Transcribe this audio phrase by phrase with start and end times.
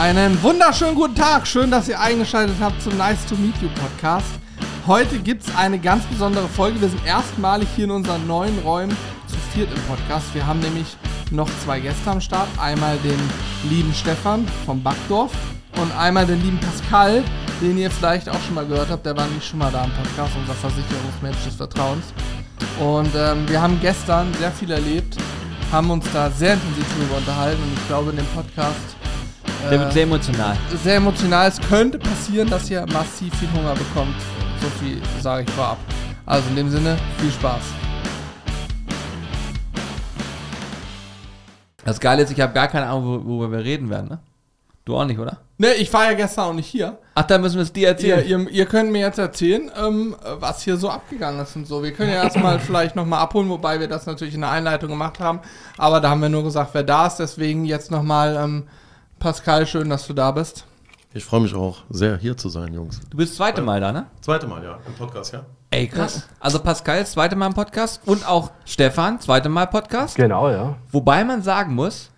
[0.00, 1.46] Einen wunderschönen guten Tag.
[1.46, 4.30] Schön, dass ihr eingeschaltet habt zum Nice to Meet You Podcast.
[4.86, 6.80] Heute gibt es eine ganz besondere Folge.
[6.80, 10.34] Wir sind erstmalig hier in unseren neuen Räumen zu viert im Podcast.
[10.34, 10.96] Wir haben nämlich
[11.30, 12.48] noch zwei Gäste am Start.
[12.58, 13.20] Einmal den
[13.68, 15.32] lieben Stefan vom Backdorf
[15.76, 17.22] und einmal den lieben Pascal,
[17.60, 19.04] den ihr vielleicht auch schon mal gehört habt.
[19.04, 22.06] Der war nicht schon mal da im Podcast, unser Versicherungsmensch des Vertrauens.
[22.78, 25.18] Und ähm, wir haben gestern sehr viel erlebt,
[25.70, 28.96] haben uns da sehr intensiv darüber unterhalten und ich glaube in dem Podcast
[29.68, 30.56] Der wird sehr emotional.
[30.82, 31.48] sehr emotional.
[31.48, 34.14] Es könnte passieren, dass ihr massiv viel Hunger bekommt.
[34.60, 35.78] So viel sage ich vorab.
[36.26, 37.62] Also in dem Sinne, viel Spaß.
[41.84, 44.18] Das Geile ist, ich habe gar keine Ahnung, wo- worüber wir reden werden, ne?
[44.84, 45.38] Du auch nicht, oder?
[45.58, 46.98] Ne, ich war ja gestern auch nicht hier.
[47.14, 48.26] Ach, dann müssen wir es dir Ihr, erzählen.
[48.26, 51.82] ihr, ihr könnt mir jetzt erzählen, ähm, was hier so abgegangen ist und so.
[51.82, 55.20] Wir können ja erstmal vielleicht nochmal abholen, wobei wir das natürlich in der Einleitung gemacht
[55.20, 55.40] haben.
[55.76, 57.16] Aber da haben wir nur gesagt, wer da ist.
[57.16, 58.64] Deswegen jetzt nochmal, ähm,
[59.20, 60.64] Pascal, schön, dass du da bist.
[61.12, 63.00] Ich freue mich auch sehr, hier zu sein, Jungs.
[63.10, 64.06] Du bist das zweite Mal da, ne?
[64.22, 65.44] Zweite Mal, ja, im Podcast, ja.
[65.68, 66.26] Ey, krass.
[66.40, 70.16] Also Pascal, das zweite Mal im Podcast und auch Stefan, zweite Mal Podcast.
[70.16, 70.76] Genau, ja.
[70.90, 72.10] Wobei man sagen muss,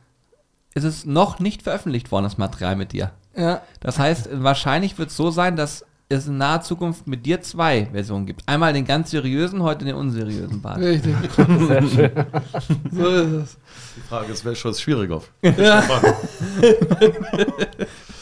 [0.74, 3.10] es ist noch nicht veröffentlicht worden, das Material mit dir.
[3.34, 3.62] Ja.
[3.80, 7.86] Das heißt, wahrscheinlich wird es so sein, dass es in naher Zukunft mit dir zwei
[7.92, 8.42] Versionen gibt.
[8.46, 10.78] Einmal den ganz seriösen, heute den unseriösen Part.
[10.78, 11.14] Richtig.
[12.90, 13.56] so ist es.
[13.96, 15.20] Die Frage ist, welcher ist schwieriger?
[15.42, 15.82] Ja.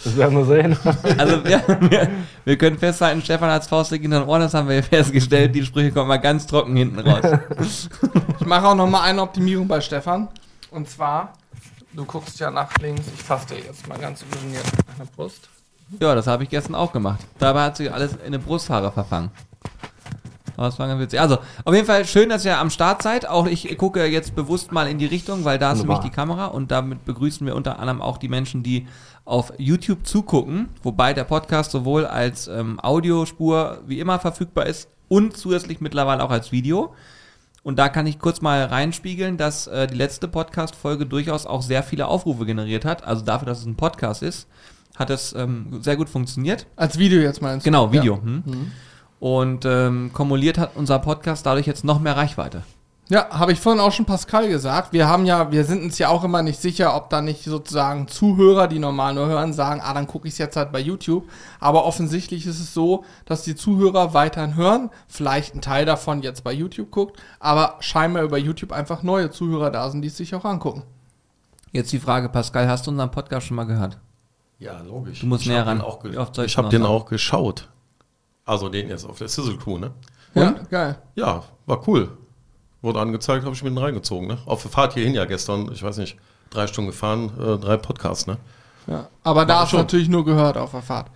[0.05, 0.77] Das werden wir sehen.
[1.19, 2.09] Also wir, wir,
[2.45, 5.55] wir können festhalten, Stefan hat Faustdick in den Ohren, das haben wir festgestellt.
[5.55, 7.21] Die Sprüche kommen mal ganz trocken hinten raus.
[8.41, 10.29] Ich mache auch nochmal eine Optimierung bei Stefan.
[10.71, 11.35] Und zwar,
[11.93, 13.03] du guckst ja nach links.
[13.15, 15.49] Ich fasse dir jetzt mal ganz ungeniert nach der Brust.
[15.99, 17.21] Ja, das habe ich gestern auch gemacht.
[17.39, 19.31] Dabei hat sich alles in eine Brusthaare verfangen.
[20.57, 21.19] Aber das war ganz witzig.
[21.19, 23.27] Also, auf jeden Fall schön, dass ihr am Start seid.
[23.27, 26.11] Auch ich gucke jetzt bewusst mal in die Richtung, weil da ist nämlich Wunderbar.
[26.11, 28.87] die Kamera und damit begrüßen wir unter anderem auch die Menschen, die
[29.25, 35.37] auf YouTube zugucken, wobei der Podcast sowohl als ähm, Audiospur wie immer verfügbar ist und
[35.37, 36.95] zusätzlich mittlerweile auch als Video.
[37.63, 41.83] Und da kann ich kurz mal reinspiegeln, dass äh, die letzte Podcast-Folge durchaus auch sehr
[41.83, 43.05] viele Aufrufe generiert hat.
[43.05, 44.47] Also dafür, dass es ein Podcast ist,
[45.01, 46.67] hat es ähm, sehr gut funktioniert.
[46.77, 47.71] Als Video jetzt meinst du?
[47.71, 48.17] Genau, Video.
[48.17, 48.23] Ja.
[48.23, 48.73] Hm.
[49.19, 52.63] Und ähm, kumuliert hat unser Podcast dadurch jetzt noch mehr Reichweite.
[53.09, 54.93] Ja, habe ich vorhin auch schon Pascal gesagt.
[54.93, 58.07] Wir haben ja, wir sind uns ja auch immer nicht sicher, ob da nicht sozusagen
[58.07, 61.25] Zuhörer, die normal nur hören, sagen, ah, dann gucke ich es jetzt halt bei YouTube.
[61.59, 66.45] Aber offensichtlich ist es so, dass die Zuhörer weiterhin hören, vielleicht ein Teil davon jetzt
[66.45, 70.35] bei YouTube guckt, aber scheinbar über YouTube einfach neue Zuhörer da sind, die es sich
[70.35, 70.85] auch angucken.
[71.73, 73.99] Jetzt die Frage, Pascal, hast du unseren Podcast schon mal gehört?
[74.61, 75.21] Ja, logisch.
[75.21, 75.81] Du musst ich näher ran.
[75.81, 77.69] Auch ich habe den auch geschaut.
[78.45, 79.91] Also den jetzt auf der Sizzle Crew, ne?
[80.35, 80.99] Ja, geil.
[81.15, 82.11] Ja, war cool.
[82.83, 84.39] Wurde angezeigt, habe ich mir den reingezogen, ne?
[84.47, 86.17] Auf der Fahrt hierhin ja gestern, ich weiß nicht,
[86.51, 88.37] drei Stunden gefahren, äh, drei Podcasts, ne?
[88.87, 89.09] Ja.
[89.25, 89.81] Aber da Mach ist schon.
[89.81, 91.11] natürlich nur gehört auf der Fahrt.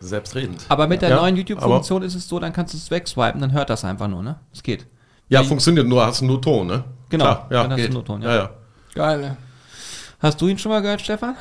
[0.00, 0.64] Selbstredend.
[0.68, 3.52] Aber mit der Ja, neuen YouTube-Funktion ist es so, dann kannst du es wegswipen, dann
[3.52, 4.38] hört das einfach nur, ne?
[4.52, 4.86] Es geht.
[5.28, 6.84] Ja, Ja, funktioniert nur, hast nur Ton, ne?
[7.08, 7.92] Genau, Klar, ja, dann hast du geht.
[7.94, 8.30] nur Ton, ja.
[8.30, 8.36] ja.
[8.36, 8.50] ja.
[8.94, 9.36] Geil?
[10.20, 11.36] Hast du ihn schon mal gehört, Stefan?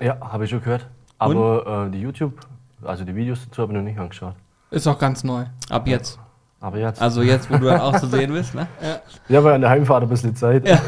[0.00, 0.86] Ja, habe ich schon gehört.
[1.30, 2.34] Aber äh, die YouTube,
[2.82, 4.34] also die Videos dazu habe ich noch nicht angeschaut.
[4.70, 5.44] Ist auch ganz neu.
[5.68, 6.18] Ab jetzt.
[6.62, 7.02] Aber jetzt.
[7.02, 8.68] Also jetzt, wo du auch zu sehen bist, ne?
[9.28, 10.64] ich habe ja an der Heimfahrt ein bisschen Zeit.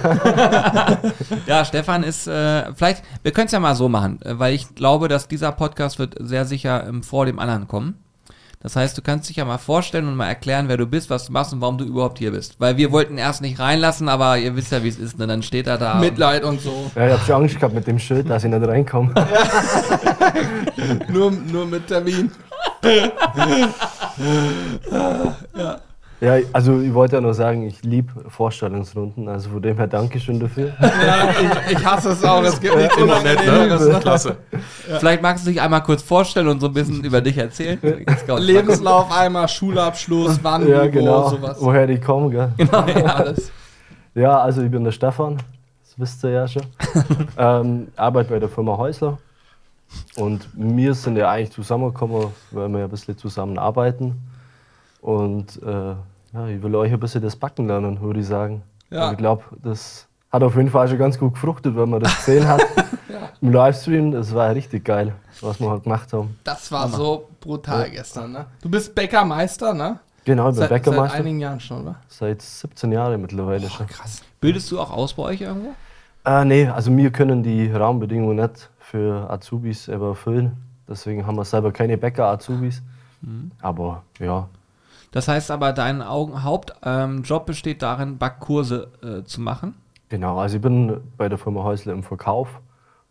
[1.46, 4.74] Ja, Stefan ist, äh, vielleicht, wir können es ja mal so machen, äh, weil ich
[4.76, 8.03] glaube, dass dieser Podcast wird sehr sicher ähm, vor dem anderen kommen.
[8.64, 11.26] Das heißt, du kannst dich ja mal vorstellen und mal erklären, wer du bist, was
[11.26, 12.58] du machst und warum du überhaupt hier bist.
[12.58, 15.26] Weil wir wollten erst nicht reinlassen, aber ihr wisst ja, wie es ist, ne?
[15.26, 15.96] Dann steht er da.
[15.96, 16.90] Mitleid und so.
[16.96, 19.12] Ja, ich habe schon Angst gehabt mit dem Schild, dass ich nicht reinkomme.
[21.08, 22.32] nur, nur mit Termin.
[26.20, 29.28] Ja, also ich wollte ja nur sagen, ich liebe Vorstellungsrunden.
[29.28, 30.72] Also von dem her Dankeschön dafür.
[30.80, 31.30] Ja,
[31.68, 32.42] ich, ich hasse es auch.
[32.42, 33.66] Es gibt nichts Immer nett, ne?
[33.66, 34.00] Ne?
[34.00, 34.36] Klasse.
[34.98, 37.78] Vielleicht magst du dich einmal kurz vorstellen und so ein bisschen über dich erzählen.
[38.38, 41.24] Lebenslauf einmal, Schulabschluss, wann, ja, genau.
[41.24, 41.56] wo, sowas.
[41.60, 42.52] Woher die kommen, gell?
[42.58, 43.52] Ja, alles.
[44.14, 46.62] Ja, also ich bin der Stefan, das wisst ihr ja schon.
[47.36, 49.18] ähm, arbeite bei der Firma Häusler.
[50.16, 54.20] Und wir sind ja eigentlich zusammengekommen, weil wir ja ein bisschen zusammenarbeiten.
[55.04, 55.68] Und äh,
[56.32, 58.62] ja, ich will euch ein bisschen das Backen lernen, würde ich sagen.
[58.88, 59.08] Ja.
[59.08, 62.16] Und ich glaube, das hat auf jeden Fall schon ganz gut gefruchtet, wenn man das
[62.24, 62.62] gesehen hat.
[63.42, 66.38] Im Livestream, das war richtig geil, was wir halt gemacht haben.
[66.42, 68.46] Das war so brutal gestern, ne?
[68.62, 69.98] Du bist Bäckermeister, ne?
[70.24, 71.18] Genau, ich bin Seit, seit Bäckermeister.
[71.18, 71.96] einigen Jahren schon, oder?
[72.08, 73.86] Seit 17 Jahren mittlerweile schon.
[73.86, 74.22] Krass.
[74.40, 75.74] Bildest du auch aus bei euch irgendwo?
[76.24, 80.56] Äh, nee, also wir können die Rahmenbedingungen nicht für Azubis erfüllen.
[80.88, 82.82] Deswegen haben wir selber keine Bäcker-Azubis.
[83.60, 84.48] Aber ja,
[85.14, 89.74] Das heißt aber, dein Augen- Hauptjob ähm, besteht darin, Backkurse äh, zu machen.
[90.08, 90.38] genau.
[90.38, 92.48] Also ich bin bei der Firma Häusler im Verkauf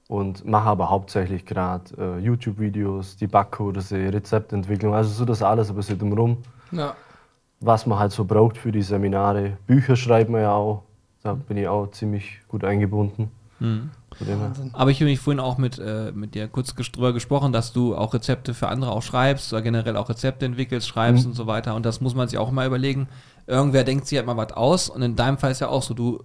[0.10, 5.78] und mache aber hauptsächlich gerade äh, YouTube-Videos, die Backkurse, Rezeptentwicklung, also so das alles ein
[5.78, 6.40] bisschen drumherum,
[6.72, 6.94] Ja.
[7.62, 9.58] was man halt so braucht für die Seminare.
[9.66, 10.84] Bücher schreibt man ja auch,
[11.24, 13.32] da bin ich auch ziemlich gut eingebunden.
[13.60, 14.52] Von her.
[14.74, 17.74] Aber ich habe mich vorhin auch mit, äh, mit dir kurz ges- drüber gesprochen, dass
[17.74, 21.48] du auch Rezepte für andere auch schreibst oder generell auch Rezepte entwickelst, schreibst und so
[21.48, 21.76] weiter.
[21.76, 23.08] Und das muss man sich auch mal überlegen.
[23.48, 24.90] Irgendwer denkt sich halt mal was aus.
[24.90, 26.24] Und in deinem Fall ist ja auch so, du,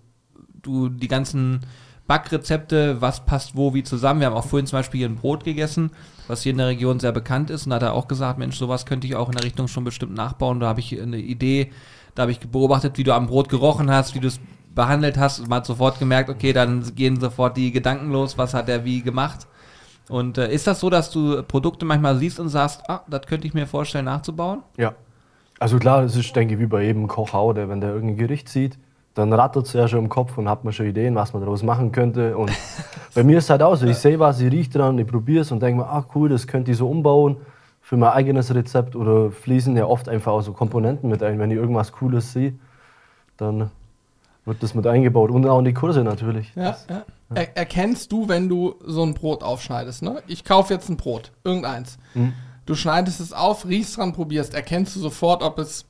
[0.62, 1.60] du die ganzen
[2.06, 4.20] Backrezepte, was passt wo wie zusammen.
[4.20, 5.90] Wir haben auch vorhin zum Beispiel hier ein Brot gegessen,
[6.26, 7.66] was hier in der Region sehr bekannt ist.
[7.66, 9.84] Und da hat er auch gesagt, Mensch, sowas könnte ich auch in der Richtung schon
[9.84, 10.58] bestimmt nachbauen.
[10.58, 11.70] Da habe ich eine Idee,
[12.14, 14.40] da habe ich beobachtet, wie du am Brot gerochen hast, wie du es
[14.78, 18.54] behandelt hast und man hat sofort gemerkt, okay, dann gehen sofort die Gedanken los, was
[18.54, 19.48] hat er wie gemacht.
[20.08, 23.48] Und äh, ist das so, dass du Produkte manchmal siehst und sagst, ah, das könnte
[23.48, 24.62] ich mir vorstellen nachzubauen?
[24.76, 24.94] Ja.
[25.58, 28.16] Also klar, es ist, denke ich, wie bei jedem Koch auch, der, wenn der irgendein
[28.18, 28.78] Gericht sieht,
[29.14, 31.64] dann rattert es ja schon im Kopf und hat man schon Ideen, was man daraus
[31.64, 32.38] machen könnte.
[32.38, 32.52] Und
[33.16, 35.42] bei mir ist es halt auch so, ich sehe was, ich rieche dran, ich probiere
[35.42, 37.36] es und denke mir, ach cool, das könnte ich so umbauen
[37.80, 41.40] für mein eigenes Rezept oder fließen ja oft einfach auch so Komponenten mit ein.
[41.40, 42.54] Wenn ich irgendwas Cooles sehe,
[43.36, 43.72] dann
[44.44, 46.52] wird das mit eingebaut und auch in die Kurse natürlich.
[46.54, 47.04] Ja, ja.
[47.34, 50.22] Er, erkennst du, wenn du so ein Brot aufschneidest, ne?
[50.26, 51.98] Ich kaufe jetzt ein Brot, irgendeins.
[52.64, 55.86] Du schneidest es auf, riechst dran, probierst, erkennst du sofort, ob es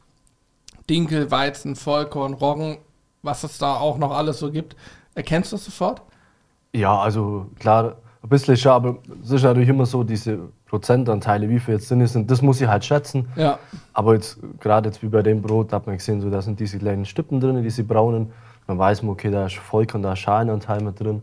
[0.90, 2.78] Dinkel, Weizen, Vollkorn, Roggen,
[3.22, 4.76] was es da auch noch alles so gibt.
[5.14, 6.02] Erkennst du das sofort?
[6.72, 11.58] Ja, also klar, ein bisschen schon, aber es ist natürlich immer so, diese Prozentanteile, wie
[11.58, 13.28] viel jetzt drin sind, das muss ich halt schätzen.
[13.36, 13.58] Ja.
[13.92, 16.60] Aber jetzt, gerade jetzt wie bei dem Brot, da hat man gesehen, so, da sind
[16.60, 18.32] diese kleinen Stippen drin, diese braunen.
[18.66, 21.22] Dann weiß man, okay, da ist Vollkorn, da ist Schalenanteil mit drin.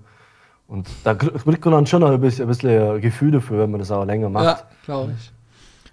[0.68, 3.60] Und da kr- kriegt man dann schon noch ein bisschen, ein bisschen ein Gefühl dafür,
[3.60, 4.46] wenn man das auch länger macht.
[4.46, 5.32] Ja, glaube ich.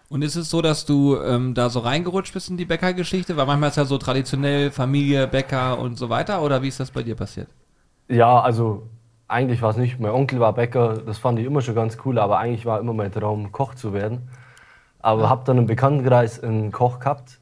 [0.08, 3.36] Und ist es so, dass du ähm, da so reingerutscht bist in die Bäckergeschichte?
[3.36, 6.42] Weil manchmal ist ja so traditionell Familie, Bäcker und so weiter.
[6.42, 7.48] Oder wie ist das bei dir passiert?
[8.08, 8.82] Ja, also
[9.32, 9.98] eigentlich war es nicht.
[9.98, 12.92] Mein Onkel war Bäcker, das fand ich immer schon ganz cool, aber eigentlich war immer
[12.92, 14.28] mein Traum, Koch zu werden.
[15.00, 17.40] Aber habe dann im Bekanntenkreis einen Koch gehabt,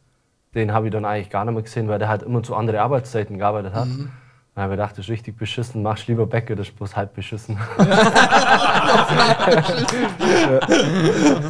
[0.55, 2.81] den habe ich dann eigentlich gar nicht mehr gesehen, weil der halt immer zu anderen
[2.81, 3.89] Arbeitszeiten gearbeitet hat.
[4.55, 7.15] Dann habe ich gedacht, das ist richtig beschissen, machst lieber Bäcker, das ist bloß halb
[7.15, 7.57] beschissen.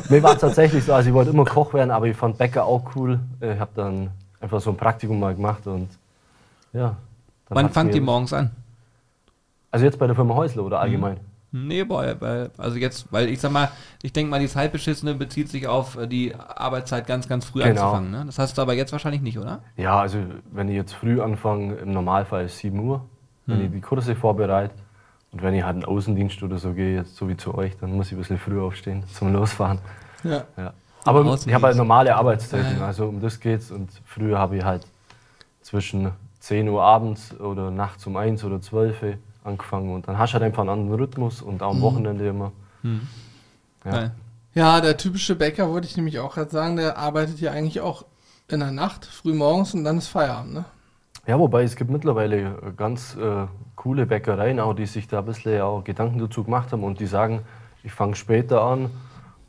[0.09, 2.65] Mir war es tatsächlich so, also ich wollte immer Koch werden, aber ich fand Bäcker
[2.65, 3.21] auch cool.
[3.41, 4.11] Ich habe dann
[4.41, 5.89] einfach so ein Praktikum mal gemacht und
[6.73, 6.97] ja.
[7.49, 8.51] Wann fangt ihr morgens an?
[9.71, 11.19] Also jetzt bei der Firma Häusler oder allgemein?
[11.53, 13.71] Nee, boy, weil, also jetzt, weil ich sag mal,
[14.03, 17.71] ich denke mal, dieses Halbbeschissene bezieht sich auf äh, die Arbeitszeit ganz, ganz früh Genau.
[17.83, 18.11] anzufangen.
[18.13, 18.23] Ne?
[18.27, 19.61] Das hast du aber jetzt wahrscheinlich nicht, oder?
[19.77, 20.19] Ja, also
[20.53, 23.05] wenn ich jetzt früh anfange, im Normalfall ist 7 Uhr,
[23.47, 24.75] wenn ich die Kurse vorbereite.
[25.33, 27.77] Und wenn ich halt in den Außendienst oder so gehe, jetzt so wie zu euch,
[27.79, 29.79] dann muss ich ein bisschen früher aufstehen zum Losfahren.
[30.23, 30.45] Ja.
[30.57, 30.73] Ja.
[31.05, 32.87] Aber ich habe halt normale Arbeitszeiten, Ja.
[32.87, 33.71] also um das geht's.
[33.73, 34.87] Und früher habe ich halt
[35.63, 39.15] zwischen 10 Uhr abends oder nachts um 1 oder 12 Uhr
[39.45, 39.95] angefangen.
[39.95, 42.53] Und dann hast du halt einfach einen anderen Rhythmus und auch am Wochenende immer.
[43.85, 43.91] Ja.
[43.91, 44.11] Geil.
[44.55, 48.05] Ja, der typische Bäcker, wollte ich nämlich auch gerade sagen, der arbeitet hier eigentlich auch
[48.49, 50.65] in der Nacht, früh morgens und dann ist Feierabend, ne?
[51.27, 53.47] Ja, wobei es gibt mittlerweile äh, ganz äh,
[53.77, 57.07] coole Bäckereien, auch, die sich da ein bisschen auch Gedanken dazu gemacht haben und die
[57.07, 57.43] sagen,
[57.85, 58.91] ich fange später an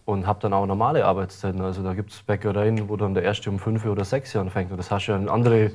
[0.05, 1.61] und habe dann auch normale Arbeitszeiten.
[1.61, 4.71] Also da gibt es Bäckereien, wo dann der erste um 5 oder 6 Uhr anfängt.
[4.71, 5.71] Und das hast du ja in andere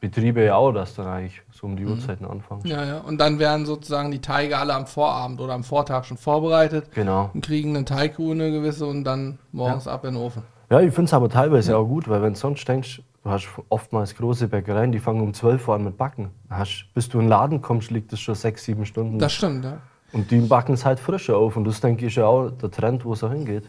[0.00, 2.62] Betriebe ja auch, dass dann eigentlich so um die Uhrzeiten anfangen.
[2.64, 2.98] Ja, ja.
[2.98, 7.30] Und dann werden sozusagen die Teige alle am Vorabend oder am Vortag schon vorbereitet Genau.
[7.34, 10.42] und kriegen eine Teigruhe, eine gewisse, und dann morgens ab in den Ofen.
[10.70, 13.48] Ja, ich finde es aber teilweise auch gut, weil wenn du sonst denkst, du hast
[13.70, 16.30] oftmals große Bäckereien, die fangen um 12 Uhr an mit Backen.
[16.50, 19.18] Hast, bis du in den Laden kommst, liegt es schon 6, 7 Stunden.
[19.18, 19.78] Das stimmt, ja.
[20.12, 21.56] Und die backen es halt frischer auf.
[21.56, 23.64] Und das, denke ich, ist ja auch der Trend, wo es auch hingeht.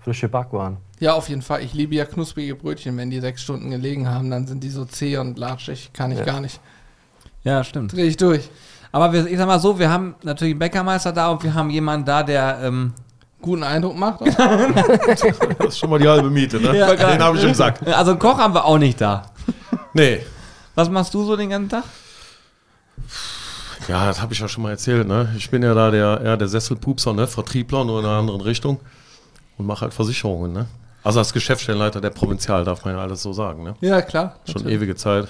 [0.00, 0.76] Frische Backwaren.
[0.98, 1.62] Ja, auf jeden Fall.
[1.62, 2.96] Ich liebe ja knusprige Brötchen.
[2.96, 5.90] Wenn die sechs Stunden gelegen haben, dann sind die so zäh und latschig.
[5.92, 6.24] Kann ich Ja.
[6.24, 6.60] gar nicht.
[7.44, 7.92] Ja, stimmt.
[7.92, 8.48] Dreh ich durch.
[8.90, 11.70] Aber wir, ich sag mal so, wir haben natürlich einen Bäckermeister da und wir haben
[11.70, 12.92] jemanden da, der ähm,
[13.42, 14.20] Guten Eindruck macht.
[15.58, 16.76] Das ist schon mal die halbe Miete, ne?
[16.76, 16.94] Ja.
[16.94, 17.80] Den habe ich im Sack.
[17.86, 19.26] also einen Koch haben wir auch nicht da.
[19.92, 20.20] Nee.
[20.74, 21.84] Was machst du so den ganzen Tag?
[23.88, 25.32] Ja, das habe ich ja schon mal erzählt, ne?
[25.36, 27.26] Ich bin ja da der, ja, der Sesselpupser, ne?
[27.26, 28.80] Vertriebler, nur in einer anderen Richtung.
[29.58, 30.66] Und mache halt Versicherungen, ne?
[31.02, 33.76] Also als Geschäftsstellenleiter der Provinzial darf man ja alles so sagen, ne?
[33.80, 34.40] ja, klar.
[34.44, 34.74] Schon natürlich.
[34.74, 35.28] ewige Zeit.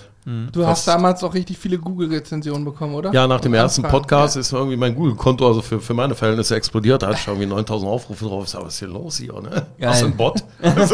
[0.50, 3.12] Du hast damals auch richtig viele Google-Rezensionen bekommen, oder?
[3.12, 4.02] Ja, nach dem Und ersten Anfragen.
[4.02, 7.02] Podcast ist irgendwie mein Google-Konto also für, für meine Verhältnisse explodiert.
[7.02, 8.44] Da hatte ich irgendwie 9000 Aufrufe drauf.
[8.44, 9.66] Ich sag, was ist hier los hier, ne?
[9.78, 9.88] Geil.
[9.88, 10.42] Hast du einen Bot?
[10.62, 10.90] Das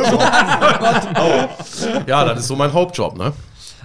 [2.06, 3.32] ja, das ist so mein Hauptjob, ne?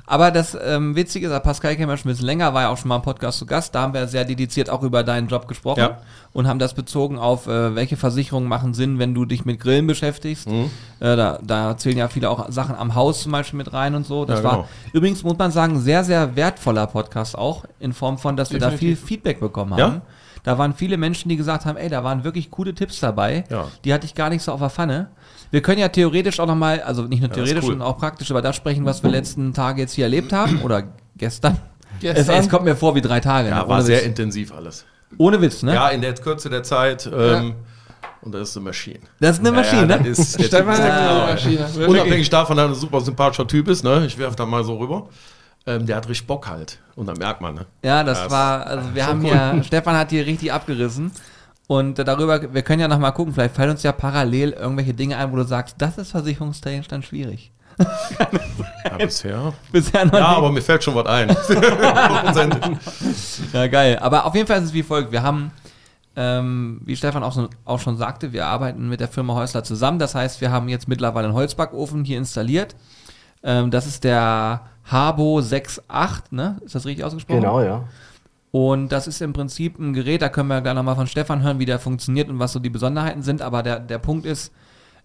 [0.10, 2.78] Aber das ähm, Witzige ist, Pascal kennt wir schon ein bisschen länger, war ja auch
[2.78, 3.76] schon mal im Podcast zu Gast.
[3.76, 5.98] Da haben wir sehr dediziert auch über deinen Job gesprochen Ja.
[6.32, 9.86] und haben das bezogen auf, äh, welche Versicherungen machen Sinn, wenn du dich mit Grillen
[9.86, 10.48] beschäftigst.
[10.48, 10.66] Äh,
[11.00, 14.24] da, da zählen ja viele auch Sachen am Haus zum Beispiel mit rein und so.
[14.24, 14.68] Das Ja, war genau.
[14.94, 18.70] übrigens, muss man sagen, sehr, sehr wertvoller Podcast auch, in Form von, dass wir da
[18.70, 19.06] viel Definitiv.
[19.08, 20.02] Feedback bekommen Ja?
[20.48, 23.44] Da waren viele Menschen, die gesagt haben, ey, da waren wirklich coole Tipps dabei.
[23.50, 23.68] Ja.
[23.84, 25.10] Die hatte ich gar nicht so auf der Pfanne.
[25.52, 27.72] Wir können ja theoretisch auch nochmal, also nicht nur theoretisch, cool.
[27.72, 30.84] sondern auch praktisch über das sprechen, was wir letzten Tage jetzt hier erlebt haben oder
[31.18, 31.58] gestern.
[32.00, 32.38] Gestern.
[32.38, 33.50] Es, es kommt mir vor wie drei Tage.
[33.50, 33.68] Ja, ne?
[33.68, 34.06] war sehr Witz.
[34.06, 34.86] intensiv alles.
[35.18, 35.74] ohne Witz, ne?
[35.74, 37.12] Ja, in der Kürze der Zeit.
[37.14, 37.56] Ähm,
[38.22, 39.00] Und das ist eine Maschine.
[39.20, 40.04] Das ist eine Maschine, ja, ne?
[40.08, 41.28] das ist, der Stefan Typ ist eine Knaller.
[41.34, 41.88] Maschine.
[41.88, 44.06] Unabhängig davon, dass er ein super sympathischer Typ ist, ne?
[44.06, 45.10] Ich werfe da mal so rüber.
[45.68, 46.80] Ähm, der hat richtig Bock halt.
[46.96, 47.66] Und dann merkt man, ne?
[47.84, 51.12] Ja, das Ja, das war, also wir haben hier, Stefan hat hier richtig abgerissen.
[51.68, 55.18] Und darüber, wir können ja noch mal gucken, vielleicht fallen uns ja parallel irgendwelche Dinge
[55.18, 57.52] ein, wo du sagst, das ist versicherungstechnisch dann schwierig.
[58.86, 59.54] Ja, bisher.
[59.72, 60.38] Bisher noch Ja, nicht.
[60.38, 61.30] aber mir fällt schon was ein.
[63.54, 64.00] Ja, geil.
[64.00, 65.12] Aber auf jeden Fall ist es wie folgt.
[65.12, 65.52] Wir haben,
[66.16, 70.00] ähm, wie Stefan auch, so, auch schon sagte, wir arbeiten mit der Firma Häusler zusammen.
[70.00, 72.76] Das heißt, wir haben jetzt mittlerweile einen Holzbackofen hier installiert.
[73.44, 76.58] Ähm, das ist der Habo 6.8, ne?
[76.66, 77.42] Ist das richtig ausgesprochen?
[77.42, 77.84] Genau, ja.
[78.52, 81.60] Und das ist im Prinzip ein Gerät, da können wir gleich nochmal von Stefan hören,
[81.60, 83.42] wie der funktioniert und was so die Besonderheiten sind.
[83.42, 84.54] Aber der, der Punkt ist,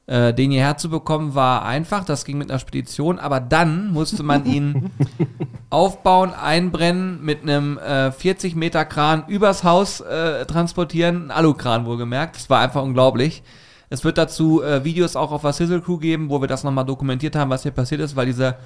[0.06, 2.04] äh, den hierher zu bekommen, war einfach.
[2.04, 3.18] Das ging mit einer Spedition.
[3.18, 4.90] Aber dann musste man ihn
[5.70, 11.26] aufbauen, einbrennen, mit einem äh, 40 Meter Kran übers Haus äh, transportieren.
[11.26, 12.36] Ein Alukran wohlgemerkt.
[12.36, 13.42] Das war einfach unglaublich.
[13.90, 16.86] Es wird dazu äh, Videos auch auf der Sizzle Crew geben, wo wir das nochmal
[16.86, 18.56] dokumentiert haben, was hier passiert ist, weil dieser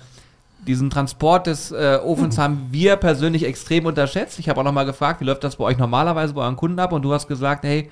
[0.66, 4.38] diesen Transport des äh, Ofens haben wir persönlich extrem unterschätzt.
[4.38, 6.92] Ich habe auch nochmal gefragt, wie läuft das bei euch normalerweise bei euren Kunden ab?
[6.92, 7.90] Und du hast gesagt, hey,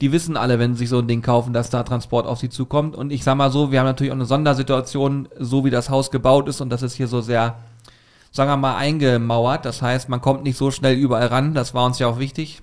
[0.00, 2.48] die wissen alle, wenn sie sich so ein Ding kaufen, dass da Transport auf sie
[2.48, 2.96] zukommt.
[2.96, 6.10] Und ich sag mal so, wir haben natürlich auch eine Sondersituation, so wie das Haus
[6.10, 7.56] gebaut ist und das ist hier so sehr,
[8.32, 9.64] sagen wir mal, eingemauert.
[9.64, 11.54] Das heißt, man kommt nicht so schnell überall ran.
[11.54, 12.62] Das war uns ja auch wichtig.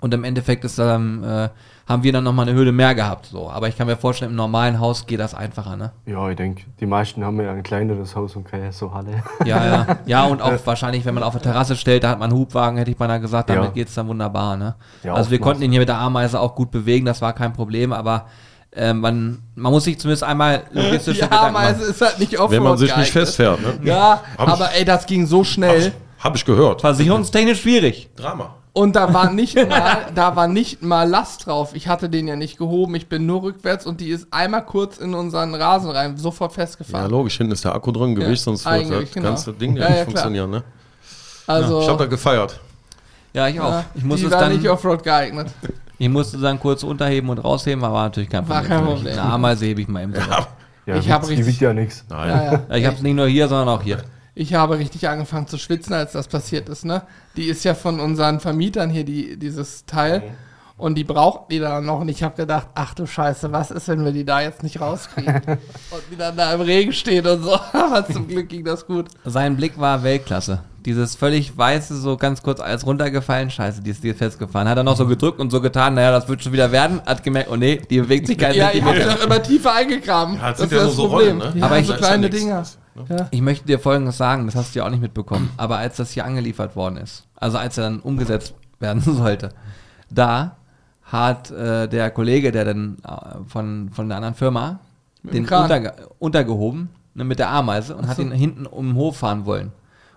[0.00, 1.48] Und im Endeffekt ist dann, äh,
[1.86, 3.26] haben wir dann nochmal eine Höhle mehr gehabt.
[3.26, 3.50] So.
[3.50, 5.92] Aber ich kann mir vorstellen, im normalen Haus geht das einfacher, ne?
[6.06, 9.22] Ja, ich denke, die meisten haben ja ein kleineres Haus und keine so Halle.
[9.44, 9.86] Ja, ja.
[10.06, 12.78] Ja, und auch wahrscheinlich, wenn man auf der Terrasse stellt, da hat man einen Hubwagen,
[12.78, 13.70] hätte ich beinahe gesagt, damit Ja.
[13.70, 14.74] geht's dann wunderbar, ne?
[15.02, 15.40] Ja, also wir oftmals.
[15.42, 18.26] konnten ihn hier mit der Ameise auch gut bewegen, das war kein Problem, aber
[18.72, 22.62] äh, man, man muss sich zumindest einmal logistisch Die Ameise ist halt nicht Offroad Wenn
[22.62, 23.12] man sich nicht geeignet.
[23.26, 23.80] festfährt, ne?
[23.82, 25.86] Ja, Hab ich- aber ey, das ging so Hab schnell.
[25.88, 25.92] ich,
[26.24, 26.80] hab ich gehört.
[26.82, 28.08] Versicherungstechnisch schwierig.
[28.14, 28.54] Drama.
[28.72, 31.70] Und da war nicht mal, da war nicht mal Last drauf.
[31.74, 32.94] Ich hatte den ja nicht gehoben.
[32.94, 36.54] Ich bin nur rückwärts und die ist einmal kurz in unseren Rasen rein, sofort Ja,
[36.62, 37.10] festgefahren.
[37.10, 39.28] logisch, hinten ist der Akku drin, Gewicht, sonst wird das genau.
[39.28, 40.04] ganze Ding ja, Ja, nicht ja, klar.
[40.06, 40.62] funktionieren, ne?
[41.46, 42.60] also, Ich hab da gefeiert.
[43.32, 43.70] Ja, ich auch.
[43.70, 45.48] ja, ich musste die es war dann, nicht Offroad geeignet.
[45.98, 48.68] ich musste es dann kurz unterheben und rausheben, aber war natürlich kein War Problem.
[48.78, 49.02] kein für mich.
[49.02, 49.18] Problem.
[49.20, 50.14] Eine Ameise hebe ich mal eben.
[50.14, 50.46] Ja.
[50.86, 52.04] Ja, Ich wiegt- hab Die richtig- wiegt ja nichts.
[52.08, 52.28] Nein.
[52.28, 52.76] Ja, ja.
[52.76, 53.98] Ich habe es nicht nur hier, sondern auch hier.
[54.34, 57.02] Ich habe richtig angefangen zu schwitzen, als das passiert ist, ne?
[57.36, 60.22] Die ist ja von unseren Vermietern hier, die, dieses Teil.
[60.80, 62.00] Und die brauchten die da noch.
[62.00, 64.80] Und ich habe gedacht, ach du Scheiße, was ist, wenn wir die da jetzt nicht
[64.80, 65.34] rauskriegen?
[65.44, 67.52] und die dann da im Regen steht und so.
[67.72, 69.08] Aber zum Glück ging das gut.
[69.26, 70.60] Sein Blick war Weltklasse.
[70.86, 73.50] Dieses völlig weiße, so ganz kurz alles runtergefallen.
[73.50, 74.66] Scheiße, die ist, ist festgefahren.
[74.66, 77.02] Hat er noch so gedrückt und so getan, naja, das wird schon wieder werden.
[77.04, 80.36] Hat gemerkt, oh nee, die bewegt sich kein Ja, ich habe immer tiefer eingegraben.
[80.36, 81.40] Ja, das ist ja das so Problem.
[81.42, 81.60] Rollen, ne?
[81.60, 82.78] Ja, Aber ich- so kleine nichts.
[83.08, 83.28] Ja.
[83.30, 85.50] Ich möchte dir Folgendes sagen, das hast du ja auch nicht mitbekommen.
[85.56, 89.50] Aber als das hier angeliefert worden ist, also als er dann umgesetzt werden sollte,
[90.10, 90.56] da
[91.02, 94.80] hat äh, der Kollege, der dann äh, von, von der anderen Firma,
[95.22, 99.44] den unterge untergehoben ne, mit der Ameise und hat ihn hinten um den Hof fahren
[99.44, 99.72] wollen.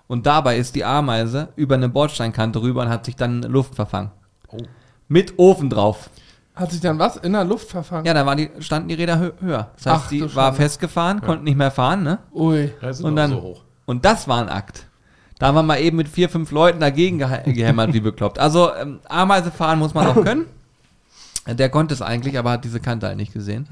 [0.08, 4.12] Und dabei ist die Ameise über eine Bordsteinkante rüber und hat sich dann Luft verfangen.
[4.50, 4.58] Oh.
[5.08, 6.10] Mit Ofen drauf.
[6.56, 8.06] Hat sich dann was in der Luft verfangen?
[8.06, 9.72] Ja, da waren die, standen die Räder hö höher.
[9.76, 12.20] Das heißt, Ach, die du war festgefahren, konnten nicht mehr fahren, ne?
[12.34, 12.72] Ui.
[12.82, 13.62] Ja, sind Und dann, so hoch.
[13.86, 14.86] und das war ein Akt.
[15.40, 18.38] Da haben wir mal eben mit vier, fünf Leuten dagegen gehämmert, wie bekloppt.
[18.40, 20.46] Also, ähm, Ameise fahren muss man auch können.
[21.46, 23.68] Der konnte es eigentlich, aber hat diese Kante halt nicht gesehen.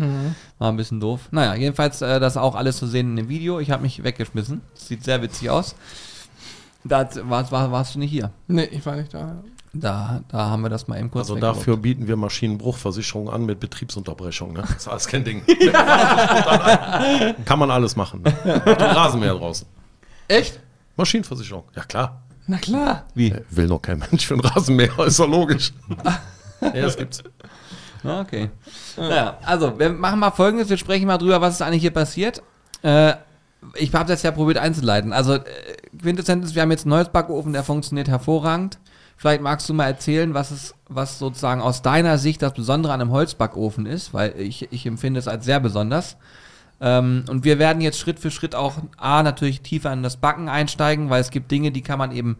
[0.57, 1.29] War ein bisschen doof.
[1.31, 3.59] Naja, jedenfalls, äh, das auch alles zu sehen in dem Video.
[3.59, 4.59] Ich habe mich weggeschmissen.
[4.73, 5.75] Das sieht sehr witzig aus.
[6.83, 8.31] Da warst, war, warst du nicht hier.
[8.47, 9.35] Nee, ich war nicht da.
[9.73, 11.59] Da, da haben wir das mal eben kurz Also weggeguckt.
[11.59, 14.51] dafür bieten wir Maschinenbruchversicherung an mit Betriebsunterbrechung.
[14.53, 14.63] Ne?
[14.63, 15.43] Das ist alles kein Ding.
[17.45, 18.21] Kann man alles machen.
[18.21, 18.33] Ne?
[18.65, 19.67] Rasenmäher draußen.
[20.27, 20.59] Echt?
[20.97, 21.63] Maschinenversicherung.
[21.75, 22.21] Ja klar.
[22.47, 23.05] Na klar.
[23.13, 23.33] Wie?
[23.49, 25.71] Will noch kein Mensch für einen Rasenmäher, ist doch logisch.
[26.61, 27.23] ja, das gibt's.
[28.03, 28.49] Okay.
[28.97, 32.41] Naja, also, wir machen mal folgendes: Wir sprechen mal drüber, was ist eigentlich hier passiert.
[32.81, 33.13] Äh,
[33.75, 35.13] ich habe das ja probiert einzuleiten.
[35.13, 35.43] Also, äh,
[36.01, 38.79] Quintessenz ist, wir haben jetzt einen Holzbackofen, der funktioniert hervorragend.
[39.21, 43.01] Vielleicht magst du mal erzählen, was es, was sozusagen aus deiner Sicht das Besondere an
[43.01, 46.17] einem Holzbackofen ist, weil ich, ich empfinde es als sehr besonders.
[46.79, 50.49] Ähm, und wir werden jetzt Schritt für Schritt auch A, natürlich tiefer in das Backen
[50.49, 52.37] einsteigen, weil es gibt Dinge, die kann man eben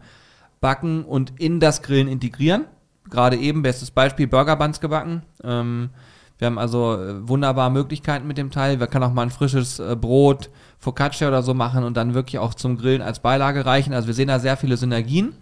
[0.60, 2.64] backen und in das Grillen integrieren.
[3.08, 5.22] Gerade eben, bestes Beispiel, Burger Buns gebacken.
[5.44, 5.90] Ähm,
[6.38, 8.80] wir haben also äh, wunderbare Möglichkeiten mit dem Teil.
[8.80, 12.40] Wir können auch mal ein frisches äh, Brot, Focaccia oder so machen und dann wirklich
[12.40, 13.94] auch zum Grillen als Beilage reichen.
[13.94, 15.36] Also wir sehen da sehr viele Synergien.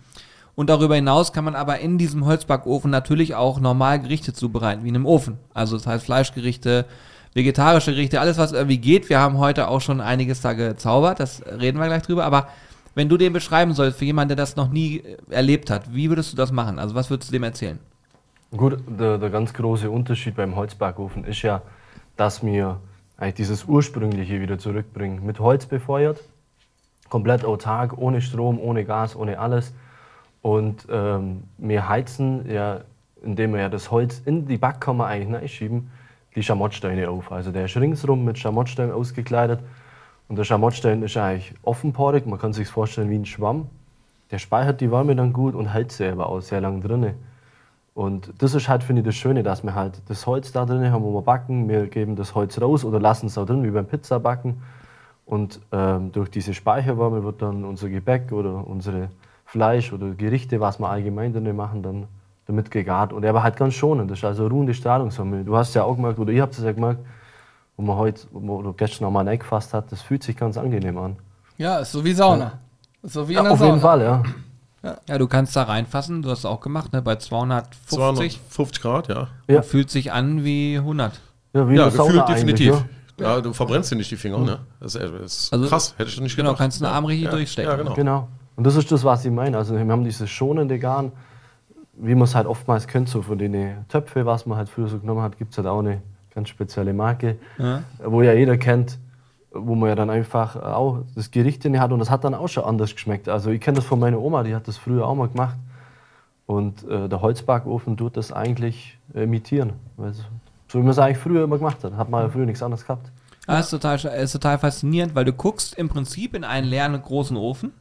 [0.61, 4.91] Und darüber hinaus kann man aber in diesem Holzbackofen natürlich auch normal Gerichte zubereiten, wie
[4.91, 5.39] in einem Ofen.
[5.55, 6.85] Also das heißt Fleischgerichte,
[7.33, 9.09] vegetarische Gerichte, alles was irgendwie geht.
[9.09, 12.27] Wir haben heute auch schon einiges da gezaubert, das reden wir gleich drüber.
[12.27, 12.49] Aber
[12.95, 16.11] wenn du den beschreiben sollst für jemanden, der das noch nie äh, erlebt hat, wie
[16.11, 16.79] würdest du das machen?
[16.79, 17.79] Also was würdest du dem erzählen?
[18.55, 21.63] Gut, der, der ganz große Unterschied beim Holzbackofen ist ja,
[22.19, 22.81] dass wir
[23.17, 25.25] eigentlich dieses Ursprüngliche wieder zurückbringen.
[25.25, 26.21] Mit Holz befeuert,
[27.09, 29.73] komplett autark, ohne Strom, ohne Gas, ohne alles.
[30.43, 32.81] Und ähm, wir heizen ja,
[33.23, 35.91] indem wir ja das Holz in die Backkammer eigentlich reinschieben,
[36.35, 37.33] die Schamottsteine auf.
[37.33, 39.61] Also der ist ringsrum mit Schamottsteinen ausgekleidet.
[40.29, 43.67] Und der Schamottstein ist eigentlich offenporig, man kann sich vorstellen wie ein Schwamm.
[44.31, 47.15] Der speichert die Wärme dann gut und hält sie aber auch sehr lange drinne.
[47.95, 50.93] Und das ist halt, finde ich, das Schöne, dass wir halt das Holz da drin
[50.93, 51.69] haben, wo wir backen.
[51.69, 54.63] Wir geben das Holz raus oder lassen es da drin, wie beim Pizzabacken.
[55.27, 59.11] Und ähm, durch diese Speicherwärme wird dann unser Gebäck oder unsere
[59.51, 62.07] Fleisch oder Gerichte, was wir allgemein drin machen, dann
[62.47, 63.13] damit gegart.
[63.13, 64.11] Und er war halt ganz schonend.
[64.11, 65.45] Das ist also ruhende Strahlungswärme.
[65.45, 67.01] Du hast ja auch gemerkt, oder ihr habt es ja gemerkt,
[67.77, 70.97] wo man heute, wo du gestern noch mal eingefasst hat, das fühlt sich ganz angenehm
[70.99, 71.17] an.
[71.59, 72.59] Ja, ist so wie Sauna.
[73.03, 73.71] Ist so wie in Ja, auf Sauna.
[73.71, 74.23] jeden Fall, ja.
[75.09, 77.03] Ja, du kannst da reinfassen, du hast es auch gemacht, ne?
[77.03, 79.29] bei 250 250 Grad, ja.
[79.49, 79.57] Ja.
[79.59, 81.21] und fühlt sich an wie 100.
[81.53, 82.85] Ja, wie Ja, eine Sauna gefühlt definitiv.
[83.19, 83.35] Ja.
[83.35, 84.61] Ja, du verbrennst dir nicht die Finger, ne?
[84.81, 86.63] Das ist, das ist Also, krass, hätte ich nicht genau, gedacht.
[86.63, 86.93] kannst den ja.
[86.93, 87.31] Arm richtig ja.
[87.31, 87.71] durchstecken.
[87.71, 87.93] Ja, genau.
[87.95, 88.29] Genau.
[88.61, 89.57] Und das ist das, was ich meine.
[89.57, 91.13] Also wir haben dieses schonende Garn,
[91.95, 94.99] wie man es halt oftmals kennt, so von den Töpfe, was man halt früher so
[94.99, 96.03] genommen hat, gibt es halt auch eine
[96.35, 97.85] ganz spezielle Marke, Ja.
[98.05, 98.99] wo ja jeder kennt,
[99.51, 102.49] wo man ja dann einfach auch das Gericht in hat und das hat dann auch
[102.49, 103.31] schon anders geschmeckt.
[103.31, 105.57] Also ich kenne das von meiner Oma, die hat das früher auch mal gemacht.
[106.45, 109.73] Und äh, der Holzbackofen tut das eigentlich imitieren.
[109.97, 110.25] Weil so-
[110.69, 111.95] so wie man es eigentlich früher immer gemacht hat.
[111.97, 113.11] Hat man ja früher nichts anderes gehabt.
[113.49, 117.39] Ja, ist total, ist total faszinierend, weil du guckst im Prinzip in einen leeren großen
[117.39, 117.73] Ofen.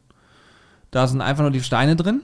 [0.91, 2.22] Da sind einfach nur die Steine drin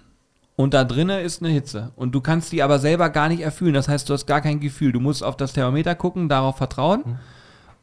[0.56, 1.92] und da drinnen ist eine Hitze.
[1.96, 3.74] Und du kannst die aber selber gar nicht erfüllen.
[3.74, 4.92] Das heißt, du hast gar kein Gefühl.
[4.92, 7.20] Du musst auf das Thermometer gucken, darauf vertrauen.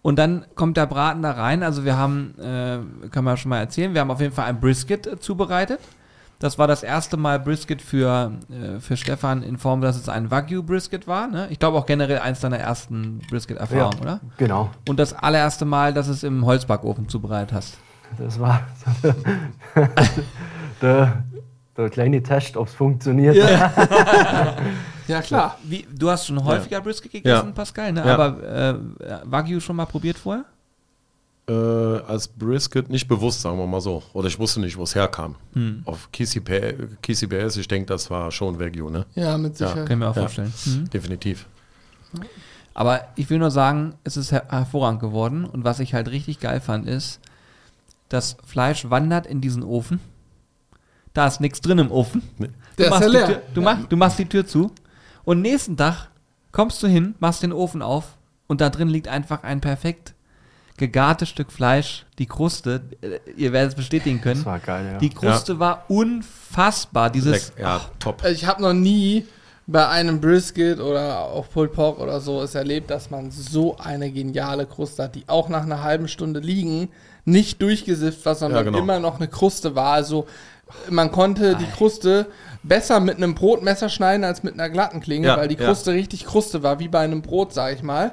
[0.00, 1.62] Und dann kommt der Braten da rein.
[1.62, 4.59] Also wir haben, äh, kann man schon mal erzählen, wir haben auf jeden Fall ein
[4.59, 5.80] Brisket äh, zubereitet.
[6.38, 10.30] Das war das erste Mal Brisket für, äh, für Stefan in Form, dass es ein
[10.30, 11.28] Wagyu-Brisket war.
[11.28, 11.46] Ne?
[11.50, 14.20] Ich glaube auch generell eins deiner ersten Brisket-Erfahrungen, oder?
[14.38, 14.70] Genau.
[14.88, 17.78] Und das allererste Mal, dass es im Holzbackofen zubereitet hast.
[18.18, 18.66] Das war
[20.82, 21.24] der,
[21.76, 23.36] der kleine Test, ob es funktioniert.
[25.08, 25.58] Ja, klar.
[25.64, 27.52] Wie, du hast schon häufiger Brisket gegessen, Ja.
[27.52, 28.02] Pascal, ne?
[28.04, 28.14] Ja.
[28.18, 28.74] aber äh,
[29.24, 30.44] Wagyu schon mal probiert vorher?
[31.48, 34.02] Äh, als Brisket nicht bewusst, sagen wir mal so.
[34.12, 35.34] Oder ich wusste nicht, wo es herkam.
[35.54, 35.82] Hm.
[35.84, 39.06] Auf KCBS, ich denke, das war schon Wagyu, ne?
[39.14, 39.86] Ja, mit Sicherheit.
[39.86, 40.22] Können wir auch Ja.
[40.22, 40.52] vorstellen.
[40.66, 40.90] Mhm.
[40.90, 41.46] Definitiv.
[42.74, 45.44] Aber ich will nur sagen, es ist her hervorragend geworden.
[45.44, 47.20] Und was ich halt richtig geil fand, ist,
[48.08, 49.98] das Fleisch wandert in diesen Ofen.
[51.14, 52.22] Da ist nichts drin im Ofen.
[52.38, 53.27] Der Du ist machst, ja die leer.
[53.27, 54.70] Tür, du, machst, du machst die Tür zu
[55.25, 56.09] und nächsten Tag
[56.53, 60.14] kommst du hin, machst den Ofen auf und da drin liegt einfach ein perfekt
[60.79, 64.37] gegartes Stück Fleisch, die Kruste, äh, ihr werdet es bestätigen können.
[64.40, 64.98] Das war geil, ja.
[64.98, 67.11] Die Kruste war unfassbar.
[67.11, 68.22] Dieses, Leck, ja, top.
[68.25, 69.27] Also ich habe noch nie
[69.66, 74.11] bei einem Brisket oder auch Pulled Pork oder so es erlebt, dass man so eine
[74.11, 76.88] geniale Kruste hat, die auch nach einer halben Stunde liegen
[77.25, 78.79] nicht durchgesifft war, sondern Ja, genau.
[78.79, 79.92] immer noch eine Kruste war.
[79.92, 80.27] Also
[80.90, 82.26] man konnte die Kruste
[82.62, 85.66] besser mit einem Brotmesser schneiden als mit einer glatten Klinge, Ja, weil die ja.
[85.66, 88.12] Kruste richtig Kruste war, wie bei einem Brot, sag ich mal.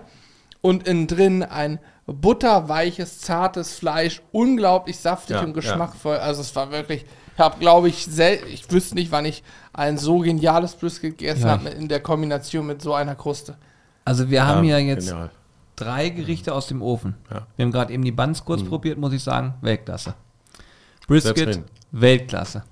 [0.61, 5.53] Und innen drin ein butterweiches, zartes Fleisch, unglaublich saftig Ja, und ja.
[5.53, 6.17] geschmackvoll.
[6.17, 9.43] Also es war wirklich, ich habe glaube ich, sel ich wüsste nicht, wann ich
[9.73, 11.51] ein so geniales Brisket gegessen Ja.
[11.51, 13.57] habe in der Kombination mit so einer Kruste.
[14.05, 15.29] also wir haben ja jetzt Genial.
[15.75, 17.15] drei Gerichte aus dem Ofen.
[17.31, 17.45] Ja.
[17.55, 20.15] Wir haben gerade eben die Buns kurz probiert, muss ich sagen, Weltklasse.
[21.07, 21.63] Selbst Brisket.
[21.91, 22.63] Weltklasse.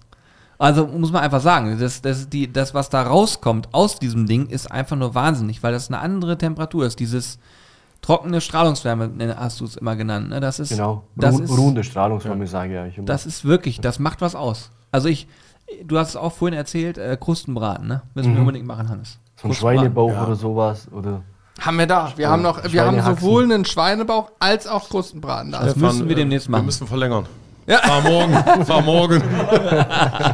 [0.60, 4.48] Also muss man einfach sagen, das, das, die, das, was da rauskommt aus diesem Ding,
[4.48, 7.00] ist einfach nur wahnsinnig, weil das eine andere Temperatur ist.
[7.00, 7.38] Dieses
[8.02, 10.30] trockene Strahlungswärme, ne, hast du es immer genannt.
[10.30, 10.40] Ne?
[10.40, 11.04] Das ist, Genau.
[11.16, 13.06] das, Ru ist, ruhende Strahlungswärme, sage ich eigentlich immer.
[13.06, 14.72] das ist wirklich, das macht was aus.
[14.92, 15.28] Also ich,
[15.86, 18.02] du hast es auch vorhin erzählt, äh, Krustenbraten, ne?
[18.16, 19.20] Müssen wir unbedingt machen, Hannes.
[19.40, 19.54] so ein.
[19.54, 20.26] Schweinebauch ja.
[20.26, 20.88] oder sowas.
[20.92, 21.22] Oder
[21.60, 22.14] Haben wir da.
[22.16, 25.66] Wir haben noch, wir haben sowohl einen Schweinebauch als auch Krustenbraten da.
[25.66, 26.66] Das müssen wir äh, demnächst Wir machen.
[26.66, 27.26] müssen verlängern.
[27.68, 27.82] Ja.
[27.88, 28.34] War morgen,
[28.68, 29.22] war morgen.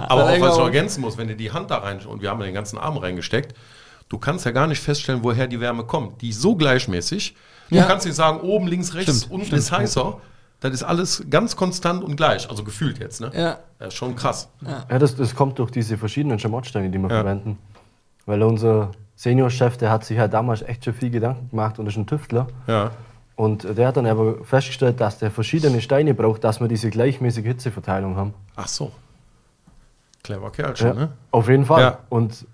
[0.08, 2.30] Aber auch was ich noch ergänzen muss, wenn du die Hand da rein und wir
[2.30, 3.56] haben den ganzen Arm reingesteckt,
[4.10, 6.22] du kannst ja gar nicht feststellen, woher die Wärme kommt.
[6.22, 7.36] Die ist so gleichmäßig.
[7.70, 7.86] Du Ja.
[7.86, 10.18] kannst nicht sagen, oben, links, rechts, Stimmt, unten ist heißer.
[10.60, 12.50] Das ist alles ganz konstant und gleich.
[12.50, 13.32] Also gefühlt jetzt, ne?
[13.36, 13.58] Ja.
[13.80, 14.50] Das ist schon krass.
[14.90, 17.16] ja, das, das kommt durch diese verschiedenen Schamottsteine, die wir Ja.
[17.16, 17.58] verwenden.
[18.26, 21.98] Weil unser Seniorchef, der hat sich ja damals echt schon viel Gedanken gemacht und ist
[21.98, 22.48] ein Tüftler.
[22.68, 22.92] Ja.
[23.36, 27.46] Und der hat dann aber festgestellt, dass der verschiedene Steine braucht, dass wir diese gleichmäßige
[27.46, 28.34] Hitzeverteilung haben.
[28.56, 28.92] Ach so.
[30.24, 31.10] Clever Kerl schon, Ja, ne?
[31.32, 31.82] Auf jeden Fall.
[31.82, 32.00] Ja.
[32.10, 32.46] Und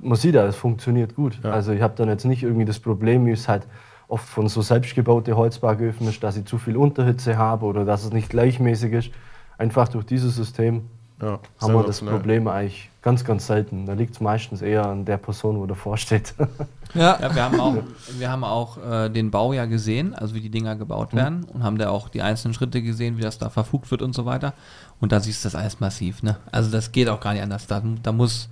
[0.00, 1.38] man sieht ja, es funktioniert gut.
[1.42, 1.50] Ja.
[1.50, 3.66] Also ich habe dann jetzt nicht irgendwie das Problem, wie es halt
[4.08, 8.12] oft von so selbstgebaute Holzbacköfen ist, dass ich zu viel Unterhitze habe oder dass es
[8.12, 9.10] nicht gleichmäßig ist.
[9.56, 10.88] Einfach durch dieses System
[11.20, 11.40] haben
[11.72, 12.00] wir das.
[12.02, 13.84] Problem eigentlich ganz, ganz selten.
[13.86, 16.34] Da liegt es meistens eher an der Person, wo davor steht.
[16.94, 17.18] Ja.
[17.22, 17.74] Ja, wir haben auch,
[18.18, 21.62] wir haben auch äh, den Bau ja gesehen, also wie die Dinger gebaut werden und
[21.62, 24.52] haben da auch die einzelnen Schritte gesehen, wie das da verfugt wird und so weiter.
[25.00, 26.36] Und da siehst du das alles massiv, ne?
[26.50, 27.66] Also das geht auch gar nicht anders.
[27.66, 28.50] Da, da muss,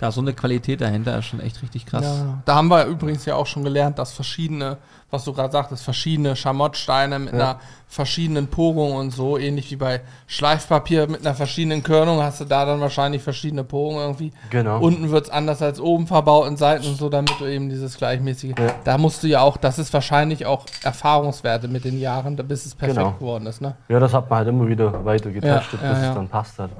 [0.00, 2.04] da so eine Qualität dahinter, ist schon echt richtig krass.
[2.04, 4.78] Ja, da haben wir übrigens ja auch schon gelernt, dass verschiedene,
[5.10, 10.00] was du gerade sagtest, verschiedene Schamottsteine mit einer verschiedenen Porung und so, ähnlich wie bei
[10.26, 14.32] Schleifpapier mit einer verschiedenen Körnung, hast du da dann wahrscheinlich verschiedene Porungen irgendwie.
[14.48, 14.78] Genau.
[14.80, 17.98] Unten wird es anders als oben verbaut und Seiten und so, damit du eben dieses
[17.98, 18.54] gleichmäßige.
[18.58, 18.74] Ja.
[18.84, 22.74] Da musst du ja auch, das ist wahrscheinlich auch Erfahrungswerte mit den Jahren, bis es
[22.74, 23.12] perfekt Genau.
[23.12, 23.74] geworden ist, ne?
[23.88, 26.08] ja, das hat man halt immer wieder weiter getestet, Ja, ja, bis ja.
[26.08, 26.70] es dann passt hat.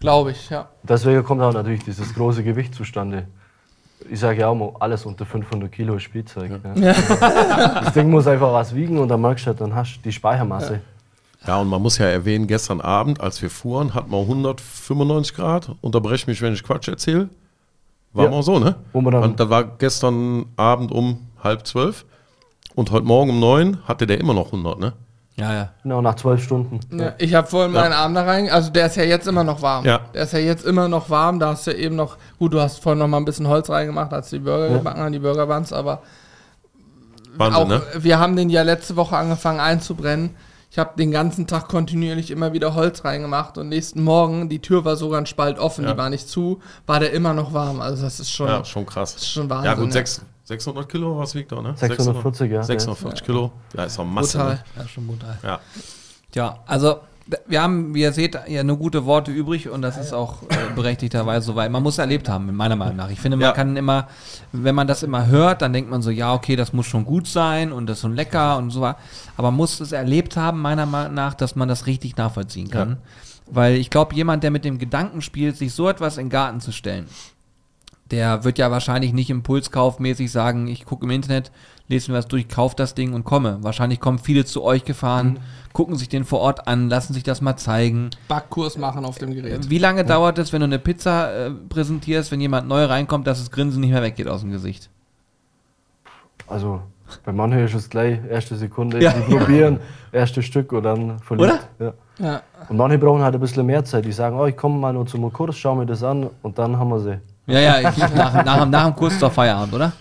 [0.00, 0.68] Glaube ich, ja.
[0.82, 3.26] Deswegen kommt auch natürlich dieses große Gewicht zustande.
[4.10, 6.50] Ich sage ja auch mal, alles unter 500 Kilo ist Spielzeug.
[6.76, 6.94] Ja.
[7.84, 10.12] Das Ding muss einfach was wiegen und dann merkst du, halt, dann hast du die
[10.12, 10.80] Speichermasse.
[11.46, 15.70] Ja, und man muss ja erwähnen, gestern Abend, als wir fuhren, hatten wir 195 Grad.
[15.82, 17.28] Unterbrech mich, wenn ich Quatsch erzähle.
[18.12, 18.30] War Ja.
[18.30, 18.76] mal so, ne?
[18.92, 22.04] Und da war gestern Abend um halb zwölf.
[22.74, 24.92] Und heute Morgen um neun hatte der immer noch 100, ne?
[25.36, 25.68] Ja, ja.
[25.82, 26.80] Genau, nach zwölf Stunden.
[26.98, 29.62] Ja, ich habe vorhin meinen Arm da rein, also der ist ja jetzt immer noch
[29.62, 29.84] warm.
[29.86, 30.00] Ja.
[30.12, 32.82] Der ist ja jetzt immer noch warm, da hast du eben noch, gut, du hast
[32.82, 34.76] vorhin noch mal ein bisschen Holz reingemacht, als du die Burger Ja.
[34.78, 36.02] gebacken haben, die Burger Buns, aber
[37.36, 37.82] Wahnsinn, auch, ne?
[37.98, 40.34] wir haben den ja letzte Woche angefangen einzubrennen.
[40.72, 44.84] Ich habe den ganzen Tag kontinuierlich immer wieder Holz reingemacht und nächsten Morgen, die Tür
[44.84, 45.92] war sogar ein Spalt offen, Ja.
[45.92, 47.80] die war nicht zu, war der immer noch warm.
[47.80, 49.14] Also das ist schon, Ja, schon krass.
[49.14, 49.74] das ist schon Ja, Wahnsinn.
[49.76, 49.92] gut, ja.
[49.92, 51.74] sechs, 600 Kilo, was wiegt er, ne?
[51.76, 52.62] 640, ja.
[52.62, 53.50] 640 Kilo.
[53.76, 54.38] Ja, ist doch Masse.
[54.38, 54.54] Brutal.
[54.54, 54.64] Ne?
[54.82, 55.38] Ja, schon brutal.
[55.42, 55.60] Ja.
[56.30, 57.00] Tja, also
[57.46, 60.46] wir haben, wie ihr seht, ja nur gute Worte übrig und das ist auch äh,
[60.74, 63.10] berechtigterweise so, weil man muss erlebt haben, meiner Meinung nach.
[63.10, 63.52] Ich finde, man Ja.
[63.52, 64.08] kann immer,
[64.52, 67.26] wenn man das immer hört, dann denkt man so, ja, okay, das muss schon gut
[67.26, 68.84] sein und das ist schon lecker und so.
[68.84, 68.96] Aber
[69.36, 72.96] man muss es erlebt haben, meiner Meinung nach, dass man das richtig nachvollziehen kann.
[73.52, 76.60] Weil ich glaube, jemand, der mit dem Gedanken spielt, sich so etwas in den Garten
[76.60, 77.06] zu stellen,
[78.10, 81.52] der wird ja wahrscheinlich nicht impulskaufmäßig sagen, ich gucke im Internet,
[81.90, 83.58] lese mir was durch, kauf das Ding und komme.
[83.62, 85.40] Wahrscheinlich kommen viele zu euch gefahren,
[85.72, 88.10] gucken sich den vor Ort an, lassen sich das mal zeigen.
[88.28, 89.68] Backkurs machen auf dem Gerät.
[89.68, 93.40] Wie lange dauert es, wenn du eine Pizza äh, präsentierst, wenn jemand neu reinkommt, dass
[93.40, 94.88] das Grinsen nicht mehr weggeht aus dem Gesicht?
[96.46, 96.80] Also
[97.24, 99.12] bei manchen ist es gleich erste Sekunde, Ja.
[99.12, 99.80] die probieren,
[100.12, 101.68] erste Stück und dann verliert.
[101.80, 101.92] Ja.
[102.18, 102.42] Ja.
[102.68, 104.04] Und manche brauchen halt ein bisschen mehr Zeit.
[104.04, 106.78] Die sagen, oh, ich komme mal nur zum Kurs, schau mir das an und dann
[106.78, 107.18] haben wir sie.
[107.46, 109.92] Ja, ja, ich, nach, nach, nach dem Kurs zur Feierabend, oder?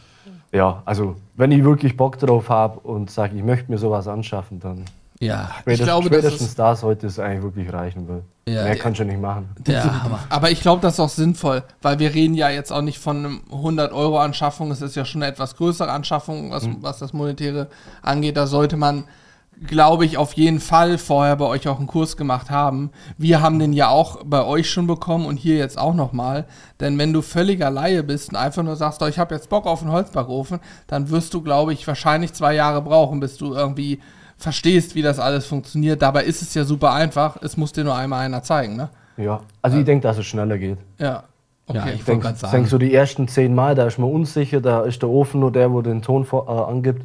[0.52, 4.60] Ja, also wenn ich wirklich Bock drauf habe und sage, ich möchte mir sowas anschaffen,
[4.60, 4.86] dann
[5.20, 8.08] Ja, spätestens, glaube, das spätestens ist- da sollte es eigentlich wirklich reichen.
[8.08, 9.50] Weil Ja, mehr kannst du nicht machen.
[9.60, 10.20] der Hammer.
[10.30, 13.18] Aber ich glaube, das ist auch sinnvoll, weil wir reden ja jetzt auch nicht von
[13.18, 14.72] einem 100-Euro-Anschaffung.
[14.72, 17.68] Es ist ja schon eine etwas größere Anschaffung, was, was das Monetäre
[18.02, 18.38] angeht.
[18.38, 19.04] Da sollte man,
[19.68, 22.92] glaube ich, auf jeden Fall vorher bei euch auch einen Kurs gemacht haben.
[23.18, 26.46] Wir haben den ja auch bei euch schon bekommen und hier jetzt auch nochmal.
[26.80, 29.66] Denn wenn du völliger Laie bist und einfach nur sagst, oh, ich habe jetzt Bock
[29.66, 34.00] auf einen Holzbackofen, dann wirst du, glaube ich, wahrscheinlich zwei Jahre brauchen, bis du irgendwie
[34.38, 36.02] verstehst, wie das alles funktioniert.
[36.02, 37.38] Dabei ist es ja super einfach.
[37.42, 38.90] Es muss dir nur einmal einer zeigen, ne?
[39.18, 40.78] Ja, also ich denke, dass es schneller geht.
[40.98, 41.24] Ja.
[41.68, 41.78] Okay.
[41.78, 44.62] Ja, ich Ich wollte denke, denk so die ersten zehn Mal, da ist man unsicher,
[44.62, 47.04] da ist der Ofen nur der, wo den Ton vor, äh, angibt.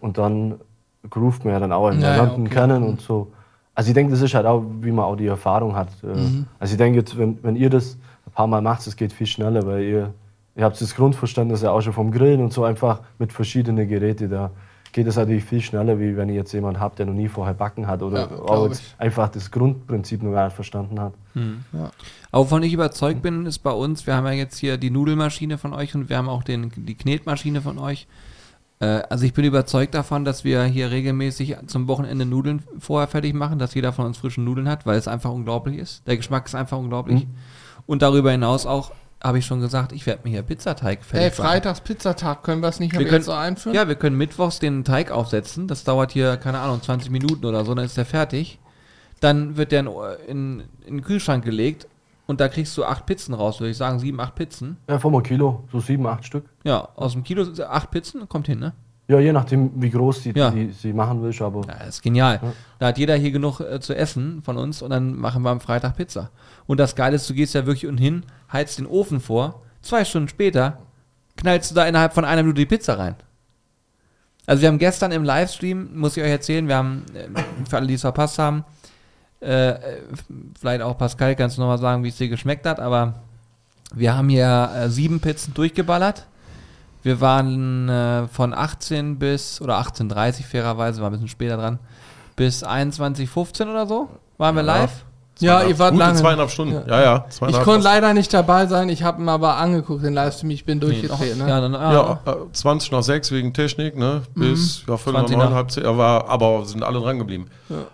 [0.00, 0.60] Und dann
[1.08, 2.48] groovt man ja dann auch in Ja, der ja, okay.
[2.48, 3.28] kennen und so.
[3.74, 5.88] Also ich denke, das ist halt auch, wie man auch die Erfahrung hat.
[6.02, 6.46] Äh, Mhm.
[6.58, 9.26] Also ich denke, jetzt, wenn, wenn ihr das ein paar Mal macht, es geht viel
[9.26, 10.14] schneller, weil ihr,
[10.56, 14.28] ihr habt das Grundverständnis ja auch schon vom Grillen und so einfach mit verschiedenen Geräten.
[14.30, 14.50] Da
[14.92, 17.54] geht es natürlich viel schneller, wie wenn ihr jetzt jemanden habt, der noch nie vorher
[17.54, 21.12] backen hat oder Ja, einfach das Grundprinzip noch gar nicht verstanden hat.
[22.32, 25.56] Aber wovon ich überzeugt bin, ist bei uns, wir haben ja jetzt hier die Nudelmaschine
[25.56, 28.08] von euch und wir haben auch den, die Knetmaschine von euch.
[28.80, 33.34] Äh, also ich bin überzeugt davon, dass wir hier regelmäßig zum Wochenende Nudeln vorher fertig
[33.34, 36.06] machen, dass jeder von uns frischen Nudeln hat, weil es einfach unglaublich ist.
[36.06, 37.26] Der Geschmack ist einfach unglaublich.
[37.86, 41.30] Und darüber hinaus auch, habe ich schon gesagt, ich werde mir hier Pizzateig fertig Hey,
[41.30, 41.50] machen.
[41.50, 43.74] Freitags Pizzatag, können wir es nicht Wir können, so einführen?
[43.74, 45.66] ja, wir können mittwochs den Teig aufsetzen.
[45.66, 48.60] Das dauert hier, keine Ahnung, 20 Minuten oder so, dann ist der fertig.
[49.20, 49.88] Dann wird der in,
[50.28, 51.88] in, in den Kühlschrank gelegt
[52.28, 54.76] und da kriegst du acht Pizzen raus, würde ich sagen, sieben, acht Pizzen.
[54.88, 56.44] Ja, vom Kilo, so sieben, acht Stück.
[56.62, 58.72] Ja, aus dem Kilo sind acht Pizzen, kommt hin, ne?
[59.08, 60.50] Ja, je nachdem, wie groß die, Ja.
[60.50, 62.40] die sie machen willst, aber Ja, das ist genial.
[62.78, 65.60] Da hat jeder hier genug äh, zu essen von uns und dann machen wir am
[65.60, 66.30] Freitag Pizza.
[66.66, 70.04] Und das Geile ist, du gehst ja wirklich unten hin, heizt den Ofen vor, zwei
[70.04, 70.78] Stunden später
[71.38, 73.14] knallst du da innerhalb von einer Minute die Pizza rein.
[74.46, 77.28] Also wir haben gestern im Livestream, muss ich euch erzählen, wir haben, äh,
[77.68, 78.64] für alle, die es verpasst haben,
[79.40, 80.00] Äh, äh,
[80.60, 83.14] vielleicht auch Pascal, kannst du nochmal sagen, wie es dir geschmeckt hat, aber
[83.94, 86.26] wir haben hier äh, sieben Pizzen durchgeballert.
[87.04, 91.78] Wir waren äh, von 18 bis, oder 18.30 fairerweise, war ein bisschen später dran,
[92.36, 94.08] bis 21.15 oder so.
[94.36, 94.80] Waren wir Ja.
[94.80, 95.04] live?
[95.40, 96.18] Ja, ihr wart Gute lange.
[96.18, 96.82] zweieinhalb Stunden.
[96.88, 97.24] Ja, ja.
[97.28, 100.64] Ich zweieinhalb konnte leider nicht dabei sein, ich habe ihn aber angeguckt, den Livestream, ich
[100.64, 101.36] bin durchgedreht.
[101.38, 101.48] ne?
[101.48, 101.92] Ja, dann, ah,
[102.26, 104.22] Ja, äh, 20 nach 6 wegen Technik, ne?
[104.34, 105.54] Bis ja, Viertel nach 20 neun, nach.
[105.56, 105.84] halb zehn.
[105.84, 107.48] Ja, war, aber sind alle dran geblieben.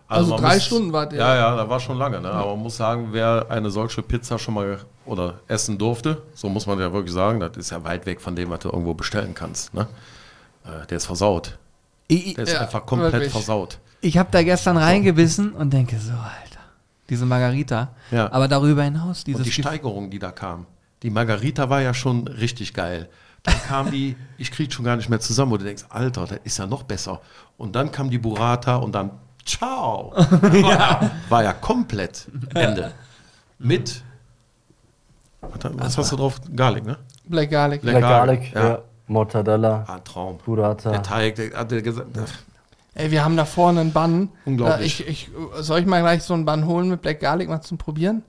[0.08, 1.18] Also man drei muss- Stunden wart ihr.
[1.18, 2.30] Ja, ja, da war schon lange, ne?
[2.30, 6.66] Aber man muss sagen, wer eine solche Pizza schon mal oder essen durfte, so muss
[6.66, 9.34] man ja wirklich sagen, das ist ja weit weg von dem, was du irgendwo bestellen
[9.34, 9.86] kannst, ne?
[10.64, 11.58] Äh, Der ist versaut.
[12.08, 13.32] ich, Der ist Ja, einfach komplett wirklich.
[13.32, 13.78] versaut.
[14.00, 16.53] ich habe da gestern reingebissen und denke so, Alter,
[17.10, 17.90] diese Margarita.
[18.10, 18.32] Ja.
[18.32, 20.66] Aber darüber hinaus, dieses Und die Steigerung, die da kam.
[21.02, 23.08] Die Margarita war ja schon richtig geil.
[23.42, 26.38] Dann kam die, ich krieg schon gar nicht mehr zusammen, wo du denkst, Alter, das
[26.44, 27.20] ist ja noch besser.
[27.56, 29.10] Und dann kam die Burrata und dann,
[29.44, 30.12] ciao.
[30.16, 32.92] War, war ja komplett Ende.
[33.58, 34.02] Mit,
[35.40, 36.40] was, hast du drauf?
[36.54, 36.98] Garlic, ne?
[37.26, 37.82] Black Garlic.
[37.82, 38.68] Black Black Garlic, ja.
[38.68, 38.78] ja.
[39.06, 40.38] Mortadella, Ah, Traum.
[40.44, 40.90] Burrata.
[40.90, 42.06] Der Teig, der hat der gesagt,
[42.94, 44.28] Ey, wir haben da vorne einen Bann.
[44.44, 45.00] Unglaublich.
[45.06, 45.30] Äh, Ich, ich,
[45.60, 48.22] soll ich mal gleich so einen Bann holen mit Black Garlic mal zum Probieren?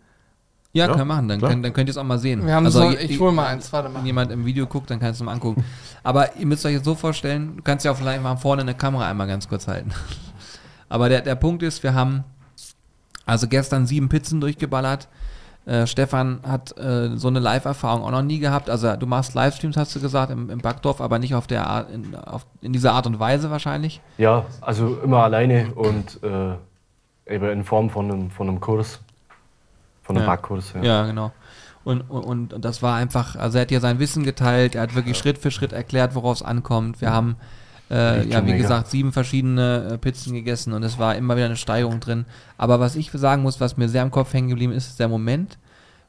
[0.74, 1.52] Ja, Ja, kann man machen, dann, klar.
[1.52, 2.46] könnt, dann könnt ihr es auch mal sehen.
[2.46, 4.00] Wir haben Also, so, ich hol mal eins, warte mal.
[4.00, 5.64] Wenn jemand im Video guckt, dann kannst du es mal angucken.
[6.04, 8.74] Aber ihr müsst euch jetzt so vorstellen, du kannst ja auch vielleicht mal vorne eine
[8.74, 9.92] Kamera einmal ganz kurz halten.
[10.90, 12.24] Aber der, der Punkt ist, wir haben
[13.26, 15.08] also gestern sieben Pizzen durchgeballert.
[15.66, 18.70] Äh, Stefan hat äh, so eine Live-Erfahrung auch noch nie gehabt.
[18.70, 21.90] Also du machst Livestreams, hast du gesagt, im, im Backdorf, aber nicht auf der Art,
[21.90, 24.00] in, auf, in dieser Art und Weise wahrscheinlich.
[24.18, 29.00] Ja, also immer alleine und äh, eben in Form von einem, von einem Kurs.
[30.04, 30.32] Von einem Ja.
[30.36, 30.84] Backkurs, ja.
[30.84, 31.32] Ja, genau.
[31.84, 34.96] Und, und, und das war einfach, also er hat ja sein Wissen geteilt, er hat
[34.96, 37.02] wirklich Schritt für Schritt erklärt, worauf es ankommt.
[37.02, 37.38] Wir haben,
[37.96, 38.62] äh, ja, wie mega.
[38.62, 42.26] gesagt, sieben verschiedene äh, Pizzen gegessen und es war immer wieder eine Steigerung drin.
[42.58, 45.08] Aber was ich sagen muss, was mir sehr im Kopf hängen geblieben ist, ist der
[45.08, 45.58] Moment,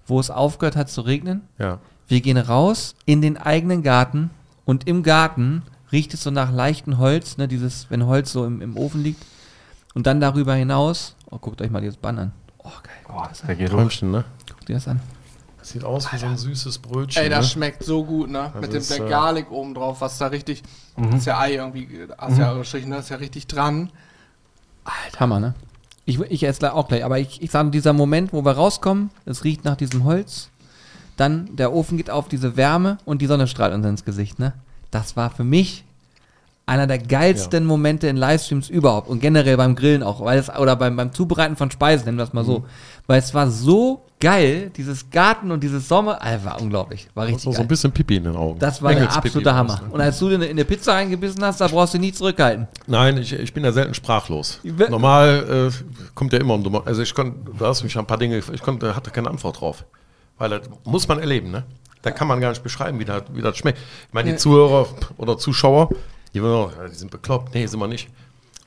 [0.07, 1.43] wo es aufgehört hat zu regnen.
[1.59, 1.79] ja.
[2.09, 4.31] Wir gehen raus in den eigenen Garten
[4.65, 8.61] und im Garten riecht es so nach leichtem Holz, ne, dieses, wenn Holz so im,
[8.61, 9.25] im Ofen liegt.
[9.93, 12.33] Und dann darüber hinaus, oh, guckt euch mal dieses Bann an.
[12.59, 12.95] Oh, geil.
[13.09, 13.71] Boah, der Geruch.
[13.71, 14.25] Träumchen, ne?
[14.49, 15.01] Guckt ihr das an?
[15.67, 17.25] Das sieht aus wie so ein süßes Brötchen.
[17.25, 17.51] Ey, das ne?
[17.51, 18.53] schmeckt so gut, ne?
[18.55, 20.63] Also Mit dem Black äh, Garlic oben drauf, was da richtig.
[20.97, 23.91] Das ist ja Ei irgendwie, hast ja gestrichen, das ist ja richtig dran.
[25.19, 25.55] Hammer, ne?
[26.05, 29.43] Ich, ich esse auch gleich, aber ich, ich sage, dieser Moment, wo wir rauskommen, es
[29.43, 30.51] riecht nach diesem Holz,
[31.17, 34.53] dann der Ofen geht auf diese Wärme und die Sonne strahlt uns ins Gesicht, ne?
[34.93, 35.83] Das war für mich
[36.65, 40.77] einer der geilsten Momente in Livestreams überhaupt und generell beim Grillen auch, weil es, oder
[40.77, 42.65] beim, beim Zubereiten von Speisen, nennen wir es mal so.
[43.09, 47.55] Weil es war so geil, dieses Garten und dieses Sommer, Alter, war unglaublich, war richtig
[47.55, 48.59] so ein bisschen Pipi in den Augen.
[48.59, 49.89] Das war der Engelspipi absolute war's, Hammer.
[49.89, 49.93] ne?
[49.93, 52.67] Und als du in, in der Pizza reingebissen hast, da brauchst du nie zurückhalten.
[52.87, 54.61] Nein, ich, ich bin ja selten sprachlos.
[54.63, 56.83] Ich Normal äh, kommt ja immer um dumme.
[56.85, 59.85] Also ich konnte, du hast mich ein paar Dinge, ich konnte, hatte keine Antwort drauf.
[60.39, 61.65] Weil das muss man erleben, ne?
[62.03, 63.79] Da kann man gar nicht beschreiben, wie das, wie das schmeckt.
[63.79, 64.37] Ich meine, die.
[64.37, 65.89] Zuhörer oder Zuschauer,
[66.35, 67.55] die, die sind bekloppt.
[67.55, 68.09] Nee, sind wir nicht.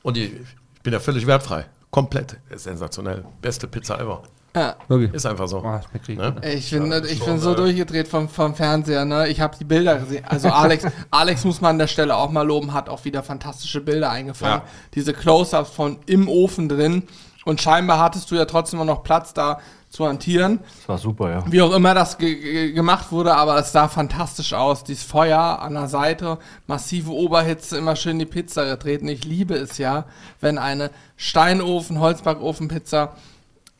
[0.02, 1.66] Und die, ich bin ja völlig wertfrei.
[1.90, 2.36] Komplett.
[2.54, 3.24] Sensationell.
[3.40, 4.22] Beste Pizza ever.
[4.54, 4.76] Ja.
[4.88, 5.12] Wirklich.
[5.14, 5.58] Ist einfach so.
[5.58, 6.34] Oh, richtig Ne?
[6.42, 9.28] Ich bin, Ja, ich bin so äh, durchgedreht vom, vom Fernseher, ne?
[9.28, 10.24] Ich habe die Bilder gesehen.
[10.26, 13.80] Also Alex, Alex muss man an der Stelle auch mal loben, hat auch wieder fantastische
[13.80, 14.62] Bilder eingefangen.
[14.62, 14.68] Ja.
[14.94, 17.04] Diese Close-ups von im Ofen drin.
[17.44, 20.60] Und scheinbar hattest du ja trotzdem noch Platz da zu hantieren.
[20.80, 21.44] Das war super, ja.
[21.50, 24.84] Wie auch immer das ge ge gemacht wurde, aber es sah fantastisch aus.
[24.84, 29.08] Dieses Feuer an der Seite, massive Oberhitze, immer schön die Pizza getreten.
[29.08, 30.04] Ich liebe es ja,
[30.40, 33.16] wenn eine Steinofen, Holzbackofen-Pizza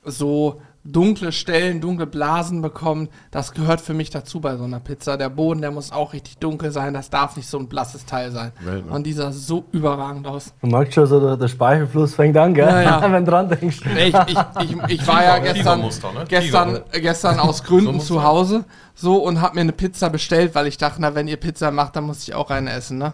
[0.04, 3.10] so dunkle Stellen, dunkle Blasen bekommt.
[3.30, 5.18] Das gehört für mich dazu bei so einer Pizza.
[5.18, 6.94] Der Boden, der muss auch richtig dunkel sein.
[6.94, 8.52] Das darf nicht so ein blasses Teil sein.
[8.60, 8.92] Welt, ne?
[8.92, 10.54] Und dieser sah so überragend aus.
[10.62, 12.66] Du merkst schon, so der, der Speichelfluss fängt an, gell?
[12.66, 13.02] Ja, ja.
[13.12, 13.80] Wenn du dran denkst.
[13.84, 15.88] Ich, ich, ich, ich war ja gestern, ne?
[16.28, 18.22] gestern, äh, gestern aus So Gründen muss zu.
[18.22, 21.70] Hause so und hab mir eine Pizza bestellt, weil ich dachte, na, wenn ihr Pizza
[21.70, 23.12] macht, dann muss ich auch eine essen, ne?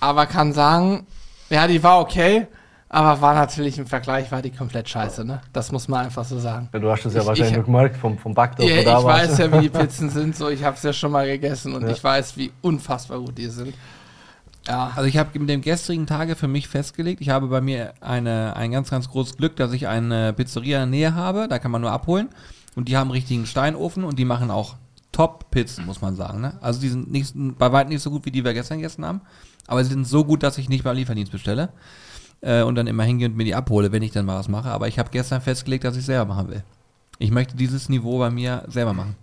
[0.00, 1.06] Aber kann sagen,
[1.50, 2.46] ja, die war okay,
[2.94, 5.40] aber war natürlich im Vergleich, war die komplett scheiße, ne?
[5.52, 6.68] Das muss man einfach so sagen.
[6.72, 8.68] Ja, du hast das ja Ich- wahrscheinlich ich- noch gemerkt vom, vom Backdorf.
[8.68, 9.28] Ja, wo ich da warst.
[9.30, 11.88] weiß ja, wie die Pizzen sind, so, ich hab's ja schon mal gegessen und Ja.
[11.90, 13.74] ich weiß, wie unfassbar gut die sind.
[14.66, 17.92] Ja, Also ich habe mit dem gestrigen Tage für mich festgelegt, ich habe bei mir
[18.00, 21.58] eine, ein ganz, ganz großes Glück, dass ich eine Pizzeria in der Nähe habe, da
[21.58, 22.28] kann man nur abholen.
[22.76, 24.76] Und die haben einen richtigen Steinofen und die machen auch
[25.12, 26.40] Top-Pizzen, muss man sagen.
[26.40, 26.54] Ne?
[26.60, 29.20] Also die sind nicht, bei weitem nicht so gut, wie die wir gestern gegessen haben,
[29.66, 31.68] aber sie sind so gut, dass ich nicht beim Lieferdienst bestelle
[32.44, 34.70] äh, und dann immer hingehe und mir die abhole, wenn ich dann mal was mache.
[34.70, 36.62] Aber ich habe gestern festgelegt, dass ich selber machen will.
[37.18, 39.16] Ich möchte dieses Niveau bei mir selber machen.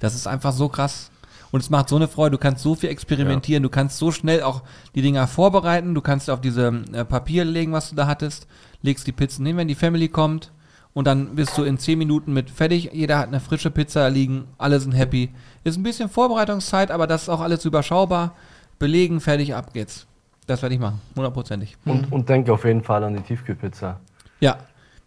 [0.00, 1.10] Das ist einfach so krass.
[1.50, 4.42] Und es macht so eine Freude, du kannst so viel experimentieren, du kannst so schnell
[4.42, 4.62] auch
[4.96, 8.48] die Dinger vorbereiten, du kannst auf diese äh, Papier legen, was du da hattest,
[8.82, 10.50] legst die Pizzen hin, wenn die Family kommt
[10.94, 14.46] und dann bist du in 10 Minuten mit fertig, jeder hat eine frische Pizza liegen,
[14.58, 15.30] alle sind happy.
[15.62, 18.34] Ist ein bisschen Vorbereitungszeit, aber das ist auch alles überschaubar.
[18.80, 20.06] Belegen, fertig, ab geht's.
[20.46, 21.76] Das werde ich machen, hundertprozentig.
[21.86, 23.98] Und, und denke auf jeden Fall an die Tiefkühlpizza.
[24.40, 24.58] Ja.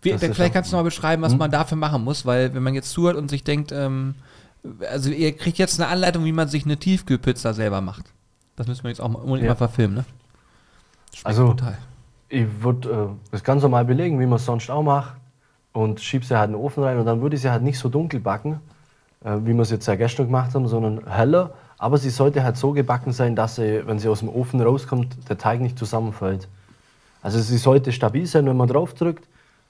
[0.01, 2.73] Wie, dann, vielleicht kannst du mal beschreiben, was man dafür machen muss, weil wenn man
[2.73, 4.15] jetzt zuhört und sich denkt, ähm,
[4.91, 8.05] also ihr kriegt jetzt eine Anleitung, wie man sich eine Tiefkühlpizza selber macht.
[8.55, 9.51] Das müssen wir jetzt auch mal, unbedingt Ja.
[9.51, 10.05] mal verfilmen, ne?
[11.13, 11.77] Schmeckt Also- brutal.
[12.29, 15.13] Ich würde äh, das ganz normal belegen, wie man es sonst auch macht.
[15.71, 16.97] Und schieb sie halt in den Ofen rein.
[16.97, 18.59] Und dann würde ich sie halt nicht so dunkel backen,
[19.23, 21.53] äh, wie wir es jetzt ja gestern gemacht haben, sondern heller.
[21.77, 25.29] Aber sie sollte halt so gebacken sein, dass sie, wenn sie aus dem Ofen rauskommt,
[25.29, 26.47] der Teig nicht zusammenfällt.
[27.21, 29.27] Also sie sollte stabil sein, wenn man drauf drückt,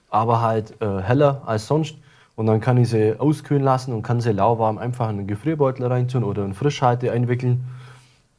[0.09, 1.95] aber halt äh, heller als sonst.
[2.35, 5.85] Und dann kann ich sie auskühlen lassen und kann sie lauwarm einfach in einen Gefrierbeutel
[5.87, 7.65] reintun oder in Frischhalte einwickeln,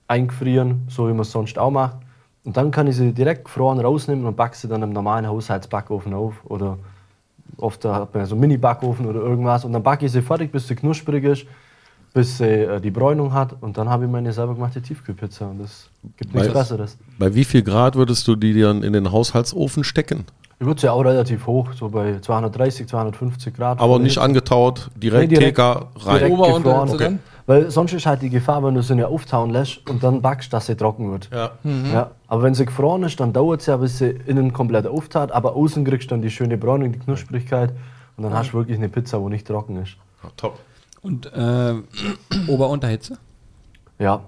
[0.07, 1.97] eingefrieren, so wie man es sonst auch macht.
[2.45, 6.15] Und dann kann ich sie direkt gefroren rausnehmen und backe sie dann im normalen Haushaltsbackofen
[6.15, 6.35] auf.
[6.45, 6.79] Oder
[7.57, 9.65] oft hat man so einen Mini-Backofen oder irgendwas.
[9.65, 11.47] Und dann backe ich sie fertig, bis sie knusprig ist,
[12.15, 13.55] bis sie äh, die Bräunung hat.
[13.61, 15.47] Und dann habe ich meine selber gemachte Tiefkühlpizza.
[15.47, 16.97] Und das gibt nichts Weil- Besseres.
[17.19, 20.25] Bei wie viel Grad würdest du die dann in den Haushaltsofen stecken?
[20.61, 23.79] Ich würde sie auch relativ hoch, so bei 230, 250 Grad.
[23.81, 26.19] Aber nicht angetaut, direkt, Nee, direkt- TK rein.
[26.19, 26.99] direkt Ober- und gefroren.
[26.99, 27.19] Dann?
[27.47, 30.53] Weil sonst ist halt die Gefahr, wenn du sie nicht auftauen lässt und dann backst,
[30.53, 31.31] dass sie trocken wird.
[31.33, 31.53] Ja.
[31.93, 35.31] Ja, aber wenn sie gefroren ist, dann dauert es ja, bis sie innen komplett auftaut,
[35.31, 37.71] aber außen kriegst du dann die schöne Bräunung, die Knusprigkeit
[38.17, 39.97] und dann hast du wirklich eine Pizza, wo nicht trocken ist.
[40.25, 40.59] Ja, top.
[41.01, 41.75] Und äh,
[42.49, 43.19] Ober-Unterhitze?
[43.99, 44.21] Ja,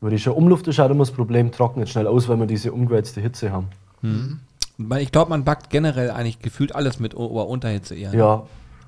[0.00, 0.32] würde ich schon.
[0.34, 3.68] Umluft ist halt immer das Problem, trocknet schnell aus, wenn wir diese umgewälzte Hitze haben.
[4.78, 8.10] Weil Ich glaube, man backt generell eigentlich gefühlt alles mit Ober-Unterhitze eher.
[8.12, 8.18] ne?
[8.18, 8.42] Ja,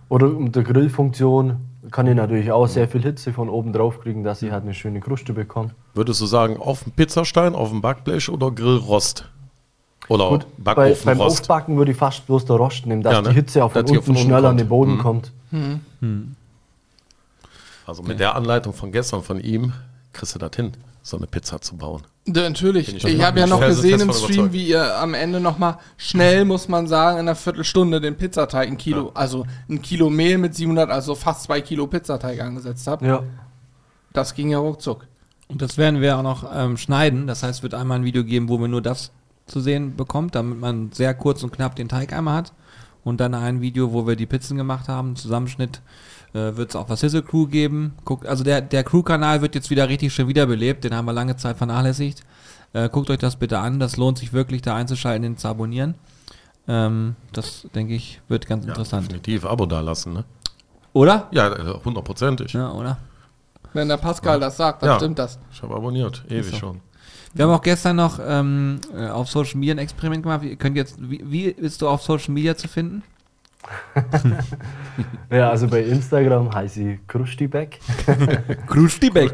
[0.09, 1.57] oder mit der Grillfunktion
[1.90, 4.75] kann ich natürlich auch sehr viel Hitze von oben drauf kriegen, dass ich halt eine
[4.75, 5.71] schöne Kruste bekomme.
[5.95, 9.29] Würdest du sagen, auf dem Pizzastein, auf dem Backblech oder Grillrost?
[10.09, 11.21] Oder Gut, bei, beim?
[11.21, 13.29] Aufbacken würde ich fast bloß der Rost nehmen, dass Ja, ne?
[13.31, 14.61] die Hitze Dass die unten schneller an kommt.
[14.61, 14.99] den Boden Mhm.
[14.99, 15.33] kommt.
[17.90, 19.72] Also mit der Anleitung von gestern von ihm
[20.12, 20.70] kriegst du das hin,
[21.03, 22.03] so eine Pizza zu bauen.
[22.24, 22.87] Ja, natürlich.
[22.87, 26.44] Bin Ich, ich habe ja noch gesehen im Stream, wie ihr am Ende nochmal schnell,
[26.44, 30.55] muss man sagen, in einer Viertelstunde den Pizzateig ein Kilo, also ein Kilo Mehl mit
[30.55, 33.03] 700, also fast zwei Kilo Pizzateig angesetzt habt.
[33.03, 33.24] Ja.
[34.12, 35.09] Das ging ja ruckzuck.
[35.48, 37.26] Und das werden wir auch noch ähm, schneiden.
[37.26, 39.11] Das heißt, es wird einmal ein Video geben, wo man nur das
[39.46, 42.53] zu sehen bekommt, damit man sehr kurz und knapp den Teig einmal hat.
[43.03, 45.16] Und dann ein Video, wo wir die Pizzen gemacht haben.
[45.16, 45.81] Zusammenschnitt
[46.33, 47.95] äh, wird es auch was Sizzle Crew geben.
[48.05, 50.85] Guckt, also der, der Crew-Kanal wird jetzt wieder richtig schön wiederbelebt.
[50.85, 52.23] Den haben wir lange Zeit vernachlässigt.
[52.73, 53.81] Äh, guckt euch das bitte an.
[53.81, 55.95] Das lohnt sich wirklich, da einzuschalten, den zu abonnieren.
[56.69, 59.07] Ähm, das, denke ich, wird ganz interessant.
[59.07, 60.25] Definitiv Abo da lassen, ne?
[60.93, 61.29] Oder?
[61.33, 61.53] Ja,
[61.85, 62.53] hundertprozentig.
[62.53, 62.99] Ja, oder?
[63.73, 64.97] Wenn der Pascal das sagt, dann Ja.
[64.97, 65.38] stimmt das.
[65.53, 66.57] Ich habe abonniert, ewig so.
[66.57, 66.81] schon.
[67.33, 70.43] Wir haben auch gestern noch ähm, äh, auf Social Media ein Experiment gemacht.
[70.43, 73.05] Ihr könnt jetzt, wie, wie bist du auf Social Media zu finden?
[75.31, 77.81] ja, also bei Instagram heiße ich Krustibeck.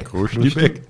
[0.05, 0.83] Krustibek.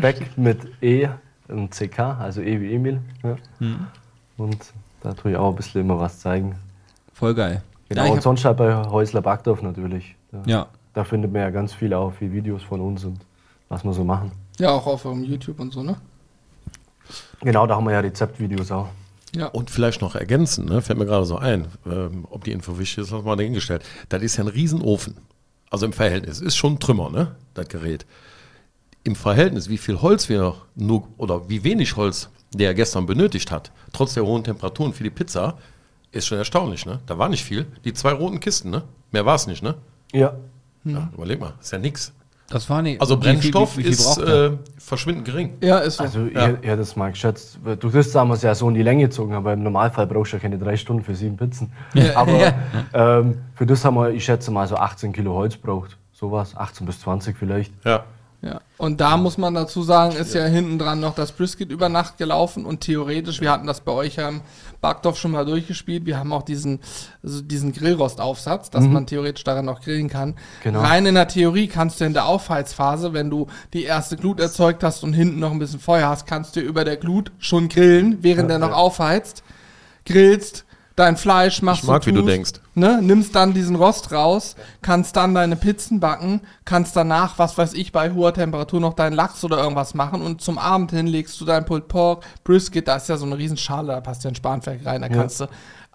[0.00, 1.08] Beck mit E
[1.48, 3.00] und CK, also E wie Emil.
[3.22, 3.36] Ja.
[3.58, 3.86] Hm.
[4.36, 6.56] Und da tue ich auch ein bisschen immer was zeigen.
[7.12, 7.62] Voll geil.
[7.88, 10.14] Genau, Ja, und sonst halt bei Häusler Backdorf natürlich.
[10.30, 10.66] Da, ja.
[10.94, 13.18] da findet man ja ganz viele auch viele Videos von uns und
[13.68, 14.32] was wir so machen.
[14.58, 15.96] Ja, auch auf um, YouTube und so, ne?
[17.40, 18.88] Genau, da haben wir ja Rezeptvideos auch.
[19.34, 19.46] Ja.
[19.46, 20.80] Und vielleicht noch ergänzen, ne?
[20.80, 23.82] fällt mir gerade so ein, ähm, ob die Info wichtig ist, lass mal dahingestellt.
[24.08, 25.16] Das ist ja ein Riesenofen.
[25.70, 26.40] Also im Verhältnis.
[26.40, 27.36] Ist schon ein Trümmer, ne?
[27.54, 28.06] Das Gerät.
[29.04, 33.70] Im Verhältnis, wie viel Holz wir nur, oder wie wenig Holz der gestern benötigt hat,
[33.92, 35.58] trotz der hohen Temperaturen für die Pizza,
[36.10, 37.00] ist schon erstaunlich, ne?
[37.06, 37.66] Da war nicht viel.
[37.84, 38.82] Die zwei roten Kisten, ne?
[39.12, 39.74] Mehr war es nicht, ne?
[40.12, 40.36] Ja,
[40.84, 42.12] Ja, überleg mal, ist ja nix.
[42.50, 43.00] Das war nicht.
[43.00, 45.58] Also wie Brennstoff wie, wie viel ist äh, verschwindend gering.
[45.60, 46.04] Ja, ist so.
[46.04, 46.50] also Ja.
[46.60, 47.58] ich, hätte es mal geschätzt.
[47.78, 50.40] Du kriegst damals ja so in die Länge gezogen, aber im Normalfall brauchst du ja
[50.40, 51.72] keine drei Stunden für sieben Pizzen.
[52.14, 52.54] aber
[52.94, 55.98] ähm, für das haben wir, ich schätze mal, so 18 Kilo Holz braucht.
[56.12, 57.72] Sowas, 18 bis 20 vielleicht.
[57.84, 58.04] Ja.
[58.40, 58.60] Ja.
[58.76, 62.18] Und da muss man dazu sagen, ist ja hinten dran noch das Brisket über Nacht
[62.18, 64.42] gelaufen und theoretisch, wir hatten das bei euch ja im
[64.80, 66.78] Backdorf schon mal durchgespielt, wir haben auch diesen,
[67.20, 70.36] also diesen Grillrostaufsatz, dass man theoretisch daran noch grillen kann.
[70.62, 70.80] Genau.
[70.80, 74.84] Rein in der Theorie kannst du in der Aufheizphase, wenn du die erste Glut erzeugt
[74.84, 78.18] hast und hinten noch ein bisschen Feuer hast, kannst du über der Glut schon grillen,
[78.22, 78.76] während Ja, der noch ja.
[78.76, 79.42] aufheizt,
[80.06, 80.64] grillst,
[80.98, 82.28] dein Fleisch machst Ich mag, wie du tust.
[82.32, 82.52] denkst.
[82.74, 87.74] ne, nimmst dann diesen Rost raus, kannst dann deine Pizzen backen, kannst danach, was weiß
[87.74, 91.40] ich, bei hoher Temperatur noch deinen Lachs oder irgendwas machen und zum Abend hin legst
[91.40, 94.34] du dein Pulled Pork, Brisket, da ist ja so eine Riesenschale, da passt ja ein
[94.34, 95.46] Spanferkel rein, da kannst du,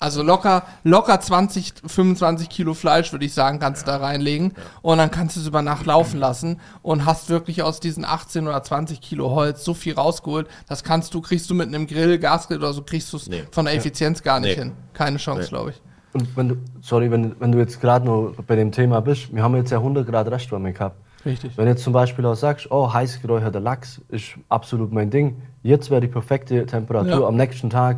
[0.03, 4.97] also locker, locker 20, 25 Kilo Fleisch, würde ich sagen, kannst du da reinlegen und
[4.97, 8.61] dann kannst du es über Nacht laufen lassen und hast wirklich aus diesen 18 oder
[8.61, 12.57] 20 Kilo Holz so viel rausgeholt, das kannst du, kriegst du mit einem Grill, Gasgrill
[12.59, 13.43] oder so, kriegst du es Nee.
[13.51, 14.63] von der Effizienz gar nicht Nee.
[14.63, 14.73] hin.
[14.93, 15.47] Keine Chance, Nee.
[15.49, 15.81] glaube ich.
[16.13, 19.41] Und wenn du, sorry, wenn, wenn du jetzt gerade noch bei dem Thema bist, wir
[19.41, 20.97] haben jetzt ja 100 Grad Restwärme gehabt.
[21.25, 21.57] Richtig.
[21.57, 25.89] Wenn jetzt zum Beispiel auch sagst, oh, heiß geräucherter Lachs ist absolut mein Ding, jetzt
[25.89, 27.27] wäre die perfekte Temperatur Ja.
[27.27, 27.97] am nächsten Tag,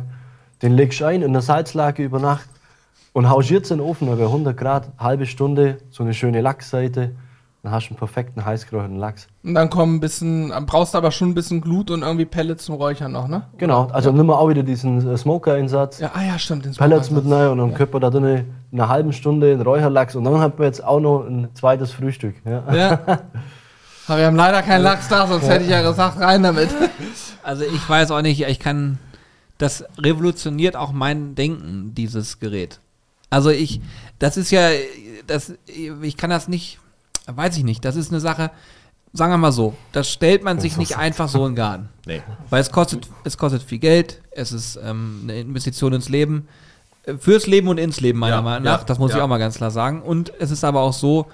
[0.62, 2.48] den legst du ein in der Salzlake über Nacht
[3.12, 7.12] und haust jetzt in den Ofen bei 100 Grad, halbe Stunde, so eine schöne Lachsseite,
[7.62, 9.26] dann hast du einen perfekten heiß geräucherten Lachs.
[9.42, 12.64] Und dann kommen ein bisschen, brauchst du aber schon ein bisschen Glut und irgendwie Pellets
[12.64, 13.42] zum Räuchern noch, ne?
[13.58, 15.98] Genau, also nimm mal auch wieder diesen äh, Smoker-Einsatz.
[15.98, 16.64] Ja, ah ja, stimmt.
[16.64, 19.62] Den Pellets mit rein und dann könnte man da drin in einer halben Stunde einen
[19.62, 22.36] Räucherlachs und dann hat man jetzt auch noch ein zweites Frühstück.
[22.44, 22.62] Ja.
[22.72, 23.00] Ja.
[24.08, 26.68] Aber wir haben leider keinen Lachs da, sonst hätte ich ja gesagt, rein damit.
[27.42, 28.98] Also ich weiß auch nicht, ich kann,
[29.58, 32.80] das revolutioniert auch mein Denken, dieses Gerät.
[33.30, 33.80] Also ich,
[34.18, 34.70] das ist ja,
[35.26, 36.78] das, ich kann das nicht,
[37.26, 38.50] weiß ich nicht, das ist eine Sache,
[39.12, 41.88] sagen wir mal so, das stellt man sich nicht einfach so in den Garten.
[42.06, 42.22] Nee.
[42.50, 46.46] Weil es kostet, es kostet viel Geld, es ist ähm, eine Investition ins Leben,
[47.02, 49.24] äh, fürs Leben und ins Leben meiner Ja, Meinung ja, nach, das muss ich ja.
[49.24, 50.02] auch mal ganz klar sagen.
[50.02, 51.26] Und es ist aber auch so,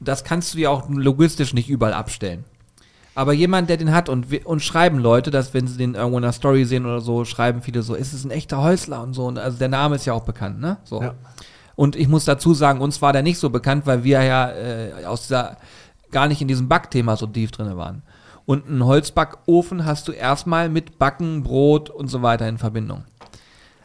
[0.00, 2.44] das kannst du ja auch logistisch nicht überall abstellen.
[3.16, 6.22] Aber jemand, der den hat und, und schreiben Leute, dass wenn sie den irgendwo in
[6.22, 9.24] der Story sehen oder so, schreiben viele so, ist es ein echter Holzler und so.
[9.24, 10.76] Und also der Name ist ja auch bekannt, ne?
[10.84, 11.00] So.
[11.00, 11.14] Ja.
[11.76, 15.04] Und ich muss dazu sagen, uns war der nicht so bekannt, weil wir ja äh,
[15.06, 15.56] aus dieser
[16.10, 18.02] gar nicht in diesem Backthema so tief drin waren.
[18.44, 23.04] Und einen Holzbackofen hast du erstmal mit Backen, Brot und so weiter in Verbindung.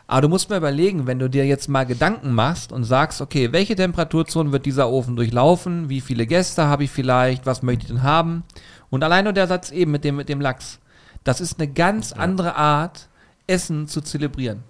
[0.08, 3.54] Aber du musst mal überlegen, wenn du dir jetzt mal Gedanken machst und sagst, okay,
[3.54, 5.88] welche Temperaturzone wird dieser Ofen durchlaufen?
[5.88, 7.46] Wie viele Gäste habe ich vielleicht?
[7.46, 8.44] Was möchte ich denn haben?
[8.92, 10.80] Und allein nur der Satz eben mit dem, mit dem Lachs.
[11.24, 13.08] Das ist eine ganz andere Art,
[13.48, 14.64] Essen zu zelebrieren.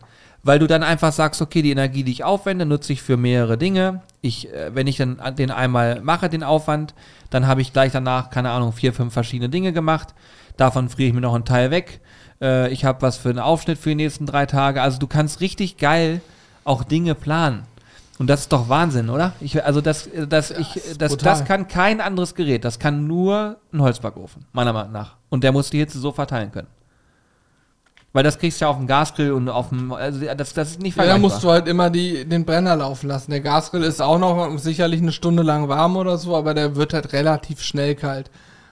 [0.43, 3.57] Weil du dann einfach sagst, okay, die Energie, die ich aufwende, nutze ich für mehrere
[3.57, 4.01] Dinge.
[4.21, 6.93] Ich, äh, wenn ich dann den einmal mache, den Aufwand,
[7.29, 10.15] dann habe ich gleich danach, keine Ahnung, vier, fünf verschiedene Dinge gemacht.
[10.57, 11.99] Davon friere ich mir noch einen Teil weg.
[12.41, 14.81] Äh, ich habe was für einen Aufschnitt für die nächsten drei Tage.
[14.81, 16.21] Also du kannst richtig geil
[16.63, 17.63] auch Dinge planen.
[18.19, 19.33] Und das ist doch Wahnsinn, oder?
[19.39, 22.63] Ich, also das, das, ich, das, das kann kein anderes Gerät.
[22.65, 25.15] Das kann nur ein Holzbackofen, meiner Meinung nach.
[25.29, 26.67] Und der muss die Hitze so verteilen können.
[28.13, 30.81] Weil das kriegst du ja auf dem Gasgrill und auf dem, also das, das ist
[30.81, 31.19] nicht Ja, da vergleichbar.
[31.19, 33.31] musst du halt immer die, den Brenner laufen lassen.
[33.31, 36.93] Der Gasgrill ist auch noch sicherlich eine Stunde lang warm oder so, aber der wird
[36.93, 38.29] halt relativ schnell kalt.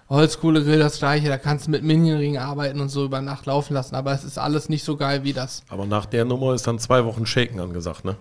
[0.09, 3.95] Holzkohlegrill das gleiche, da kannst du mit Minionring arbeiten und so über Nacht laufen lassen,
[3.95, 5.61] aber es ist alles nicht so geil wie das.
[5.69, 8.15] Aber nach der Nummer ist dann zwei Wochen Shaken angesagt, ne?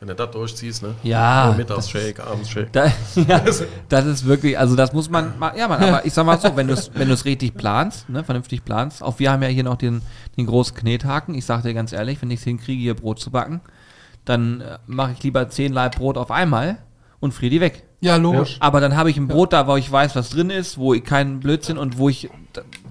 [0.00, 0.94] Wenn du das durchziehst, ne?
[1.02, 2.68] Ja, Mittags Shake, abends Shake.
[2.72, 2.86] Da,
[3.16, 3.42] ja,
[3.90, 6.56] das ist wirklich, also das muss man, ma- ja, man, aber ich sag mal so,
[6.56, 9.64] wenn du es wenn du's richtig planst, ne, vernünftig planst, auch wir haben ja hier
[9.64, 10.00] noch den,
[10.38, 13.30] den großen Knethaken, ich sag dir ganz ehrlich, wenn ich es hinkriege, hier Brot zu
[13.30, 13.60] backen,
[14.24, 16.78] dann äh, mache ich lieber zehn Laib Brot auf einmal
[17.20, 17.82] und friere die weg.
[18.00, 18.56] Ja, logisch.
[18.60, 21.04] Aber dann habe ich ein Brot da, wo ich weiß, was drin ist, wo ich
[21.04, 22.30] keinen Blödsinn und wo ich,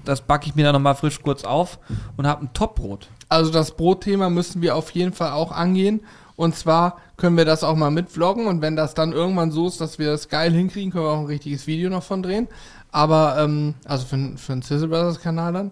[0.05, 1.79] das backe ich mir dann nochmal frisch kurz auf
[2.17, 3.07] und habe ein Top-Brot.
[3.27, 6.01] Also das Brotthema müssen wir auf jeden Fall auch angehen.
[6.39, 9.81] Und zwar können wir das auch mal mitvloggen und wenn das dann irgendwann so ist,
[9.81, 12.47] dass wir das geil hinkriegen, können wir auch ein richtiges Video noch von drehen.
[12.93, 15.71] Aber, ähm, also für, für den Sizzle Brothers Kanal dann.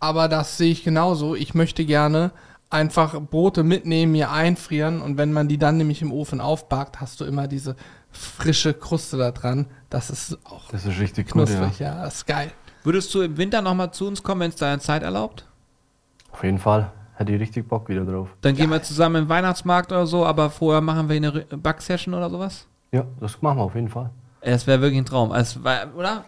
[0.00, 1.36] Aber das sehe ich genauso.
[1.36, 2.32] Ich möchte gerne
[2.68, 7.20] einfach Brote mitnehmen, mir einfrieren und wenn man die dann nämlich im Ofen aufbackt, hast
[7.20, 7.76] du immer diese
[8.10, 9.66] frische Kruste da dran.
[9.88, 11.54] Das ist auch Das ist richtig gut, ja.
[11.54, 12.02] knusprig, ja.
[12.02, 12.50] Das ist geil.
[12.82, 15.46] Würdest du im Winter nochmal zu uns kommen, wenn es deine Zeit erlaubt?
[16.32, 16.90] Auf jeden Fall.
[17.18, 18.28] Hätte ich richtig Bock wieder drauf.
[18.42, 22.14] Dann gehen wir zusammen in den Weihnachtsmarkt oder so, aber vorher machen wir eine Backsession
[22.14, 22.68] oder sowas?
[22.92, 24.10] Ja, das machen wir auf jeden Fall.
[24.40, 25.32] Das wäre wirklich ein Traum.
[25.32, 26.24] Also, weil- oder?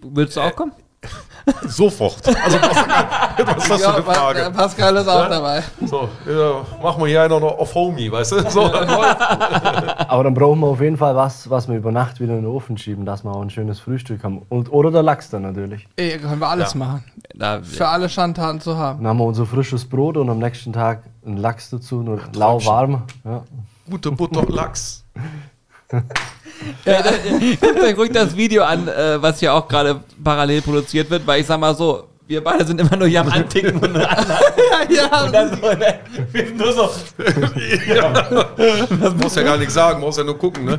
[0.00, 0.72] Würdest du auch kommen?
[1.66, 2.20] Sofort.
[2.28, 4.50] Also, was ist das für eine Pa- Frage?
[4.54, 5.62] Pascal ist auch dabei.
[5.84, 8.48] So, ja, machen wir hier einer noch auf Homie, weißt du?
[8.50, 12.42] So, Aber dann brauchen wir auf jeden Fall was, was wir über Nacht wieder in
[12.42, 14.42] den Ofen schieben, dass wir auch ein schönes Frühstück haben.
[14.48, 15.88] Und, oder der Lachs dann natürlich.
[15.96, 16.78] Ey, können wir alles Ja.
[16.78, 17.04] machen.
[17.34, 19.00] Da, Für alle Schandtaten zu haben.
[19.00, 23.02] Dann haben wir unser frisches Brot und am nächsten Tag einen Lachs dazu, nur lauwarm.
[23.24, 23.42] Ja.
[23.90, 25.04] gute Butter, Lachs.
[27.60, 31.40] Guckt euch ruhig das Video an, äh, was hier auch gerade parallel produziert wird, weil
[31.40, 34.08] ich sag mal so, wir beide sind immer nur hier am Anticken und, ja,
[34.88, 35.24] ja.
[35.24, 36.00] und dann so, ne,
[36.32, 36.90] wir sind nur so,
[39.22, 40.78] Muss ja gar nichts sagen, muss ja nur gucken, ne?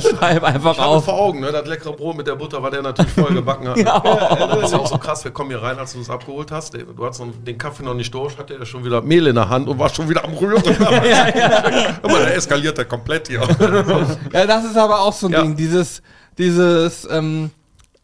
[0.00, 1.04] schreib einfach Ich auf.
[1.04, 1.52] vor Augen, ne?
[1.52, 3.76] Das leckere Brot mit der Butter, war der natürlich voll gebacken hat.
[3.84, 4.00] Ja.
[4.00, 6.72] Das ist auch so krass, wir kommen hier rein, als du uns abgeholt hast.
[6.74, 9.68] Du hast den Kaffee noch nicht durch, hatte er schon wieder Mehl in der Hand
[9.68, 10.62] und war schon wieder am Rühren.
[12.02, 13.42] Aber der eskaliert er komplett hier.
[14.32, 15.42] Ja, das ist aber auch so ein Ja.
[15.42, 15.56] Ding.
[15.56, 16.00] Dieses,
[16.38, 17.50] dieses, ähm,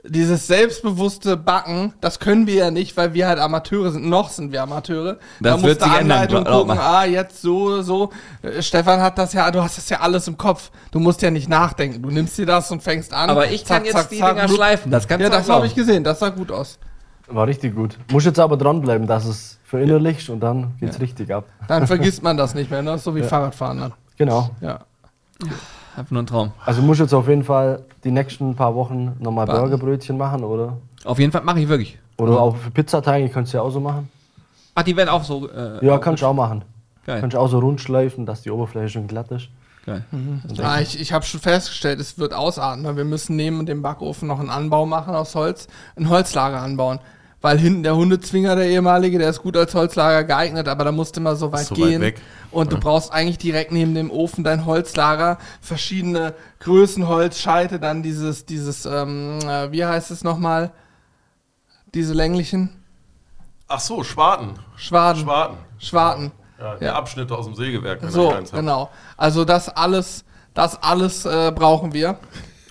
[0.05, 4.09] dieses selbstbewusste Backen, das können wir ja nicht, weil wir halt Amateure sind.
[4.09, 5.14] Noch sind wir Amateure.
[5.14, 8.11] Das da wird musst du sich ändern, Anleitung glaub gucken, ah, jetzt so, so.
[8.42, 10.70] Äh, Stefan hat das ja, du hast das ja alles im Kopf.
[10.90, 12.03] Du musst ja nicht nachdenken.
[12.03, 13.30] Du nimmst dir das und fängst an.
[13.30, 15.48] Aber ich kann Zack, jetzt zack, die zack, Dinger schleifen, das kannst Ja, du das
[15.48, 16.03] habe ich gesehen.
[16.03, 16.78] Das sah gut aus.
[17.28, 17.96] War richtig gut.
[18.11, 21.44] Muss jetzt aber dranbleiben, dass es verinnerlichst und dann geht's richtig ab.
[21.68, 22.98] Dann vergisst man das nicht mehr, ne?
[22.98, 23.92] So wie Fahrradfahren dann.
[24.16, 24.51] Genau.
[24.61, 24.80] Ja.
[25.97, 26.53] Einfach nur ein Traum.
[26.64, 29.47] Also muss jetzt auf jeden Fall die nächsten paar Wochen nochmal.
[29.47, 30.76] Burgerbrötchen machen, oder?
[31.05, 31.99] Auf jeden Fall mache ich wirklich.
[32.18, 34.09] Oder auch für Pizzateige kannst du ja auch so machen.
[34.74, 35.49] Ach, die werden auch so.
[35.51, 36.62] Äh, Ja, kannst du auch machen.
[37.07, 37.20] Geil.
[37.20, 39.49] Kannst du auch so rund schleifen, dass die Oberfläche schon glatt ist.
[39.86, 40.05] Geil.
[40.62, 42.84] Ah, ich ich habe schon festgestellt, es wird ausarten.
[42.84, 45.66] weil Wir müssen neben dem Backofen noch einen Anbau machen aus Holz,
[45.97, 47.01] ein Holzlager anbauen.
[47.43, 51.16] Weil hinten der Hundezwinger, der ehemalige, der ist gut als Holzlager geeignet, aber da musst
[51.16, 52.01] du immer so weit So weit gehen.
[52.03, 52.20] weg.
[52.51, 58.45] Und du brauchst eigentlich direkt neben dem Ofen dein Holzlager, verschiedene Größen Holzscheite, dann dieses,
[58.45, 60.70] dieses, ähm, äh, wie heißt es nochmal?
[61.95, 62.76] Diese länglichen
[63.68, 64.55] Ach so, Schwarten.
[64.76, 65.22] Schwaden.
[65.22, 65.57] Schwarten.
[65.78, 66.32] Schwarten.
[66.59, 66.95] Ja, der Ja.
[66.97, 68.03] Abschnitt aus dem Sägewerk.
[68.03, 68.91] wenn So, genau.
[69.16, 72.18] Also das alles, das alles äh, brauchen wir.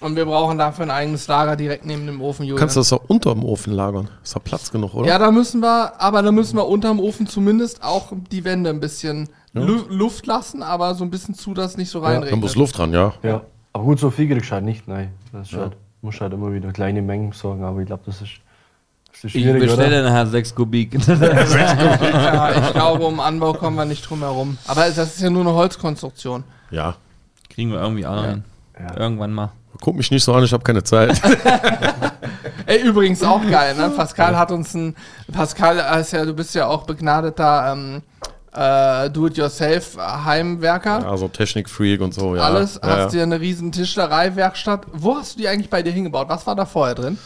[0.02, 2.60] Und wir brauchen dafür ein eigenes Lager direkt neben dem Ofen, Julian.
[2.60, 4.10] Kannst du das auch unter dem Ofen lagern?
[4.24, 5.08] Ist da Platz genug, oder?
[5.08, 8.80] ja, da müssen wir, aber da müssen wir unterm Ofen zumindest auch die Wände ein
[8.80, 12.14] bisschen Lu Luft lassen, aber so ein bisschen zu, dass es nicht so Da muss
[12.30, 12.56] reinregnet.
[12.56, 13.14] Luft dran, ja.
[13.24, 13.42] Ja.
[13.74, 15.12] Aber gut, so viel kriegst du halt nicht, nein.
[15.34, 18.32] Das ist halt, musst halt immer wieder kleine Mengen besorgen, aber ich glaube, das ist,
[19.12, 20.10] das ist Ich schwierig, bestelle oder?
[20.10, 20.94] nachher 6 Kubik.
[21.08, 24.58] ja, ich glaube, um Anbau kommen wir nicht drum herum.
[24.68, 26.44] Aber das ist ja nur eine Holzkonstruktion.
[26.72, 26.96] Ja.
[27.50, 28.44] Kriegen wir irgendwie auch hin.
[28.80, 28.98] Ja.
[28.98, 29.52] Irgendwann mal.
[29.82, 31.22] Guck mich nicht so an, ich habe keine Zeit.
[32.66, 33.90] Ey, übrigens auch geil, ne?
[33.90, 34.96] Pascal hat uns ein.
[35.32, 38.04] Pascal ist ja, du bist ja auch begnadeter ähm,
[38.54, 41.08] äh, Do-it-yourself-Heimwerker.
[41.08, 42.44] also Technikfreak und so, ja.
[42.44, 43.08] Alles, ja, hast ja.
[43.08, 44.86] dir eine riesen Tischlerei-Werkstatt.
[44.94, 46.30] Wo hast du die eigentlich bei dir hingebaut?
[46.30, 47.18] Was war da vorher drin?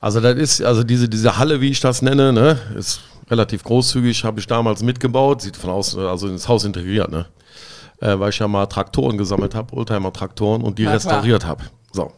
[0.00, 4.24] Also das ist, also diese, diese Halle, wie ich das nenne, ne, ist relativ großzügig,
[4.24, 7.26] habe ich damals mitgebaut, sieht von außen, also ins Haus integriert, ne?
[8.00, 10.94] Äh, weil ich ja mal Traktoren gesammelt habe, Oldtimer-Traktoren und die klar.
[10.94, 11.64] restauriert habe.
[11.92, 12.04] So.
[12.04, 12.12] Und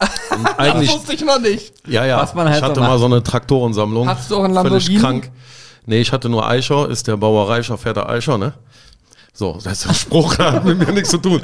[0.44, 1.72] Das eigentlich, wusste ich noch nicht.
[1.86, 4.08] ja, ja, Was man halt ich hatte so mal so eine Traktorensammlung.
[4.08, 4.98] Hast du auch einen Völlig Lamborghini?
[5.00, 5.30] krank.
[5.86, 8.54] Nee, ich hatte nur Eicher, ist der Bauer Reicher, fährt der Eicher, ne?
[9.36, 11.40] So, das ist ein Spruch, hat mit mir nichts zu tun.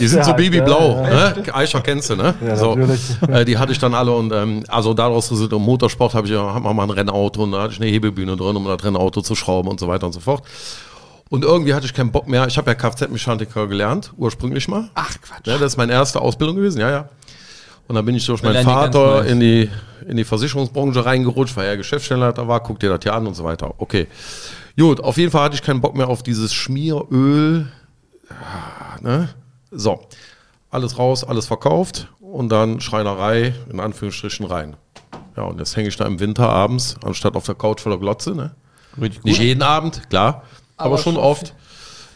[0.00, 1.54] Die sind so halt, babyblau, ja, ne?
[1.54, 2.34] Eicher kennst du, ne?
[2.44, 3.00] Ja, so, natürlich.
[3.28, 6.32] äh, die hatte ich dann alle und ähm, also daraus resultiert im Motorsport habe ich
[6.32, 9.20] ja hab mal ein Rennauto und da hatte ich eine Hebelbühne drin, um das Rennauto
[9.20, 10.42] zu schrauben und so weiter und so fort.
[11.30, 12.46] Und irgendwie hatte ich keinen Bock mehr.
[12.46, 14.90] Ich habe ja Kfz-Mechaniker gelernt, ursprünglich mal.
[14.94, 15.46] Ach, Quatsch.
[15.46, 17.08] Ja, das ist meine erste Ausbildung gewesen, ja, ja.
[17.88, 19.70] Und dann bin ich durch Wir meinen Vater in die,
[20.06, 23.44] in die Versicherungsbranche reingerutscht, weil er Geschäftsstellenleiter war, guck dir das hier an und so
[23.44, 23.74] weiter.
[23.78, 24.06] Okay.
[24.78, 27.70] Gut, auf jeden Fall hatte ich keinen Bock mehr auf dieses Schmieröl.
[28.30, 29.28] Ah, Ne?
[29.70, 30.00] So,
[30.70, 34.76] alles raus, alles verkauft und dann Schreinerei in Anführungsstrichen rein.
[35.36, 38.34] Ja, und jetzt hänge ich da im Winter abends, anstatt auf der Couch voller Glotze.
[38.34, 38.54] Ne?
[38.98, 40.44] Richtig Nicht jeden Abend, klar,
[40.76, 41.54] aber, Aber schon schon oft.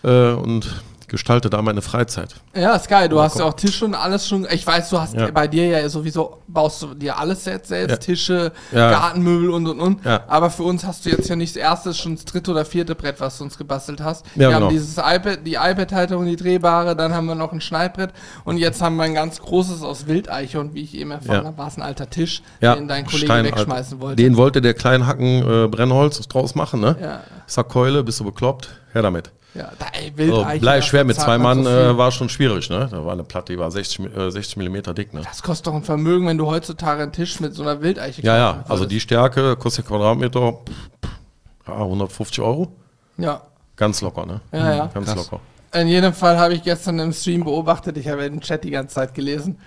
[0.04, 2.34] Äh, und gestalte da meine Freizeit.
[2.54, 3.08] Ja, ist geil.
[3.08, 4.46] Du hast ja auch Tische und alles schon.
[4.50, 5.30] Ich weiß, du hast Ja.
[5.30, 7.96] bei dir ja sowieso, baust du dir alles selbst, selbst Ja.
[7.98, 8.90] Tische, Ja.
[8.90, 10.04] Gartenmöbel und und und.
[10.04, 10.24] Ja.
[10.28, 12.94] Aber für uns hast du jetzt ja nicht das erste, schon das dritte oder vierte
[12.94, 14.24] Brett, was du uns gebastelt hast.
[14.34, 14.60] Wir genau.
[14.66, 18.10] haben dieses iPad, die iPad-Halterung, die drehbare, dann haben wir noch ein Schneidbrett
[18.44, 21.56] und jetzt haben wir ein ganz großes aus Wildeiche und wie ich eben erfahren habe,
[21.58, 24.16] war es ein alter Tisch, den dein Kollege Stein- wegschmeißen wollte.
[24.16, 26.96] Den wollte der Kleinhacken äh, Brennholz draus machen, ne?
[27.00, 28.68] ja, Ich sag Keule, bist du bekloppt?
[28.92, 29.30] Her damit.
[29.54, 30.60] Ja, da, ey, So, Wildeiche.
[30.60, 32.88] bleib schwer mit zwei man Mann so äh, war schon schwierig, ne?
[32.90, 35.22] Da war eine Platte, die war 60, Mi- äh, 60 Millimeter dick, ne?
[35.24, 38.36] das kostet doch ein Vermögen, wenn du heutzutage einen Tisch mit so einer Wildeiche Ja,
[38.36, 42.72] ja, also die Stärke kostet Quadratmeter pff, pff, ja, 150 Euro.
[43.16, 43.42] Ja,
[43.76, 44.40] Ganz locker, ne?
[44.52, 44.86] ja, ja.
[44.92, 45.16] Ganz Krass.
[45.30, 45.40] locker.
[45.74, 48.94] In jedem Fall habe ich gestern im Stream beobachtet, ich habe den Chat die ganze
[48.96, 49.58] Zeit gelesen.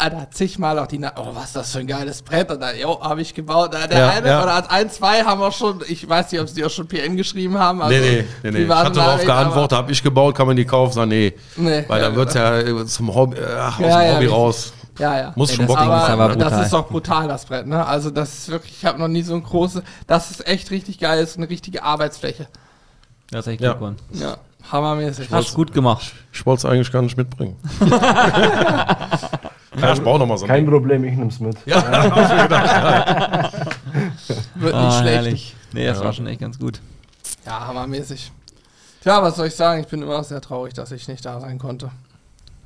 [0.00, 2.50] Alter, zigmal auch die Na Oh, was ist das für ein geiles Brett?
[2.52, 3.74] Und dann, jo, habe ich gebaut.
[3.74, 4.42] Der Ja, eine ja.
[4.42, 7.16] oder als ein, zwei haben wir schon, ich weiß nicht, ob sie auch schon PN
[7.16, 7.82] geschrieben haben.
[7.82, 8.64] Also nee, nee, nee, nee.
[8.64, 10.92] Ich hatte darauf geantwortet, habe ich gebaut, kann man die kaufen?
[10.92, 11.34] Sag, nee.
[11.56, 14.72] Nee, Weil ja, dann wird's ja äh, zum Hobby, äh, aus dem Hobby raus.
[15.00, 15.32] Ja, ja.
[15.36, 16.50] Muss Ey, schon Bock ist aber brutal.
[16.50, 17.84] Das ist doch brutal, das Brett, ne?
[17.84, 20.98] Also das ist wirklich, ich habe noch nie so ein großes, das ist echt richtig
[20.98, 22.46] geil, das ist eine richtige Arbeitsfläche.
[23.30, 23.70] Das ist echt Ja.
[23.72, 23.96] gut geworden.
[24.12, 24.36] Ja,
[24.72, 25.28] hammermäßig.
[25.30, 26.12] Hast gut gemacht.
[26.32, 27.56] Ich wollte es eigentlich gar nicht mitbringen.
[29.80, 30.70] ja, ich brauche noch mal so ein Kein Ding.
[30.72, 31.56] Problem, ich nehm's mit.
[31.66, 33.52] Ja, hab ich mir gedacht.
[34.56, 35.14] Wird nicht schlecht.
[35.14, 35.56] herrlich.
[35.72, 36.80] Nee, das war schon echt ganz gut.
[37.46, 38.32] Ja, hammermäßig.
[39.02, 39.80] Tja, was soll ich sagen?
[39.80, 41.90] Ich bin immer sehr traurig, dass ich nicht da sein konnte.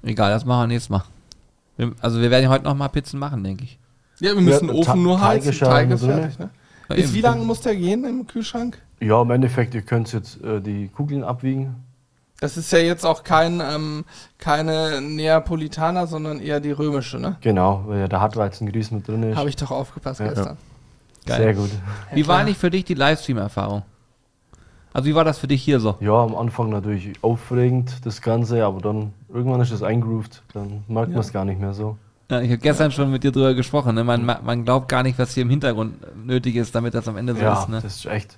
[0.03, 1.05] Egal, das machen wir nächstes Mal.
[1.77, 3.79] Wir- Also wir werden ja heute noch mal Pizzen machen, denke ich.
[4.21, 5.53] Ja, wir müssen den Ja, Ofen Ta- nur heizen.
[5.53, 6.11] ja Teig ist drin.
[6.13, 6.51] fertig, ne?
[6.91, 8.81] Ja, wie lange muss der gehen im Kühlschrank?
[9.01, 11.77] Ja, im Endeffekt, ihr könnt jetzt äh, die Kugeln abwiegen.
[12.43, 14.05] Das ist ja jetzt auch kein, ähm,
[14.39, 17.37] keine Neapolitaner, sondern eher die römische, ne?
[17.41, 19.37] Genau, weil ja der Hartweizengrieß mit drin ist.
[19.37, 20.27] Habe ich doch aufgepasst Ja.
[20.27, 20.57] gestern.
[21.25, 21.37] Geil.
[21.37, 21.71] Sehr gut.
[22.13, 23.83] Wie war eigentlich für dich die Livestream-Erfahrung?
[24.93, 25.95] Also wie war das für dich hier so?
[26.01, 30.43] Ja, am Anfang natürlich aufregend, das Ganze, aber dann irgendwann ist es eingrooved.
[30.53, 31.97] Dann merkt man es gar nicht mehr so.
[32.29, 33.95] Ja, ich habe gestern schon mit dir drüber gesprochen.
[33.95, 34.03] Ne?
[34.03, 35.95] Man, man glaubt gar nicht, was hier im Hintergrund
[36.27, 37.69] nötig ist, damit das am Ende so ja, ist.
[37.69, 37.79] Ne?
[37.81, 38.37] das ist echt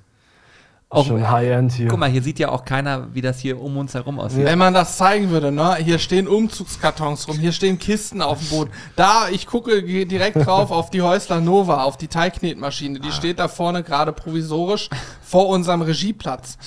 [0.91, 1.89] Auch- schon High-End hier.
[1.89, 4.45] Guck mal, hier sieht ja auch keiner, wie das hier um uns herum aussieht.
[4.45, 5.77] Wenn man das zeigen würde, ne?
[5.77, 8.71] Hier stehen Umzugskartons rum, hier stehen Kisten auf dem Boden.
[8.95, 13.01] Da, ich gucke direkt drauf auf die Häusler Nova, auf die Teigknetmaschine.
[13.01, 14.89] Die steht da vorne gerade provisorisch
[15.23, 16.59] vor unserem Regieplatz.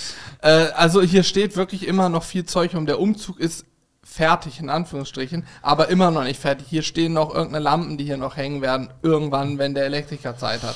[0.42, 2.86] Äh, also hier steht wirklich immer noch viel Zeug um.
[2.86, 3.66] Der Umzug ist
[4.04, 6.68] fertig, in Anführungsstrichen, aber immer noch nicht fertig.
[6.70, 10.64] Hier stehen noch irgendeine Lampen, die hier noch hängen werden, irgendwann, wenn der Elektriker Zeit
[10.64, 10.76] hat.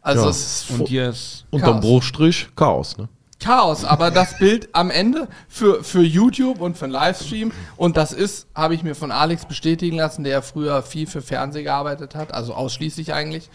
[0.00, 0.30] Also Ja.
[0.30, 1.44] es ist Und hier ist.
[1.50, 1.80] Unterm.
[1.80, 3.08] Bruchstrich Chaos, ne?
[3.40, 8.12] Chaos, aber das Bild am Ende für, für YouTube und für einen Livestream, und das
[8.12, 12.34] ist, habe ich mir von Alex bestätigen lassen, der früher viel für Fernsehen gearbeitet hat,
[12.34, 13.48] also ausschließlich eigentlich,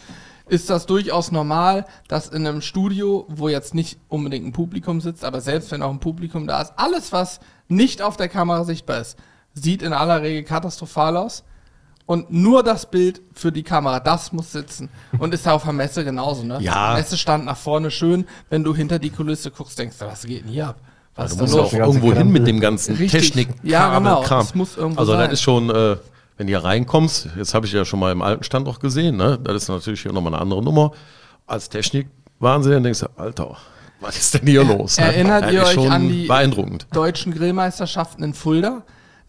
[0.48, 5.26] ist das durchaus normal, dass in einem Studio, wo jetzt nicht unbedingt ein Publikum sitzt,
[5.26, 9.02] aber selbst wenn auch ein Publikum da ist, alles, was nicht auf der Kamera sichtbar
[9.02, 9.18] ist,
[9.54, 11.44] sieht in aller Regel katastrophal aus.
[12.06, 14.90] Und nur das Bild für die Kamera, das muss sitzen.
[15.20, 16.58] Und ist ja auf der Messe genauso, ne?
[16.62, 16.94] Ja.
[16.96, 18.26] Messestand nach vorne schön.
[18.50, 20.76] Wenn du hinter die Kulisse guckst, denkst du, was geht denn hier ab?
[21.16, 22.98] Was Du ist musst ja auch irgendwo hin mit dem ganzen.
[22.98, 24.22] Technik, Ja, genau.
[24.24, 24.40] Kram.
[24.42, 25.22] Das muss irgendwo also sein.
[25.22, 25.96] das ist schon, äh,
[26.38, 29.40] wenn du hier reinkommst, jetzt habe ich ja schon mal im alten Standort gesehen, ne?
[29.42, 30.92] Das ist natürlich hier nochmal eine andere Nummer.
[31.48, 32.08] Als Technik
[32.40, 33.56] Wahnsinn, dann denkst du, Alter,
[34.02, 34.98] was ist denn hier los?
[34.98, 35.06] ne?
[35.06, 36.88] Erinnert Das ihr euch schon an die- beeindruckend.
[36.92, 38.82] Deutschen Grillmeisterschaften in Fulda.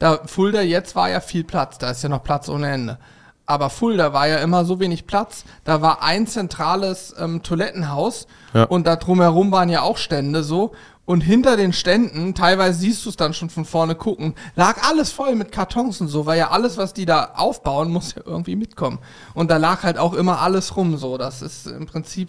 [0.05, 2.99] Da Fulda jetzt war ja viel Platz, da ist ja noch Platz ohne Ende.
[3.47, 5.45] Aber Fulda war ja immer so wenig Platz.
[5.65, 8.65] Da war ein zentrales ähm, Toilettenhaus Ja.
[8.65, 10.73] und da drumherum waren ja auch Stände so.
[11.07, 15.11] Und hinter den Ständen, teilweise siehst du es dann schon von vorne gucken, lag alles
[15.11, 18.57] voll mit Kartons und so, weil ja alles, was die da aufbauen, muss ja irgendwie
[18.57, 18.99] mitkommen.
[19.33, 21.17] Und da lag halt auch immer alles rum so.
[21.17, 22.29] Das ist im Prinzip,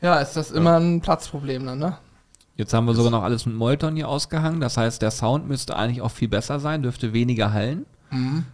[0.00, 1.98] ja, ist das immer ein Platzproblem dann, ne?
[2.60, 4.60] Jetzt haben wir sogar noch alles mit Molton hier ausgehangen.
[4.60, 7.86] Das heißt, der Sound müsste eigentlich auch viel besser sein, dürfte weniger hallen.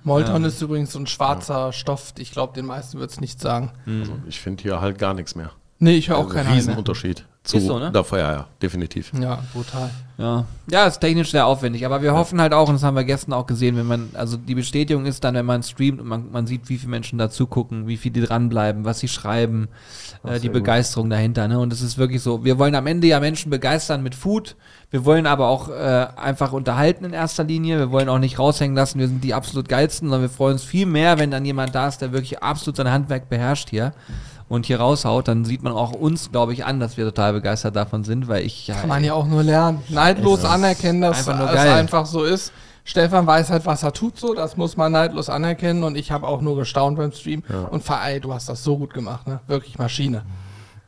[0.05, 2.13] Molton ist übrigens so ein schwarzer Stoff.
[2.19, 3.73] Ich glaube, den meisten wird es nicht sagen.
[3.85, 5.51] Also ich finde hier halt gar nichts mehr.
[5.81, 6.59] Nee, ich höre auch Also keinen Halt.
[6.59, 7.93] Riesenunterschied zu Ist so, ne?
[7.93, 9.13] davor, ja, ja, definitiv.
[9.21, 9.91] Ja, brutal.
[10.19, 13.05] Ja, ja, ist technisch sehr aufwendig, aber wir hoffen halt auch, und das haben wir
[13.05, 16.33] gestern auch gesehen, wenn man, also die Bestätigung ist dann, wenn man streamt und man,
[16.33, 19.69] man sieht, wie viele Menschen da zugucken, wie viele die dranbleiben, was sie schreiben,
[20.25, 20.53] äh, die sehr gut.
[20.55, 21.61] Begeisterung dahinter, ne?
[21.61, 24.57] Und es ist wirklich so, wir wollen am Ende ja Menschen begeistern mit Food,
[24.91, 28.75] wir wollen aber auch äh, einfach unterhalten in erster Linie, wir wollen auch nicht raushängen
[28.75, 31.75] lassen, wir sind die absolut geilsten, sondern wir freuen uns viel mehr, wenn dann jemand
[31.75, 33.93] da ist, der wirklich absolut sein Handwerk beherrscht hier.
[34.49, 37.75] Und hier raushaut, dann sieht man auch uns, glaube ich, an, dass wir total begeistert
[37.75, 39.81] davon sind, weil ich ja, Kann man ja auch nur lernen.
[39.89, 42.53] Neidlos anerkennen, dass einfach nur es einfach so ist.
[42.85, 46.29] Stefan weiß halt, was er tut so, das muss man neidlos anerkennen und ich habe
[46.29, 49.41] auch nur gestaunt beim Stream und ver- ey, du hast das so gut gemacht, ne?
[49.49, 50.23] Wirklich Maschine.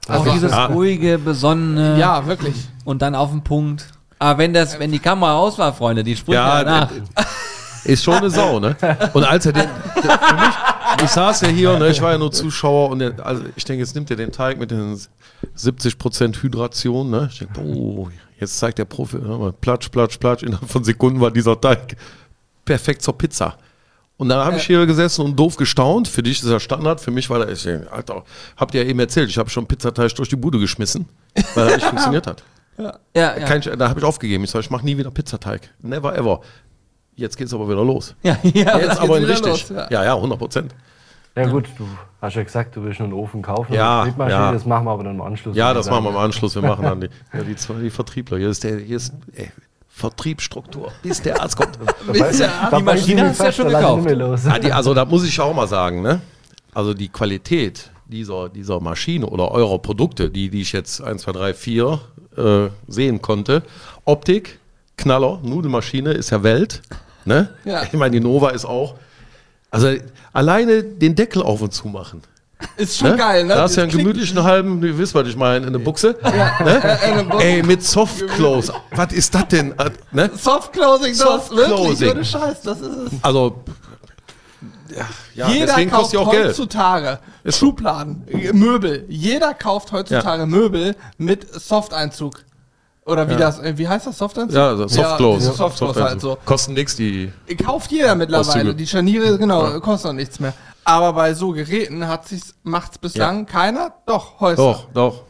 [0.06, 0.66] Auch Also, dieses ja.
[0.66, 2.54] ruhige, besonnene ja, wirklich.
[2.84, 3.88] und dann auf den Punkt.
[4.20, 6.90] Aber wenn das, wenn die Kamera aus war, Freunde, die springt ja, Ja, nach.
[7.89, 8.76] Ist schon eine Sau, ne?
[9.14, 9.66] Und als er den,
[9.97, 10.55] der, für mich,
[11.05, 13.82] ich saß ja hier, ne, ich war ja nur Zuschauer und der, also ich denke,
[13.82, 15.01] jetzt nimmt er den Teig mit den
[15.57, 17.28] 70% Hydration, ne?
[17.32, 18.09] Ich denke, oh,
[18.39, 21.97] jetzt zeigt der Profi, ne, platsch, platsch, platsch, innerhalb von Sekunden war dieser Teig
[22.64, 23.57] perfekt zur Pizza.
[24.18, 26.09] Und dann habe ich hier gesessen und doof gestaunt.
[26.09, 28.24] Für dich ist das Standard, für mich war ich denke, Alter,
[28.57, 31.09] habt ihr ja eben erzählt, ich habe schon Pizzateig durch die Bude geschmissen,
[31.55, 32.43] weil er nicht funktioniert hat.
[32.78, 33.32] Ja, ja.
[33.41, 34.45] Kein, da habe ich aufgegeben.
[34.45, 35.72] Ich sage, ich mache nie wieder Pizzateig.
[35.82, 36.41] Never ever.
[37.18, 38.14] Jetzt geht's aber wieder los.
[38.22, 38.78] ja, ja.
[38.78, 39.68] Jetzt aber in wieder richtig.
[39.68, 39.88] los, ja.
[39.90, 40.04] ja.
[40.04, 40.74] ja, 100 Prozent.
[41.36, 41.86] Ja gut, du
[42.20, 43.72] hast ja gesagt, du willst einen Ofen kaufen.
[43.72, 44.50] Ja, ja.
[44.52, 45.56] Das machen wir aber dann im Anschluss.
[45.56, 46.54] Ja, das machen wir im Anschluss.
[46.54, 48.38] Wir machen dann die, ja, die, zwei, die Vertriebler.
[48.38, 49.50] Hier ist der, hier ist ey,
[49.88, 51.78] Vertriebsstruktur, bis der Arzt kommt.
[52.08, 53.96] Weiß- Ja, da die Maschine hast du ja schon gekauft.
[54.04, 54.44] nicht mehr los.
[54.44, 56.20] Ja, die, also da muss ich auch mal sagen, ne?
[56.72, 61.32] Also die Qualität dieser, dieser Maschine oder eurer Produkte, die, die ich jetzt 1, 2,
[61.32, 62.00] 3, 4
[62.36, 63.62] äh, sehen konnte.
[64.04, 64.58] Optik,
[64.96, 66.82] Knaller, Nudelmaschine ist ja Welt.
[67.28, 67.50] Ne?
[67.64, 67.82] Ja.
[67.84, 68.94] Ich meine, die Nova ist auch.
[69.70, 69.94] Also
[70.32, 72.22] alleine den Deckel auf und zu machen.
[72.76, 73.54] Ist schon geil, ne?
[73.54, 76.16] Da hast du ja einen gemütlichen halben, du wisst, was ich meine, in der Buchse.
[76.24, 76.98] Ne?
[77.02, 77.44] eine Buchse.
[77.44, 78.72] Ey, mit Soft Close.
[78.92, 79.72] Was ist das denn?
[79.78, 80.30] Äh, Ne?
[80.34, 83.12] Soft Closing, das Soft wirklich, ohne Scheiß, das ist es.
[83.22, 83.62] Also
[85.34, 86.48] Ja, Jeder kauft kostet die auch Geld.
[86.48, 87.52] heutzutage so.
[87.52, 89.04] Schubladen, äh, Möbel.
[89.08, 92.40] Jeder kauft heutzutage Möbel mit Softeinzug.
[93.09, 93.38] Oder wie Ja.
[93.38, 94.54] das, äh, wie heißt das, Softeinzug?
[94.54, 95.38] Ja, also Soft Close.
[95.40, 96.36] diese Soft Close halt so.
[96.44, 97.32] Kosten nichts, die.
[97.64, 98.48] Kauft jeder mittlerweile.
[98.48, 98.74] Auszüge.
[98.74, 100.52] Die Scharniere, genau, kosten auch nichts mehr.
[100.84, 103.92] Aber bei so Geräten hat sich's, macht's bislang keiner?
[104.06, 104.56] Doch, Häuser.
[104.62, 105.22] Doch, doch.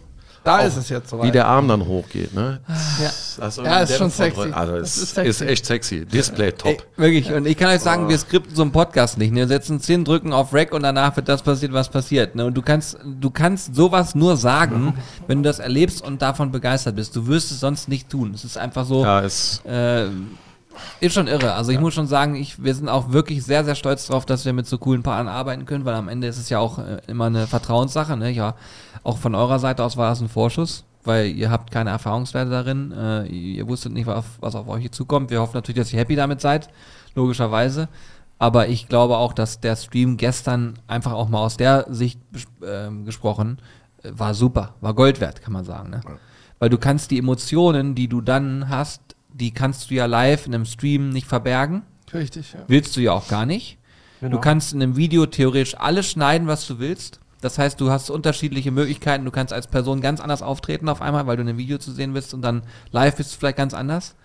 [0.49, 1.27] Da ist es jetzt soweit.
[1.27, 2.61] Wie der Arm dann hochgeht, ne?
[3.03, 3.11] ja.
[3.45, 4.41] Also Ja, ist schon sexy.
[4.41, 5.45] drin- Also Das es ist ist, sexy.
[5.45, 6.05] echt sexy.
[6.07, 6.71] Display top.
[6.71, 7.33] Ey, wirklich.
[7.33, 9.31] Und ich kann euch sagen, wir skripten so einen Podcast nicht.
[9.33, 9.41] Ne?
[9.41, 12.35] Wir setzen 10 Drücken auf Rack und danach wird das passiert, was passiert.
[12.35, 12.47] Ne?
[12.47, 14.95] Und du kannst, du kannst sowas nur sagen,
[15.27, 17.15] wenn du das erlebst und davon begeistert bist.
[17.15, 18.33] Du wirst es sonst nicht tun.
[18.35, 19.03] Es ist einfach so.
[19.05, 19.65] Ja, ist.
[19.67, 20.07] Äh,
[21.01, 21.55] ist schon irre.
[21.55, 24.45] Also ich muss schon sagen, ich, wir sind auch wirklich sehr, sehr stolz drauf, dass
[24.45, 26.99] wir mit so coolen Partnern arbeiten können, weil am Ende ist es ja auch äh,
[27.07, 28.17] immer eine Vertrauenssache.
[28.17, 28.31] Ne?
[28.31, 28.55] Ja,
[29.03, 32.93] auch von eurer Seite aus war das ein Vorschuss, weil ihr habt keine Erfahrungswerte darin.
[32.93, 35.31] Äh, ihr wusstet nicht, was, was auf euch zukommt.
[35.31, 36.69] Wir hoffen natürlich, dass ihr happy damit seid,
[37.15, 37.89] logischerweise.
[38.39, 42.21] Aber ich glaube auch, dass der Stream gestern einfach auch mal aus der Sicht
[42.65, 43.59] ähm, gesprochen
[44.03, 45.91] äh, war super, war Gold wert, kann man sagen.
[45.91, 46.01] Ne?
[46.59, 50.55] Weil du kannst die Emotionen, die du dann hast, die kannst du ja live in
[50.55, 51.83] einem Stream nicht verbergen.
[52.13, 52.61] Richtig, ja.
[52.67, 53.79] Willst du ja auch gar nicht.
[54.21, 54.37] Genau.
[54.37, 57.21] Du kannst in einem Video theoretisch alles schneiden, was du willst.
[57.41, 59.25] Das heißt, du hast unterschiedliche Möglichkeiten.
[59.25, 61.93] Du kannst als Person ganz anders auftreten auf einmal, weil du in einem Video zu
[61.93, 64.17] sehen bist und dann live bist du vielleicht ganz anders.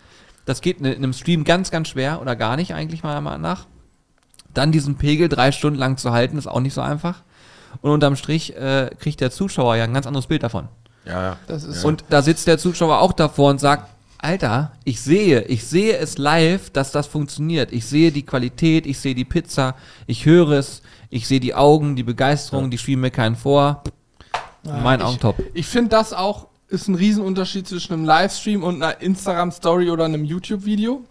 [0.45, 3.41] Das geht in in einem Stream ganz, ganz schwer oder gar nicht eigentlich meiner Meinung
[3.41, 3.68] nach.
[4.53, 7.22] Dann diesen Pegel drei Stunden lang zu halten, ist auch nicht so einfach.
[7.82, 10.68] Und unterm Strich äh, kriegt der Zuschauer ja ein ganz anderes Bild davon.
[11.05, 11.38] Ja, ja.
[11.47, 13.93] Das ist Und da sitzt der Zuschauer auch davor und sagt,
[14.24, 17.74] Alter, ich sehe, ich sehe es live, dass das funktioniert.
[17.74, 19.76] Ich sehe die Qualität, ich sehe die Pizza,
[20.07, 23.84] ich höre es, ich sehe die Augen, die Begeisterung, die schieben mir keinen vor.
[24.63, 25.36] mein Augen top.
[25.53, 30.24] Ich finde das auch ist ein Riesenunterschied zwischen einem Livestream und einer Instagram-Story oder einem
[30.24, 31.03] YouTube-Video.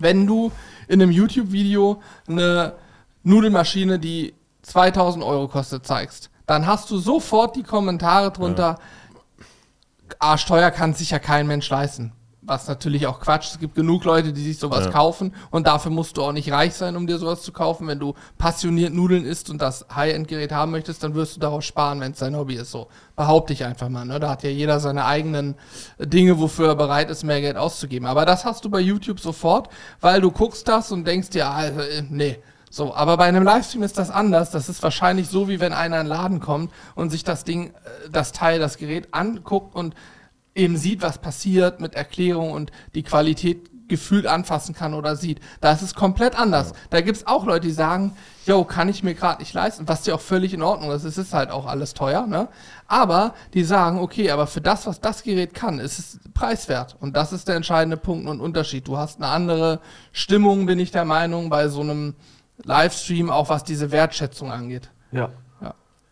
[0.00, 0.50] Wenn du
[0.88, 2.74] in einem YouTube-Video eine
[3.22, 8.78] Nudelmaschine, die 2000 Euro kostet, zeigst, dann hast du sofort die Kommentare drunter,
[10.18, 12.12] arschteuer kann sich ja kein Mensch leisten.
[12.50, 13.52] Was natürlich auch Quatsch.
[13.52, 14.90] Es gibt genug Leute, die sich sowas Ja.
[14.90, 17.86] kaufen und dafür musst du auch nicht reich sein, um dir sowas zu kaufen.
[17.86, 22.00] Wenn du passioniert Nudeln isst und das High-End-Gerät haben möchtest, dann wirst du darauf sparen,
[22.00, 22.72] wenn es dein Hobby ist.
[22.72, 24.04] So behaupte ich einfach mal.
[24.04, 24.18] Ne?
[24.18, 25.54] Da hat ja jeder seine eigenen
[26.00, 28.08] Dinge, wofür er bereit ist, mehr Geld auszugeben.
[28.08, 29.68] Aber das hast du bei YouTube sofort,
[30.00, 32.36] weil du guckst das und denkst dir, ah, äh, nee.
[32.68, 34.50] So, aber bei einem Livestream ist das anders.
[34.50, 37.68] Das ist wahrscheinlich so, wie wenn einer in den Laden kommt und sich das Ding,
[37.68, 39.94] äh, das Teil, das Gerät anguckt und
[40.54, 45.40] eben sieht, was passiert mit Erklärung und die Qualität gefühlt anfassen kann oder sieht.
[45.60, 46.72] Da ist es komplett anders.
[46.88, 50.06] Da gibt es auch Leute, die sagen, yo, kann ich mir gerade nicht leisten, was
[50.06, 51.04] ja auch völlig in Ordnung ist.
[51.04, 52.48] Es ist halt auch alles teuer, ne?
[52.86, 56.96] Aber die sagen, okay, aber für das, was das Gerät kann, ist es preiswert.
[57.00, 58.88] Und das ist der entscheidende Punkt und Unterschied.
[58.88, 59.80] Du hast eine andere
[60.12, 62.14] Stimmung, bin ich der Meinung, bei so einem
[62.62, 64.90] Livestream, auch was diese Wertschätzung angeht.
[65.12, 65.30] Ja.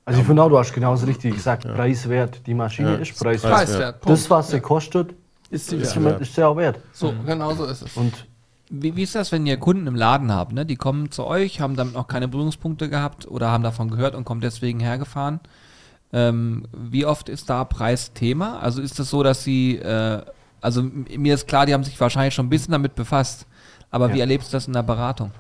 [0.09, 0.11] Ja.
[0.11, 2.47] Also ich finde auch, du hast genauso richtig gesagt, preiswert.
[2.47, 3.53] Die Maschine Ja, ist preiswert.
[3.55, 4.01] Preiswert.
[4.01, 4.19] Punkt.
[4.19, 5.15] Das, was sie kostet,
[5.51, 6.21] ist die ist, Wert.
[6.21, 6.79] ist ja auch wert.
[6.93, 7.97] So, genau so ist es.
[7.97, 8.27] Und
[8.71, 10.53] Wie, wie ist das, wenn ihr Kunden im Laden habt?
[10.53, 10.67] Ne?
[10.67, 14.25] Die kommen zu euch, haben damit noch keine Berührungspunkte gehabt oder haben davon gehört und
[14.25, 15.41] kommen deswegen hergefahren.
[16.13, 18.61] Ähm, wie oft ist da Preis Thema?
[18.61, 20.23] Also ist es so, dass sie, äh,
[20.63, 23.47] also mir ist klar, die haben sich wahrscheinlich schon ein bisschen damit befasst,
[23.91, 24.15] aber Ja.
[24.15, 25.33] wie erlebst du das in der Beratung?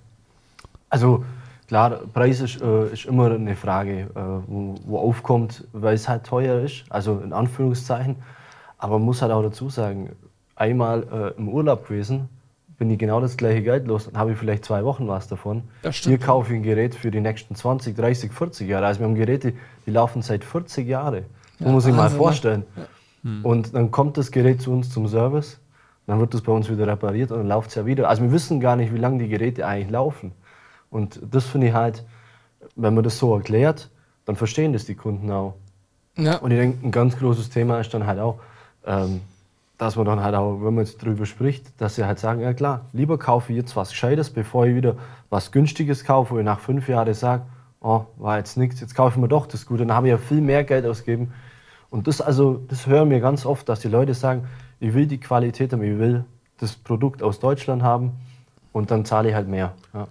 [0.91, 1.25] Also
[1.69, 4.07] klar, Preis ist, äh, ist immer eine Frage, äh,
[4.47, 8.17] wo, wo aufkommt, weil es halt teuer ist, also in Anführungszeichen.
[8.79, 10.11] Aber man muss halt auch dazu sagen,
[10.57, 12.29] einmal äh, im Urlaub gewesen,
[12.79, 15.65] bin ich genau das gleiche Geld los, dann habe ich vielleicht zwei Wochen was davon.
[15.83, 15.97] Das.
[15.97, 18.87] Hier kaufe ich ein Gerät für die nächsten 20, 30, 40 Jahre.
[18.87, 19.53] Also wir haben Geräte,
[19.85, 21.25] die laufen seit 40 Jahren.
[21.59, 22.17] Ja, muss ich mal ne?
[22.17, 22.65] vorstellen.
[23.43, 25.61] Und dann kommt das Gerät zu uns zum Service,
[26.07, 28.09] dann wird das bei uns wieder repariert und dann läuft es ja wieder.
[28.09, 30.33] Also wir wissen gar nicht, wie lange die Geräte eigentlich laufen.
[30.91, 32.05] Und das finde ich halt,
[32.77, 33.91] wenn man das so erklärt,
[34.25, 35.55] dann verstehen das die Kunden auch.
[36.17, 36.37] Ja.
[36.37, 38.41] Und ich denke, ein ganz großes Thema ist dann halt auch,
[38.85, 39.21] ähm,
[39.79, 42.53] dass man dann halt auch, wenn man jetzt drüber spricht, dass sie halt sagen, ja
[42.53, 44.97] klar, lieber kaufe ich jetzt was Gescheites, bevor ich wieder
[45.31, 47.45] was Günstiges kaufe, wo ich nach fünf Jahren sage,
[47.81, 50.19] oh, war jetzt nichts, jetzt kaufe ich mir doch das Gute, dann habe ich ja
[50.19, 51.33] viel mehr Geld ausgegeben.
[51.91, 54.49] Und das also, das hören wir ganz oft, dass die Leute sagen,
[54.81, 56.25] ich will die Qualität haben, ich will
[56.59, 58.13] das Produkt aus Deutschland haben
[58.73, 59.73] und dann zahle ich halt mehr.
[59.95, 60.09] Ja.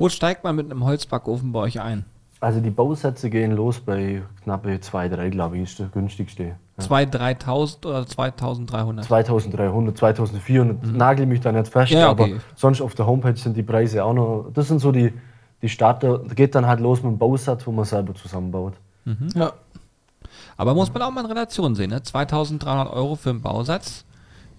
[0.00, 2.04] Wo steigt man mit einem Holzbackofen bei euch ein?
[2.40, 6.56] Also die Bausätze gehen los bei knappe 2, 3, glaube ich, ist das günstigste.
[6.78, 6.84] Ja.
[6.84, 9.02] 2.000, 3.000 oder 2.300?
[9.02, 11.98] 2300, 2400, nagel mich da nicht fest, Mhm.
[11.98, 12.40] Ja, aber okay.
[12.56, 15.12] sonst auf der Homepage sind die Preise auch noch, das sind so die,
[15.60, 18.72] die Starter, da geht dann halt los mit dem Bausatz, wo man selber zusammenbaut.
[19.34, 19.52] ja.
[20.56, 21.98] Aber muss man auch mal in Relation sehen, ne?
[21.98, 24.04] 2.300 Euro für einen Bausatz.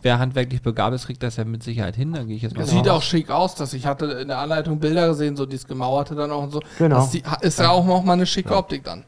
[0.03, 2.13] Wer handwerklich begabt ist, kriegt das ja mit Sicherheit hin.
[2.13, 2.97] Da gehe ich jetzt mal Das sieht aus.
[2.97, 6.31] auch schick aus, dass ich hatte in der Anleitung Bilder gesehen, so dieses gemauerte dann
[6.31, 6.61] auch und so.
[6.77, 6.97] Genau.
[6.97, 9.03] Das sieht- ist ja auch noch mal eine schicke Optik dann.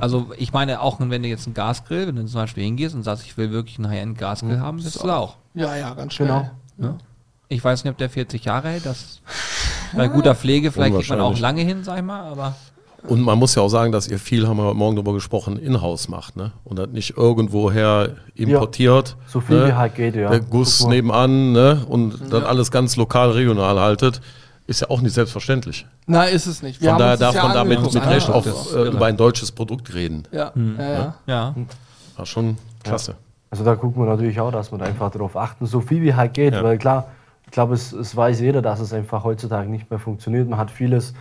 [0.00, 3.02] Also ich meine auch, wenn du jetzt einen Gasgrill, wenn du zum Beispiel hingehst und
[3.02, 5.36] sagst, ich will wirklich einen High-End-Gasgrill haben, das ist du auch.
[5.54, 6.28] Ja, ja, ganz schnell.
[6.28, 6.50] Genau.
[6.78, 6.98] Ne?
[7.48, 8.86] Ich weiß nicht, ob der 40 Jahre hält.
[8.86, 9.20] Das
[9.96, 12.56] bei guter Pflege vielleicht kriegt man auch lange hin, sag ich mal, aber
[13.08, 15.56] Und man muss ja auch sagen, dass ihr viel, haben wir heute Morgen darüber gesprochen,
[15.58, 16.52] in-house macht, ne?
[16.64, 19.16] Und das nicht irgendwoher importiert.
[19.28, 19.68] So viel ne?
[19.68, 20.28] wie halt geht, ja.
[20.30, 20.90] Der Guss mal.
[20.90, 21.84] nebenan, ne?
[21.88, 24.20] Und dann alles ganz lokal, regional haltet,
[24.66, 25.86] ist ja auch nicht selbstverständlich.
[26.06, 26.80] Nein, ist es nicht.
[26.80, 28.06] Wir Von daher darf ja man damit mit ne?
[28.10, 28.88] Recht auch äh, irre.
[28.88, 30.24] über ein deutsches Produkt reden.
[30.32, 30.76] Ja, Hm.
[30.78, 31.14] ja, ja.
[31.26, 31.54] ja.
[32.16, 33.14] War schon klasse.
[33.50, 36.14] Also da gucken wir natürlich auch, dass wir da einfach darauf achten, so viel wie
[36.14, 36.64] halt geht, Ja.
[36.64, 37.06] weil klar,
[37.44, 40.48] ich glaube, es, es weiß jeder, dass es einfach heutzutage nicht mehr funktioniert.
[40.48, 41.14] Man hat vieles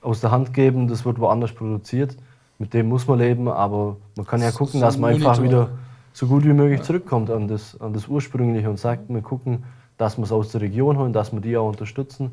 [0.00, 2.16] aus der Hand gegeben, das wird woanders produziert.
[2.58, 5.38] Mit dem muss man leben, aber man kann ja gucken, so dass man ein einfach
[5.38, 5.68] Monitor.
[5.68, 5.78] wieder
[6.12, 9.64] so gut wie möglich zurückkommt an das, an das Ursprüngliche und sagt, wir gucken,
[9.96, 12.32] dass wir es aus der Region holen, dass wir die auch unterstützen.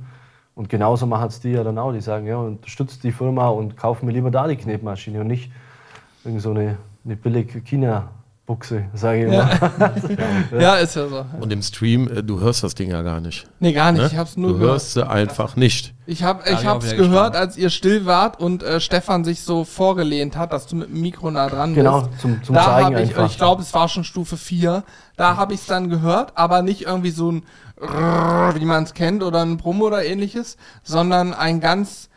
[0.56, 1.92] Und genauso machen es die ja dann auch.
[1.92, 5.52] Die sagen, ja, unterstützt die Firma und kaufen mir lieber da die Knetmaschine und nicht
[6.26, 7.62] irgend so eine, eine billige
[8.48, 9.50] China-Buchse, sage ich Ja.
[10.52, 10.60] immer.
[10.62, 11.26] ja, ist ja so.
[11.40, 13.48] Und im Stream, äh, du hörst das Ding ja gar nicht.
[13.60, 14.02] Nee, gar nicht.
[14.02, 14.08] Ne?
[14.08, 14.72] Ich hab's nur du gehört.
[14.74, 15.94] hörst sie einfach nicht.
[16.06, 17.36] Ich, hab, ich hab auch hab's gehört, gespannt.
[17.36, 21.02] als ihr still wart und äh, Stefan sich so vorgelehnt hat, dass du mit dem
[21.02, 22.22] Mikro nah dran Genau, bist.
[22.22, 23.26] zum, zum da Zeigen habe ich, einfach.
[23.30, 24.84] ich glaube, es war schon Stufe 4.
[25.18, 27.44] Da habe ich es dann gehört, aber nicht irgendwie so ein
[27.80, 32.10] Rrrr, wie man es kennt oder ein Brumm oder ähnliches, sondern ein ganz,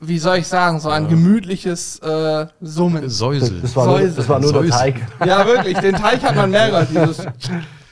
[0.00, 3.08] wie soll ich sagen, so ein gemütliches äh, Summen.
[3.10, 3.60] Säusel.
[3.60, 4.14] das, war nur, Säuse.
[4.16, 4.70] das war nur der.
[4.70, 4.94] Teig.
[5.24, 6.88] Ja, wirklich, den Teich hat man mehr gehört.
[6.90, 7.26] Dieses,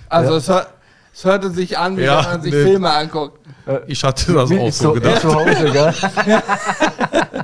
[0.09, 0.66] also es, hör,
[1.14, 2.62] es hörte sich an, wie Ja, wenn man sich nee.
[2.64, 3.38] Filme anguckt.
[3.86, 5.20] Ich hatte das Wie auch so gedacht.
[5.20, 5.92] zu Hause, gell?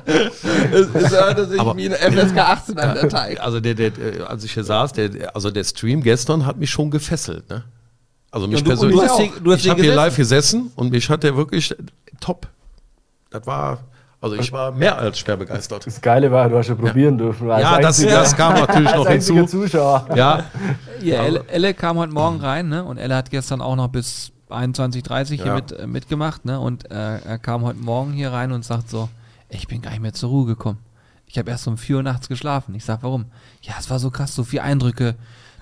[0.07, 3.41] Es, es hörte sich Aber- wie eine FSK 18 an, der Teig.
[3.41, 6.71] Also der, der, äh, als ich hier saß, der, also der Stream gestern hat mich
[6.71, 7.65] schon gefesselt, ne?
[8.31, 8.97] Also mich Und du, persönlich.
[8.97, 11.75] du hast, hier- du hast ich habe hier live gesessen und mich hat der wirklich
[12.21, 12.49] top.
[13.31, 13.79] Das war,
[14.25, 15.87] also ich war mehr als schwer begeistert.
[15.87, 17.51] Das Geile war, du hast ja probieren dürfen.
[17.51, 19.45] als Ja, das, das kam natürlich noch hinzu.
[19.47, 20.09] Zuschauer.
[20.14, 20.45] Ja,
[21.03, 22.83] Ja, Elle, Elle kam heute Morgen rein, ne?
[22.85, 25.55] Und Elle hat gestern auch noch bis 21.30 hier Ja.
[25.55, 26.59] mit, äh, mitgemacht, ne?
[26.59, 29.09] Und äh, er kam heute Morgen hier rein und sagt so,
[29.49, 30.79] ich bin gar nicht mehr zur Ruhe gekommen.
[31.27, 32.75] Ich habe erst um 4 Uhr nachts geschlafen.
[32.75, 33.27] Ich sag, warum?
[33.62, 35.14] Ja, es war so krass, so viele Eindrücke.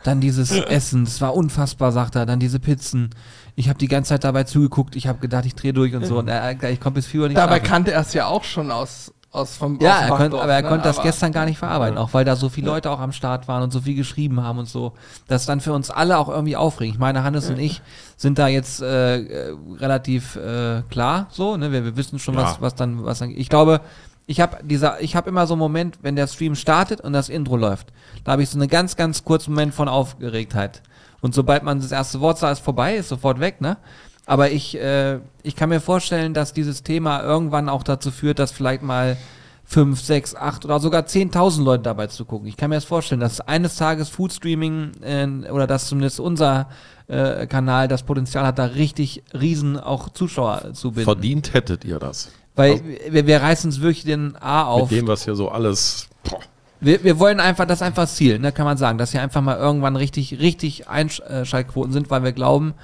[0.05, 2.27] Dann dieses Essen, es war unfassbar, sagt er.
[2.27, 3.11] Dann diese Pizzen.
[3.55, 4.97] Ich habe die ganze Zeit dabei zugeguckt.
[4.97, 6.19] Ich habe gedacht, ich drehe durch und so.
[6.19, 7.69] Und er, er- ich konnte bis 4 Uhr nicht Dabei schlafen.
[7.71, 10.63] kannte er es ja auch schon aus, aus vom Ja, aus er konnte, aber er
[10.63, 10.69] ne?
[10.69, 13.13] konnte das Aber- gestern gar nicht verarbeiten, auch weil da so viele Leute auch am
[13.13, 14.93] Start waren und so viel geschrieben haben und so.
[15.29, 16.95] Das ist dann für uns alle auch irgendwie aufregend.
[16.95, 17.83] Ich meine, Hannes und ich
[18.17, 21.73] sind da jetzt äh, äh, relativ äh, klar so, ne?
[21.73, 22.57] Wir, wir wissen schon, was, Ja.
[22.61, 23.31] was dann, was dann.
[23.31, 23.81] Ich glaube,
[24.27, 27.29] ich habe dieser, ich habe immer so einen Moment, wenn der Stream startet und das
[27.29, 27.93] Intro läuft,
[28.25, 30.81] da habe ich so einen ganz, ganz kurzen Moment von Aufgeregtheit.
[31.23, 33.79] Und sobald man das erste Wort sagt, ist vorbei, ist sofort weg, ne?
[34.27, 38.53] Aber ich, äh, ich kann mir vorstellen, dass dieses Thema irgendwann auch dazu führt, dass
[38.53, 39.17] vielleicht mal
[39.65, 42.49] fünf, sechs, acht oder sogar 10.000 Leute dabei zu gucken.
[42.49, 46.69] Ich kann mir das vorstellen, dass eines Tages Foodstreaming äh, oder dass zumindest unser
[47.07, 51.05] äh, Kanal das Potenzial hat, da richtig riesen auch Zuschauer zu binden.
[51.05, 52.31] verdient hättet ihr das.
[52.55, 54.91] Weil wir, wir reißen uns wirklich den A auf.
[54.91, 56.09] Mit dem, was hier so alles.
[56.25, 56.41] Boah.
[56.83, 59.23] Wir, wir wollen einfach, das ist einfach das Ziel, ne, kann man sagen, dass hier
[59.23, 62.75] einfach mal irgendwann richtig, richtig Einschaltquoten sind, weil wir glauben,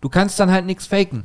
[0.00, 1.24] du kannst dann halt nichts faken.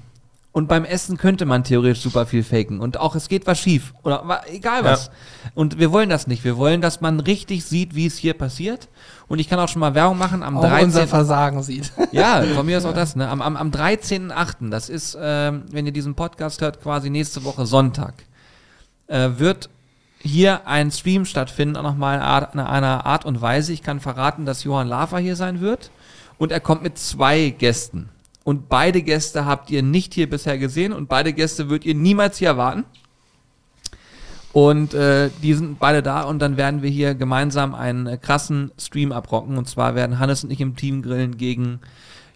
[0.54, 2.80] Und beim Essen könnte man theoretisch super viel faken.
[2.80, 3.96] Und auch es geht was schief.
[4.04, 5.10] Oder egal was.
[5.56, 6.44] Und wir wollen das nicht.
[6.44, 8.88] Wir wollen, dass man richtig sieht, wie es hier passiert.
[9.28, 11.08] Und ich kann auch schon mal Werbung machen am auch unser 13.
[11.08, 11.92] Versagen sieht.
[12.12, 13.28] Ja, von mir ist auch das, ne?
[13.28, 17.66] Am, am, am 13.8., das ist, ähm, wenn ihr diesen Podcast hört, quasi nächste Woche
[17.66, 18.14] Sonntag,
[19.08, 19.72] äh, wird
[20.24, 22.18] hier ein Stream stattfinden, auch nochmal
[22.54, 23.74] in einer Art und Weise.
[23.74, 25.92] Ich kann verraten, dass Johann Lafer hier sein wird.
[26.38, 28.10] Und er kommt mit zwei Gästen.
[28.44, 32.38] Und beide Gäste habt ihr nicht hier bisher gesehen und beide Gäste würdet ihr niemals
[32.38, 32.86] hier erwarten.
[34.54, 38.72] Und äh, die sind beide da und dann werden wir hier gemeinsam einen äh, krassen
[38.78, 39.58] Stream abrocken.
[39.58, 41.80] Und zwar werden Hannes und ich im Team grillen gegen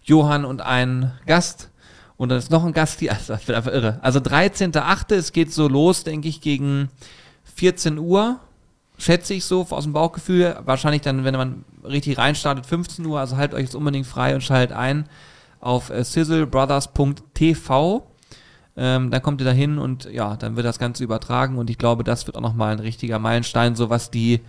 [0.03, 1.69] Johann und einen Gast.
[2.17, 3.11] Und dann ist noch ein Gast hier.
[3.11, 3.99] Also, das wird einfach irre.
[4.01, 5.13] Also 13.8.
[5.13, 6.89] Es geht so los, denke ich, gegen
[7.57, 8.39] 14 Uhr.
[8.99, 10.57] Schätze ich so aus dem Bauchgefühl.
[10.65, 13.19] Wahrscheinlich dann, wenn man richtig reinstartet, 15 Uhr.
[13.19, 15.07] Also haltet euch jetzt unbedingt frei und schaltet ein
[15.59, 18.07] auf äh, sizzlebrothers.tv.
[18.79, 21.79] Ähm, dann kommt ihr da hin und ja, dann wird das Ganze übertragen und ich
[21.79, 24.41] glaube, das wird auch nochmal ein richtiger Meilenstein, so was die,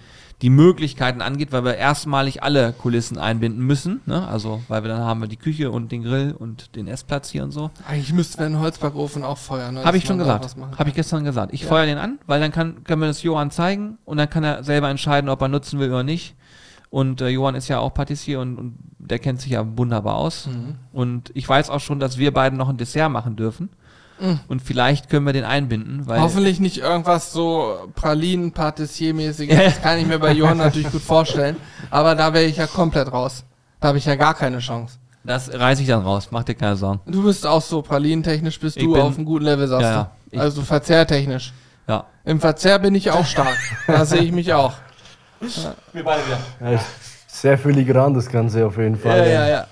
[0.43, 4.01] die Möglichkeiten angeht, weil wir erstmalig alle Kulissen einbinden müssen.
[4.07, 4.26] Ne?
[4.28, 7.43] Also, weil wir dann haben wir die Küche und den Grill und den Essplatz hier
[7.43, 7.70] und so.
[7.89, 9.74] Eigentlich müssten wir einen Holzbackofen auch feuern.
[9.74, 10.55] ne, Habe ich schon gesagt.
[10.78, 11.53] Habe ich gestern gesagt.
[11.53, 11.68] Ich Ja.
[11.68, 14.62] feuer den an, weil dann kann, können wir das Johann zeigen und dann kann er
[14.62, 16.36] selber entscheiden, ob er nutzen will oder nicht.
[16.91, 20.49] Und äh, Johann ist ja auch Patissier und, und der kennt sich ja wunderbar aus.
[20.93, 23.68] Und ich weiß auch schon, dass wir beiden noch ein Dessert machen dürfen.
[24.49, 29.57] Und vielleicht können wir den einbinden, weil Hoffentlich nicht irgendwas so Pralinen, Patissier-mäßiges.
[29.57, 31.57] Das kann ich mir bei Johann natürlich gut vorstellen.
[31.91, 33.45] Aber da wäre ich ja komplett raus.
[33.81, 34.99] Da habe ich ja gar keine Chance.
[35.25, 36.29] das reiße ich dann raus.
[36.31, 37.01] Mach dir keine Sorgen.
[37.07, 39.91] Du bist auch so pralinentechnisch bist Ich du bin- auf einem guten Level, sagst Ja,
[39.93, 40.11] ja.
[40.31, 40.37] du.
[40.37, 41.53] Ich- Also verzehrtechnisch.
[41.87, 42.05] Ja.
[42.25, 43.57] Im Verzehr bin ich auch stark.
[43.87, 44.75] da sehe ich mich auch.
[45.93, 46.73] Wir beide wieder.
[46.73, 46.81] Ja,
[47.29, 49.31] sehr filigran, das Ganze auf jeden Ja, Fall.
[49.31, 49.66] ja, ja.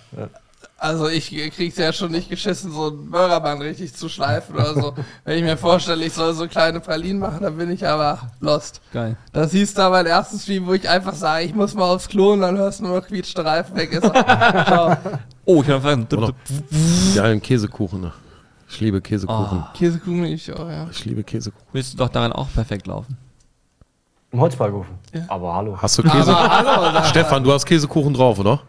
[0.78, 4.94] Also ich krieg's ja schon nicht geschissen, so ein Burgerband richtig zu schleifen oder so.
[5.24, 8.82] Wenn ich mir vorstelle, ich soll so kleine Pralinen machen, dann bin ich aber lost.
[8.92, 9.16] Geil.
[9.32, 12.34] Das hieß da mein erstes Stream, wo ich einfach sage, ich muss mal aufs Klo
[12.34, 13.90] und dann hörst du nur noch quietschte Reifen weg.
[13.92, 14.02] Ist.
[14.66, 14.96] Ciao.
[15.46, 16.34] Oh, ich habe vergessen.
[17.14, 18.02] Die allen Käsekuchen.
[18.02, 18.12] ne?
[18.68, 19.64] Ich liebe Käsekuchen.
[19.74, 20.88] Käsekuchen ich auch, ja.
[20.90, 21.66] Ich liebe Käsekuchen.
[21.72, 23.16] Willst du doch daran auch perfekt laufen.
[24.30, 24.94] Im Holzbackofen.
[25.14, 25.22] Ja.
[25.28, 25.78] Aber hallo.
[25.80, 26.36] Hast du Käse?
[26.36, 28.60] Aber hallo, Stefan, du hast Käsekuchen drauf, oder?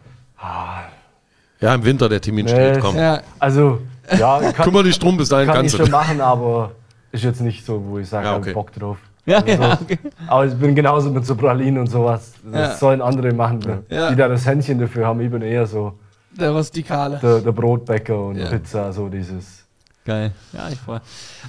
[1.60, 2.50] Ja, im Winter der Termin Nee.
[2.52, 2.80] steht.
[2.80, 2.96] Komm.
[2.96, 3.80] Ja, Also,
[4.16, 5.92] ja, kann, Kümmer dich drum, bis dahin kann ich kannst schon du.
[5.92, 6.72] machen, aber
[7.12, 8.52] ist jetzt nicht so, wo ich sage, Ja, okay.
[8.52, 8.98] Bock drauf.
[9.26, 9.98] Ja, Also, ja, okay.
[10.26, 12.32] Aber ich bin genauso mit so Pralinen und sowas.
[12.44, 12.76] Das Ja.
[12.76, 14.10] sollen andere machen, Ja.
[14.10, 15.20] die da das Händchen dafür haben.
[15.20, 15.98] Ich bin eher so
[16.30, 17.18] der Rustikale.
[17.22, 18.48] der, der Brotbäcker und Ja.
[18.48, 19.64] Pizza, so dieses.
[20.06, 20.32] Geil.
[20.54, 21.02] Ja, ich freue.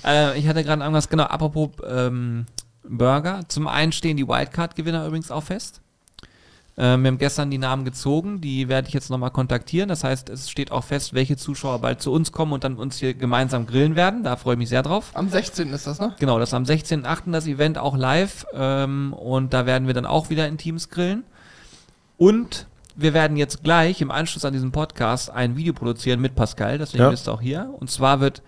[0.06, 2.46] Äh, ich hatte gerade irgendwas, genau, apropos ähm,
[2.84, 3.42] Burger.
[3.48, 5.80] Zum einen stehen die Wildcard-Gewinner übrigens auch fest.
[6.82, 9.90] Ähm, wir haben gestern die Namen gezogen, die werde ich jetzt nochmal kontaktieren.
[9.90, 12.98] Das heißt, es steht auch fest, welche Zuschauer bald zu uns kommen und dann uns
[13.00, 14.24] hier gemeinsam grillen werden.
[14.24, 15.12] Da freue ich mich sehr drauf.
[15.14, 15.74] Am 16.
[15.74, 16.16] ist das, ne?
[16.20, 17.32] Genau, das ist am 16.8.
[17.32, 21.24] das Event auch live ähm, und da werden wir dann auch wieder in Teams grillen.
[22.18, 22.66] Und
[22.96, 27.04] wir werden jetzt gleich im Anschluss an diesen Podcast ein Video produzieren mit Pascal, deswegen
[27.04, 27.10] Ja.
[27.10, 27.74] bist du auch hier.
[27.78, 28.42] Und zwar wird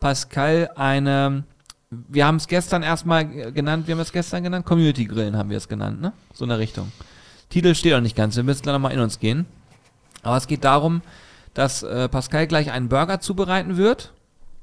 [0.00, 1.44] Pascal eine,
[1.90, 5.50] wir haben es gestern erstmal äh, genannt, wir haben es gestern genannt, Community Grillen haben
[5.50, 6.12] wir es genannt, ne?
[6.34, 6.90] So in der Richtung.
[7.48, 9.46] Titel steht noch nicht ganz, wir müssen da nochmal in uns gehen.
[10.22, 11.02] Aber es geht darum,
[11.54, 14.12] dass äh, Pascal gleich einen Burger zubereiten wird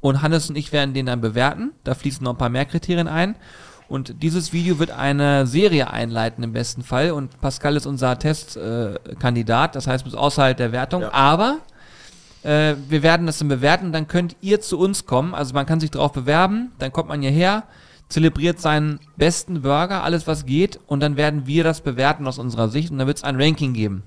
[0.02, 1.72] und Hannes und ich werden den dann bewerten.
[1.84, 3.36] Da fließen noch ein paar mehr Kriterien ein.
[3.88, 7.12] Und dieses Video wird eine Serie einleiten im besten Fall.
[7.12, 11.04] Und Pascal ist unser Testkandidat, äh, das heißt bis außerhalb der Wertung.
[11.04, 11.14] Ja.
[11.14, 11.60] Aber
[12.44, 13.92] äh, wir werden das dann bewerten.
[13.92, 15.34] Dann könnt ihr zu uns kommen.
[15.34, 16.72] Also man kann sich darauf bewerben.
[16.80, 17.64] Dann kommt man hierher,
[18.10, 20.80] zelebriert seinen besten Burger, alles was geht.
[20.88, 22.92] Und dann werden wir das bewerten aus unserer Sicht.
[22.92, 24.04] Und dann wird es ein Ranking geben.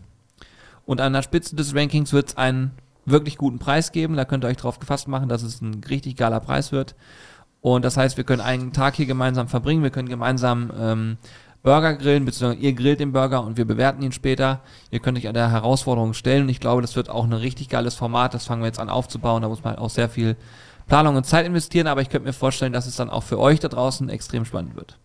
[0.85, 2.73] Und an der Spitze des Rankings wird es einen
[3.05, 4.17] wirklich guten Preis geben.
[4.17, 6.95] Da könnt ihr euch drauf gefasst machen, dass es ein richtig geiler Preis wird.
[7.61, 9.83] Und das heißt, wir können einen Tag hier gemeinsam verbringen.
[9.83, 11.17] Wir können gemeinsam ähm,
[11.63, 14.61] Burger grillen, beziehungsweise ihr grillt den Burger und wir bewerten ihn später.
[14.93, 16.45] Ihr könnt euch an der Herausforderung stellen.
[16.45, 18.35] Und ich glaube, das wird auch ein richtig geiles Format.
[18.35, 19.43] Das fangen wir jetzt an aufzubauen.
[19.43, 20.37] Da muss man halt auch sehr viel
[20.89, 21.87] Planung und Zeit investieren.
[21.87, 24.77] Aber ich könnte mir vorstellen, dass es dann auch für euch da draußen extrem spannend
[24.77, 24.99] wird.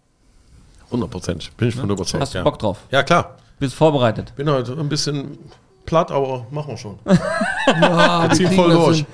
[0.91, 1.49] 100%.
[1.57, 2.21] Bin ich von überzeugt.
[2.21, 2.43] Hast du ja.
[2.43, 2.79] Bock drauf?
[2.91, 3.37] Ja, klar.
[3.59, 4.33] Bist vorbereitet?
[4.35, 5.37] Bin heute ein bisschen
[5.85, 6.99] platt, aber machen wir schon.
[7.67, 8.97] Ja, wir ziehen voll das durch.
[8.97, 9.05] hin.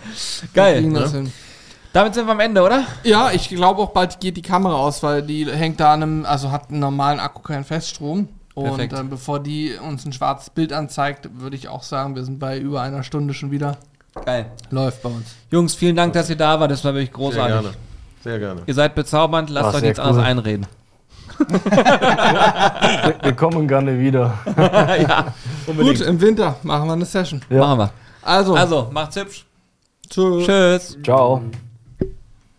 [0.41, 0.81] Wir Geil.
[0.83, 1.09] ne?
[1.09, 1.33] hin.
[1.93, 2.85] Damit sind wir am Ende, oder?
[3.03, 6.25] Ja, ich glaube auch bald geht die Kamera aus, weil die hängt da an einem,
[6.25, 8.29] also hat einen normalen Akku keinen Feststrom.
[8.53, 8.93] Und Perfekt.
[8.93, 12.57] äh, bevor die uns ein schwarzes Bild anzeigt, würde ich auch sagen, wir sind bei
[12.57, 13.77] über einer Stunde schon wieder.
[14.25, 14.51] Geil.
[14.69, 15.35] Läuft bei uns.
[15.51, 16.71] Jungs, vielen Dank, dass ihr da wart.
[16.71, 17.53] Das war wirklich Sehr großartig.
[17.61, 17.69] gerne.
[18.23, 18.61] Sehr gerne.
[18.65, 20.25] Ihr seid bezaubernd, lasst euch sehr nichts anderes cool.
[20.29, 20.67] einreden.
[21.39, 24.33] Wir, wir kommen gerne wieder.
[25.65, 27.41] Gut, im Winter machen wir eine Session.
[27.49, 27.59] Ja.
[27.59, 27.91] Machen wir.
[28.23, 29.45] Also, Also, macht's hübsch.
[30.09, 30.45] tschüss.
[30.45, 30.97] Tschüss.
[31.03, 31.43] Ciao.